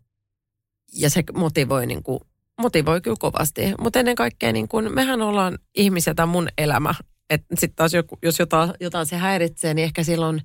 ja 0.92 1.10
se 1.10 1.22
motivoi, 1.34 1.86
niin 1.86 2.02
kuin, 2.02 2.20
motivoi 2.60 3.00
kyllä 3.00 3.16
kovasti. 3.20 3.62
Mutta 3.80 3.98
ennen 3.98 4.14
kaikkea 4.16 4.52
niin 4.52 4.68
kuin, 4.68 4.94
mehän 4.94 5.22
ollaan 5.22 5.58
ihmisiä, 5.74 6.14
tämä 6.14 6.26
mun 6.26 6.48
elämä. 6.58 6.94
Että 7.30 7.46
sitten 7.58 7.76
taas 7.76 7.94
joku, 7.94 8.18
jos 8.22 8.38
jotain, 8.38 8.72
jotain 8.80 9.06
se 9.06 9.16
häiritsee, 9.16 9.74
niin 9.74 9.84
ehkä 9.84 10.04
silloin 10.04 10.42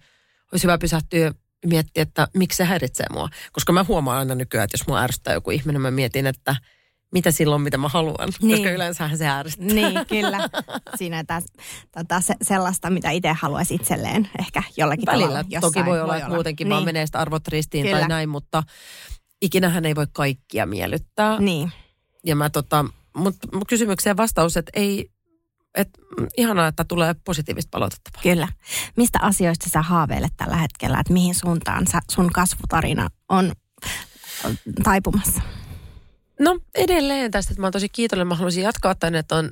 olisi 0.51 0.63
hyvä 0.63 0.77
pysähtyä 0.77 1.33
miettiä, 1.65 2.03
että 2.03 2.27
miksi 2.33 2.57
se 2.57 2.63
häiritsee 2.63 3.05
mua. 3.13 3.29
Koska 3.51 3.73
mä 3.73 3.85
huomaan 3.87 4.19
aina 4.19 4.35
nykyään, 4.35 4.63
että 4.63 4.75
jos 4.75 4.87
mua 4.87 5.01
ärsyttää 5.01 5.33
joku 5.33 5.51
ihminen, 5.51 5.81
mä 5.81 5.91
mietin, 5.91 6.27
että 6.27 6.55
mitä 7.13 7.31
silloin, 7.31 7.61
mitä 7.61 7.77
mä 7.77 7.87
haluan. 7.87 8.29
Niin. 8.41 8.57
Koska 8.57 8.71
yleensähän 8.71 9.17
se 9.17 9.27
ärsyttää. 9.27 9.73
niin, 9.73 10.05
kyllä. 10.07 10.49
Siinä 10.95 11.23
taas, 11.23 11.43
tota, 11.97 12.21
se, 12.21 12.33
sellaista, 12.41 12.89
mitä 12.89 13.11
itse 13.11 13.33
haluaisi 13.41 13.75
itselleen 13.75 14.29
ehkä 14.39 14.63
jollakin 14.77 15.05
Välillä. 15.05 15.27
tavalla. 15.27 15.45
Jossain 15.49 15.73
Toki 15.73 15.85
voi 15.85 16.01
olla, 16.01 16.17
että 16.17 16.29
muutenkin 16.29 16.65
niin. 16.65 16.73
vaan 16.73 16.85
menee 16.85 17.05
sitä 17.05 17.19
arvot 17.19 17.47
ristiin 17.47 17.85
Kyllä. 17.85 17.99
tai 17.99 18.07
näin, 18.07 18.29
mutta 18.29 18.63
ikinähän 19.41 19.85
ei 19.85 19.95
voi 19.95 20.07
kaikkia 20.13 20.65
miellyttää. 20.65 21.39
Niin. 21.39 21.71
Ja 22.23 22.35
mä 22.35 22.49
tota, 22.49 22.85
mutta 23.17 23.47
kysymykseen 23.67 24.17
vastaus, 24.17 24.57
että 24.57 24.71
ei, 24.75 25.09
että 25.75 26.01
ihanaa, 26.37 26.67
että 26.67 26.83
tulee 26.83 27.15
positiivista 27.25 27.69
palautetta. 27.71 28.09
Kyllä. 28.23 28.47
Mistä 28.97 29.19
asioista 29.21 29.69
sä 29.69 29.81
haaveilet 29.81 30.33
tällä 30.37 30.55
hetkellä, 30.55 30.99
että 30.99 31.13
mihin 31.13 31.35
suuntaan 31.35 31.87
sä, 31.87 31.99
sun 32.11 32.31
kasvutarina 32.31 33.07
on 33.29 33.51
on 34.43 34.57
taipumassa? 34.83 35.41
No 36.39 36.59
edelleen 36.75 37.31
tästä, 37.31 37.51
että 37.51 37.61
mä 37.61 37.65
oon 37.65 37.73
tosi 37.73 37.89
kiitollinen. 37.89 38.27
Mä 38.27 38.35
haluaisin 38.35 38.63
jatkaa 38.63 38.95
tänne, 38.95 39.19
että 39.19 39.35
on 39.35 39.51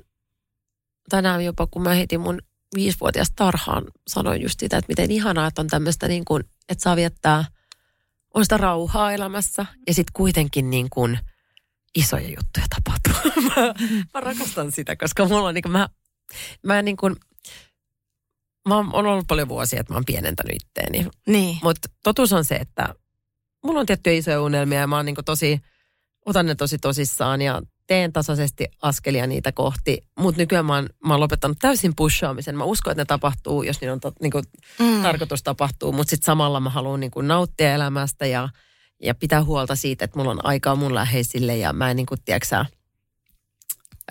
tänään 1.09 1.45
jopa, 1.45 1.67
kun 1.67 1.81
mä 1.81 1.89
heitin 1.89 2.21
mun 2.21 2.41
viisivuotias 2.75 3.31
tarhaan, 3.35 3.83
sanoin 4.07 4.41
just 4.41 4.59
sitä, 4.59 4.77
että 4.77 4.89
miten 4.89 5.11
ihanaa, 5.11 5.47
että 5.47 5.61
on 5.61 5.67
tämmöistä 5.67 6.07
niin 6.07 6.25
kuin, 6.25 6.43
että 6.69 6.81
saa 6.81 6.95
viettää, 6.95 7.45
on 8.33 8.45
sitä 8.45 8.57
rauhaa 8.57 9.11
elämässä 9.11 9.65
ja 9.87 9.93
sitten 9.93 10.13
kuitenkin 10.13 10.69
niin 10.69 10.89
kuin 10.89 11.19
isoja 11.95 12.27
juttuja 12.27 12.65
tapahtuu. 12.75 13.31
mä, 13.49 13.73
mä 14.13 14.19
rakastan 14.21 14.71
sitä, 14.71 14.95
koska 14.95 15.25
mulla 15.25 15.47
on 15.47 15.53
niin 15.53 15.61
kuin, 15.61 15.71
mä, 15.71 15.89
mä 16.63 16.81
niin 16.81 16.97
kuin, 16.97 17.15
mä 18.67 18.75
oon 18.75 18.89
on 18.93 19.05
ollut 19.05 19.27
paljon 19.27 19.49
vuosia, 19.49 19.79
että 19.79 19.93
mä 19.93 19.97
oon 19.97 20.05
pienentänyt 20.05 20.55
itteeni. 20.55 21.07
Niin. 21.27 21.57
Mutta 21.63 21.89
totuus 22.03 22.33
on 22.33 22.45
se, 22.45 22.55
että 22.55 22.95
mulla 23.63 23.79
on 23.79 23.85
tiettyjä 23.85 24.17
isoja 24.17 24.41
unelmia 24.41 24.79
ja 24.79 24.87
mä 24.87 24.95
oon 24.95 25.05
niin 25.05 25.15
tosi, 25.25 25.61
otan 26.25 26.45
ne 26.45 26.55
tosi 26.55 26.77
tosissaan 26.77 27.41
ja 27.41 27.61
teen 27.87 28.13
tasaisesti 28.13 28.65
askelia 28.81 29.27
niitä 29.27 29.51
kohti. 29.51 30.01
Mutta 30.19 30.41
nykyään 30.41 30.65
mä 30.65 30.75
oon, 30.75 30.89
mä 31.05 31.13
oon 31.13 31.19
lopettanut 31.19 31.57
täysin 31.61 31.95
pushaamisen. 31.95 32.57
Mä 32.57 32.63
uskon, 32.63 32.91
että 32.91 33.01
ne 33.01 33.05
tapahtuu, 33.05 33.63
jos 33.63 33.81
niin 33.81 33.91
on 33.91 33.99
to, 33.99 34.11
niin 34.21 34.31
Mm. 34.79 35.01
tarkoitus 35.03 35.43
tapahtuu. 35.43 35.91
Mutta 35.91 36.09
sitten 36.09 36.25
samalla 36.25 36.59
mä 36.59 36.69
haluan 36.69 36.99
niin 36.99 37.11
nauttia 37.21 37.73
elämästä 37.73 38.25
ja, 38.25 38.49
ja 39.03 39.15
pitää 39.15 39.43
huolta 39.43 39.75
siitä, 39.75 40.05
että 40.05 40.19
mulla 40.19 40.31
on 40.31 40.45
aikaa 40.45 40.75
mun 40.75 40.95
läheisille 40.95 41.57
ja 41.57 41.73
mä 41.73 41.89
en 41.89 41.95
niin 41.95 42.05
kuin, 42.05 42.19
tiedätkö 42.25 42.65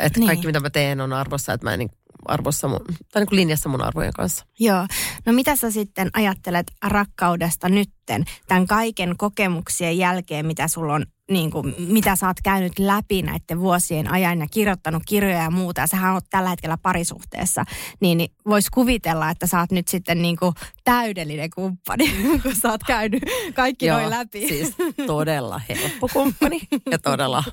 että 0.00 0.18
Niin. 0.20 0.26
kaikki 0.26 0.46
mitä 0.46 0.60
mä 0.60 0.70
teen 0.70 1.00
on 1.00 1.12
arvossa, 1.12 1.52
että 1.52 1.66
mä 1.66 1.72
en 1.72 1.78
niin 1.78 1.90
arvossa 2.24 2.68
mun, 2.68 2.80
tai 3.12 3.22
niin 3.22 3.28
kuin 3.28 3.36
linjassa 3.36 3.68
mun 3.68 3.82
arvojen 3.82 4.12
kanssa. 4.12 4.46
Joo. 4.58 4.86
No 5.26 5.32
mitä 5.32 5.56
sä 5.56 5.70
sitten 5.70 6.10
ajattelet 6.12 6.66
rakkaudesta 6.84 7.68
nytten, 7.68 8.24
tämän 8.48 8.66
kaiken 8.66 9.16
kokemuksien 9.16 9.98
jälkeen, 9.98 10.46
mitä 10.46 10.68
sulla 10.68 10.94
on, 10.94 11.06
niin 11.30 11.50
kuin, 11.50 11.74
mitä 11.78 12.16
sä 12.16 12.26
oot 12.26 12.40
käynyt 12.42 12.78
läpi 12.78 13.22
näiden 13.22 13.60
vuosien 13.60 14.12
ajan 14.12 14.40
ja 14.40 14.46
kirjoittanut 14.50 15.02
kirjoja 15.08 15.42
ja 15.42 15.50
muuta, 15.50 15.80
ja 15.80 15.86
sähän 15.86 16.14
oot 16.14 16.24
tällä 16.30 16.50
hetkellä 16.50 16.78
parisuhteessa, 16.82 17.64
niin, 18.00 18.18
niin 18.18 18.30
vois 18.48 18.70
kuvitella, 18.70 19.30
että 19.30 19.46
sä 19.46 19.60
oot 19.60 19.72
nyt 19.72 19.88
sitten 19.88 20.22
niin 20.22 20.36
kuin 20.36 20.54
täydellinen 20.84 21.50
kumppani, 21.54 22.14
kun 22.42 22.54
sä 22.54 22.70
oot 22.70 22.84
käynyt 22.86 23.22
kaikki 23.54 23.88
noin 23.88 24.10
läpi. 24.10 24.48
Siis 24.48 24.74
todella 25.06 25.60
helppo 25.68 26.08
kumppani 26.12 26.60
ja 26.90 26.98
todella 26.98 27.44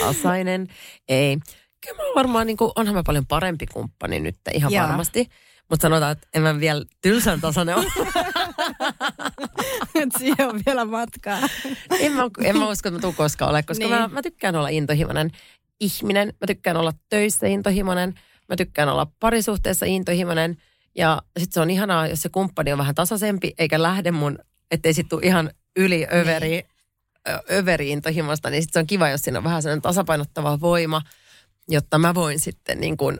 tasainen. 0.00 0.66
Ei. 1.08 1.38
Kyllä 1.86 2.02
mä 2.02 2.14
varmaan, 2.14 2.46
niin 2.46 2.56
kuin, 2.56 2.72
onhan 2.76 2.94
mä 2.94 3.02
paljon 3.06 3.26
parempi 3.26 3.66
kumppani 3.66 4.20
nyt 4.20 4.36
ihan 4.54 4.72
Joo. 4.72 4.86
varmasti. 4.86 5.28
Mutta 5.70 5.82
sanotaan, 5.82 6.12
että 6.12 6.28
en 6.34 6.42
mä 6.42 6.60
vielä 6.60 6.84
tylsän 7.02 7.40
tasainen 7.40 7.76
ole. 7.76 7.86
Siihen 10.18 10.48
on 10.48 10.60
vielä 10.66 10.84
matkaa. 10.84 11.38
en, 12.00 12.12
mä, 12.12 12.22
en 12.44 12.58
mä 12.58 12.68
usko, 12.68 12.88
että 12.88 12.98
mä 12.98 13.00
tuun 13.00 13.14
koskaan 13.14 13.50
ole, 13.50 13.62
koska 13.62 13.84
Niin. 13.84 13.94
mä, 13.94 14.08
mä 14.08 14.22
tykkään 14.22 14.56
olla 14.56 14.68
intohimoinen 14.68 15.30
ihminen. 15.80 16.28
Mä 16.28 16.46
tykkään 16.46 16.76
olla 16.76 16.92
töissä 17.08 17.46
intohimoinen. 17.46 18.14
Mä 18.48 18.56
tykkään 18.56 18.88
olla 18.88 19.06
parisuhteessa 19.20 19.86
intohimoinen. 19.86 20.56
Ja 20.96 21.22
sitten 21.38 21.52
se 21.54 21.60
on 21.60 21.70
ihanaa, 21.70 22.06
jos 22.06 22.22
se 22.22 22.28
kumppani 22.28 22.72
on 22.72 22.78
vähän 22.78 22.94
tasaisempi, 22.94 23.52
eikä 23.58 23.82
lähde 23.82 24.10
mun, 24.10 24.38
ettei 24.70 24.94
sit 24.94 25.08
tuu 25.08 25.20
ihan 25.22 25.50
yli 25.76 26.06
överi, 26.12 26.48
niin. 26.48 26.64
överi 27.52 27.90
intohimosta, 27.90 28.50
niin 28.50 28.62
sit 28.62 28.72
se 28.72 28.78
on 28.78 28.86
kiva, 28.86 29.08
jos 29.08 29.20
siinä 29.20 29.38
on 29.38 29.44
vähän 29.44 29.62
sellainen 29.62 29.82
tasapainottava 29.82 30.60
voima, 30.60 31.02
jotta 31.68 31.98
mä 31.98 32.14
voin 32.14 32.38
sitten 32.40 32.80
niin 32.80 32.96
kuin, 32.96 33.18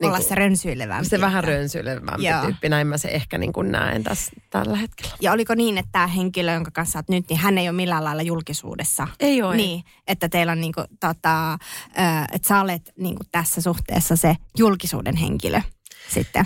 niin 0.00 0.08
Olla 0.08 0.18
kuin, 0.18 0.28
se 0.28 0.34
rönsyilevämpi. 0.34 1.08
se 1.08 1.20
vähän 1.20 1.44
rönsyilevämpi 1.44 2.24
Joo. 2.26 2.42
tyyppi. 2.44 2.68
Näin 2.68 2.86
mä 2.86 2.98
se 2.98 3.08
ehkä 3.08 3.38
niin 3.38 3.52
kuin 3.52 3.72
näen 3.72 4.04
tässä 4.04 4.32
tällä 4.50 4.76
hetkellä. 4.76 5.14
Ja 5.20 5.32
oliko 5.32 5.54
niin, 5.54 5.78
että 5.78 5.88
tämä 5.92 6.06
henkilö, 6.06 6.52
jonka 6.54 6.70
kanssa 6.70 6.98
olet 6.98 7.08
nyt, 7.08 7.28
niin 7.28 7.38
hän 7.38 7.58
ei 7.58 7.68
ole 7.68 7.76
millään 7.76 8.04
lailla 8.04 8.22
julkisuudessa? 8.22 9.08
Ei 9.20 9.42
ole. 9.42 9.56
Niin, 9.56 9.82
että 10.06 10.28
teillä 10.28 10.52
on 10.52 10.60
niinku, 10.60 10.84
tota, 11.00 11.52
ö, 11.52 11.56
että 12.32 12.48
sä 12.48 12.60
olet 12.60 12.92
niinku 12.98 13.22
tässä 13.32 13.60
suhteessa 13.60 14.16
se 14.16 14.36
julkisuuden 14.58 15.16
henkilö 15.16 15.60
sitten. 16.08 16.44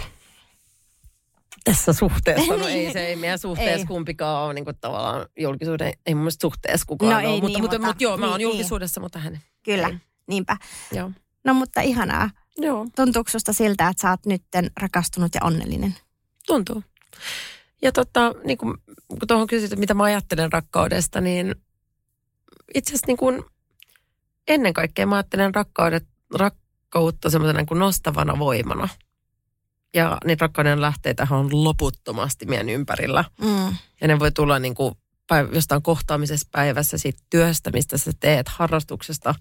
tässä 1.64 1.92
suhteessa. 1.92 2.56
No 2.56 2.58
Niin. 2.66 2.86
ei 2.86 2.92
se, 2.92 3.06
ei 3.06 3.16
meidän 3.16 3.38
suhteessa 3.38 3.78
Ei. 3.78 3.84
kumpikaan 3.86 4.44
ole 4.46 4.54
niin 4.54 4.64
kuin 4.64 4.76
tavallaan 4.80 5.26
julkisuuden, 5.38 5.92
ei 6.06 6.14
mun 6.14 6.22
mielestä 6.22 6.42
suhteessa 6.42 6.86
kukaan 6.88 7.10
No 7.12 7.18
ole. 7.18 7.26
ei 7.26 7.40
mutta, 7.40 7.46
niin, 7.48 7.60
mutta, 7.62 7.78
mutta- 7.78 7.86
mutta, 7.86 8.02
joo, 8.04 8.16
mä 8.16 8.28
oon 8.28 8.38
niin, 8.38 8.42
julkisuudessa, 8.48 9.00
mutta 9.00 9.18
hän. 9.18 9.40
Kyllä, 9.64 9.88
Ei. 9.88 9.98
Niinpä. 10.26 10.56
Joo. 10.92 11.10
No 11.44 11.54
mutta 11.54 11.80
ihanaa. 11.80 12.30
Joo, 12.58 12.86
Tuntuuko 12.96 13.30
susta 13.30 13.52
siltä, 13.52 13.88
että 13.88 14.02
sä 14.02 14.10
oot 14.10 14.26
nytten 14.26 14.70
rakastunut 14.80 15.34
ja 15.34 15.40
onnellinen? 15.44 15.94
tuntuu. 16.46 16.82
Ja 17.82 17.92
tota, 17.92 18.34
niin 18.44 18.58
kuin, 18.58 18.74
kun 19.08 19.28
tuohon 19.28 19.46
kysyt, 19.46 19.64
että 19.64 19.80
mitä 19.80 19.94
mä 19.94 20.04
ajattelen 20.04 20.52
rakkaudesta, 20.52 21.20
niin 21.20 21.54
itse 22.74 22.90
asiassa 22.90 23.06
niin 23.06 23.16
kuin, 23.16 23.44
ennen 24.48 24.72
kaikkea 24.72 25.06
mä 25.06 25.16
ajattelen 25.16 25.54
rakkaudet, 25.54 26.06
rakkautta 26.34 27.30
semmoisena 27.30 27.58
niin 27.58 27.66
kuin 27.66 27.78
nostavana 27.78 28.38
voimana. 28.38 28.88
Ja 29.94 30.18
niitä 30.24 30.42
rakkauden 30.42 30.80
lähteitä 30.80 31.26
on 31.30 31.64
loputtomasti 31.64 32.46
meidän 32.46 32.68
ympärillä. 32.68 33.24
Mm. 33.40 33.76
Ja 34.00 34.08
ne 34.08 34.18
voi 34.18 34.32
tulla 34.32 34.58
niin 34.58 34.74
kuin 34.74 34.94
päiv- 35.32 35.54
jostain 35.54 35.82
kohtaamisessa 35.82 36.48
päivässä, 36.52 36.98
siitä 36.98 37.22
työstä, 37.30 37.70
mistä 37.70 37.98
sä 37.98 38.12
teet, 38.20 38.48
harrastuksesta, 38.48 39.34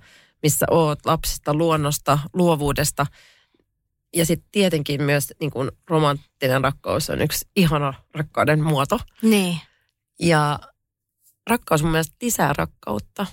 missä 0.44 0.66
oot, 0.72 1.00
lapsista, 1.06 1.54
luonnosta, 1.54 2.20
luovuudesta. 2.34 3.06
Ja 4.16 4.26
sitten 4.26 4.52
tietenkin 4.52 5.04
myös 5.04 5.34
niin 5.40 5.52
kun 5.52 5.72
romanttinen 5.90 6.64
rakkaus 6.64 7.10
on 7.10 7.22
yksi 7.22 7.48
ihana 7.56 7.94
rakkauden 8.14 8.64
muoto. 8.64 9.00
Niin. 9.22 9.60
Ja 10.20 10.60
rakkaus 11.50 11.84
mun 11.84 11.92
mielestä 11.92 12.16
lisää 12.22 12.54
rakkautta. 12.54 13.26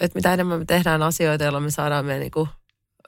Että 0.00 0.18
mitä 0.18 0.34
enemmän 0.34 0.58
me 0.58 0.64
tehdään 0.64 1.02
asioita, 1.02 1.44
joilla 1.44 1.60
me 1.60 1.70
saadaan 1.70 2.04
me 2.04 2.18
niin 2.18 2.48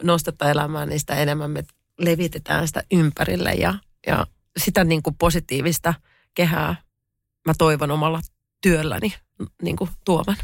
nostetta 0.02 0.50
elämään, 0.50 0.88
niin 0.88 1.00
sitä 1.00 1.14
enemmän 1.14 1.50
me 1.50 1.64
levitetään 1.98 2.66
sitä 2.66 2.82
ympärille. 2.92 3.52
Ja, 3.52 3.74
ja 4.06 4.26
sitä 4.56 4.84
niin 4.84 5.02
kuin 5.02 5.16
positiivista 5.18 5.94
kehää 6.34 6.76
mä 7.46 7.54
toivon 7.58 7.90
omalla 7.90 8.20
työlläni 8.62 9.14
niin 9.62 9.76
kuin 9.76 9.90
tuovan. 10.04 10.36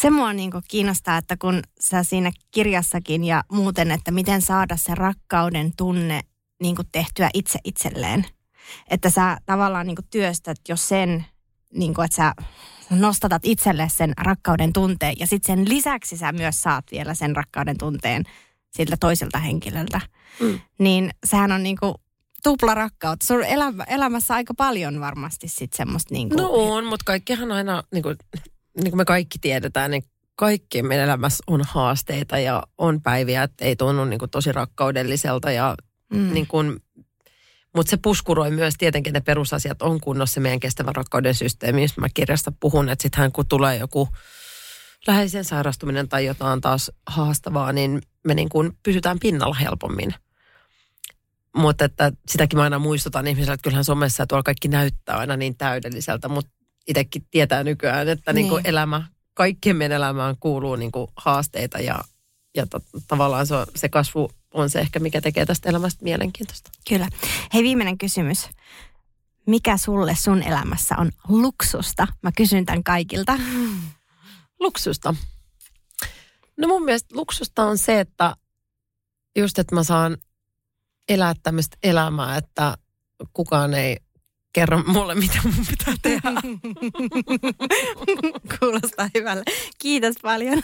Se 0.00 0.10
mua 0.10 0.32
niin 0.32 0.50
kiinnostaa, 0.68 1.16
että 1.16 1.36
kun 1.36 1.62
sä 1.80 2.02
siinä 2.02 2.32
kirjassakin 2.50 3.24
ja 3.24 3.44
muuten, 3.52 3.90
että 3.90 4.10
miten 4.10 4.42
saada 4.42 4.76
se 4.76 4.94
rakkauden 4.94 5.72
tunne 5.76 6.20
niin 6.62 6.76
tehtyä 6.92 7.30
itse 7.34 7.58
itselleen. 7.64 8.26
Että 8.90 9.10
sä 9.10 9.36
tavallaan 9.46 9.86
niin 9.86 9.96
työstät 10.10 10.58
jo 10.68 10.76
sen, 10.76 11.26
niin 11.74 11.94
kuin, 11.94 12.04
että 12.04 12.16
sä 12.16 12.34
nostatat 12.90 13.42
itselle 13.44 13.88
sen 13.96 14.12
rakkauden 14.18 14.72
tunteen 14.72 15.14
ja 15.18 15.26
sitten 15.26 15.56
sen 15.56 15.68
lisäksi 15.68 16.16
sä 16.16 16.32
myös 16.32 16.60
saat 16.60 16.84
vielä 16.92 17.14
sen 17.14 17.36
rakkauden 17.36 17.78
tunteen 17.78 18.22
siltä 18.70 18.96
toiselta 19.00 19.38
henkilöltä. 19.38 20.00
Mm. 20.40 20.60
Niin 20.78 21.10
sehän 21.26 21.52
on 21.52 21.62
niin 21.62 21.76
kuin 21.76 21.94
tupla 22.42 22.74
rakkautta. 22.74 23.26
Se 23.26 23.34
on 23.34 23.44
elämä, 23.44 23.84
elämässä 23.84 24.34
aika 24.34 24.54
paljon 24.54 25.00
varmasti 25.00 25.48
sitten 25.48 25.76
semmoista 25.76 26.14
niin 26.14 26.28
kuin... 26.28 26.36
No 26.36 26.48
on, 26.52 26.84
mutta 26.84 27.04
kaikkihan 27.04 27.52
aina, 27.52 27.82
niin 27.92 28.02
kuin, 28.02 28.16
niin 28.78 28.90
kuin 28.90 28.96
me 28.96 29.04
kaikki 29.04 29.38
tiedetään, 29.38 29.90
niin 29.90 30.04
kaikki 30.34 30.82
meidän 30.82 31.04
elämässä 31.04 31.44
on 31.46 31.62
haasteita 31.68 32.38
ja 32.38 32.62
on 32.78 33.02
päiviä, 33.02 33.42
että 33.42 33.64
ei 33.64 33.76
tunnu 33.76 34.04
niin 34.04 34.18
kuin 34.18 34.30
tosi 34.30 34.52
rakkaudelliselta 34.52 35.50
ja 35.50 35.74
mm. 36.12 36.32
niin 36.32 36.46
kuin, 36.46 36.80
mutta 37.74 37.90
se 37.90 37.96
puskuroi 37.96 38.50
myös 38.50 38.74
tietenkin, 38.78 39.12
ne 39.12 39.20
perusasiat 39.20 39.82
on 39.82 40.00
kunnossa 40.00 40.40
meidän 40.40 40.60
kestävän 40.60 40.96
rakkauden 40.96 41.34
systeemi, 41.34 41.82
jos 41.82 41.96
mä 41.96 42.08
kirjasta 42.14 42.52
puhun, 42.60 42.88
että 42.88 43.02
sittenhän 43.02 43.32
kun 43.32 43.46
tulee 43.46 43.76
joku 43.76 44.08
läheisen 45.06 45.44
sairastuminen 45.44 46.08
tai 46.08 46.24
jotain 46.24 46.60
taas 46.60 46.92
haastavaa, 47.06 47.72
niin 47.72 48.02
me 48.24 48.34
niin 48.34 48.48
kuin 48.48 48.72
pysytään 48.82 49.18
pinnalla 49.18 49.54
helpommin– 49.54 50.14
mutta 51.58 51.84
että 51.84 52.12
sitäkin 52.28 52.58
mä 52.58 52.62
aina 52.62 52.78
muistutan 52.78 53.26
ihmisille, 53.26 53.54
että 53.54 53.62
kyllähän 53.62 53.84
somessa 53.84 54.26
tuolla 54.26 54.42
kaikki 54.42 54.68
näyttää 54.68 55.16
aina 55.16 55.36
niin 55.36 55.56
täydelliseltä, 55.56 56.28
mutta 56.28 56.50
itsekin 56.88 57.26
tietää 57.30 57.64
nykyään, 57.64 58.08
että 58.08 58.32
niin. 58.32 58.48
Niin 58.50 58.66
elämä, 58.66 59.06
kaikkien 59.34 59.76
meidän 59.76 59.96
elämään 59.96 60.36
kuuluu 60.40 60.76
niin 60.76 60.92
kuin 60.92 61.10
haasteita 61.16 61.78
ja, 61.78 62.00
ja 62.56 62.66
to, 62.66 62.80
tavallaan 63.08 63.46
se, 63.46 63.54
se 63.76 63.88
kasvu 63.88 64.30
on 64.54 64.70
se 64.70 64.80
ehkä, 64.80 64.98
mikä 64.98 65.20
tekee 65.20 65.46
tästä 65.46 65.68
elämästä 65.68 66.04
mielenkiintoista. 66.04 66.70
Kyllä. 66.88 67.08
Hei, 67.54 67.62
viimeinen 67.62 67.98
kysymys. 67.98 68.48
Mikä 69.46 69.76
sulle 69.76 70.14
sun 70.14 70.42
elämässä 70.42 70.94
on 70.98 71.12
luksusta? 71.28 72.06
Mä 72.22 72.32
kysyn 72.36 72.66
tämän 72.66 72.84
kaikilta. 72.84 73.38
Luksusta? 74.60 75.14
No 76.56 76.68
mun 76.68 76.84
mielestä 76.84 77.16
luksusta 77.16 77.64
on 77.64 77.78
se, 77.78 78.00
että 78.00 78.36
just, 79.36 79.58
että 79.58 79.74
mä 79.74 79.82
saan 79.82 80.16
elää 81.08 81.34
tämmöistä 81.42 81.76
elämää, 81.82 82.36
että 82.36 82.76
kukaan 83.32 83.74
ei 83.74 83.96
kerro 84.58 84.82
mulle, 84.86 85.14
mitä 85.14 85.38
mun 85.44 85.66
pitää 85.70 85.94
tehdä. 86.02 86.30
Kuulostaa 88.58 89.08
hyvälle. 89.14 89.42
Kiitos 89.78 90.14
paljon. 90.22 90.62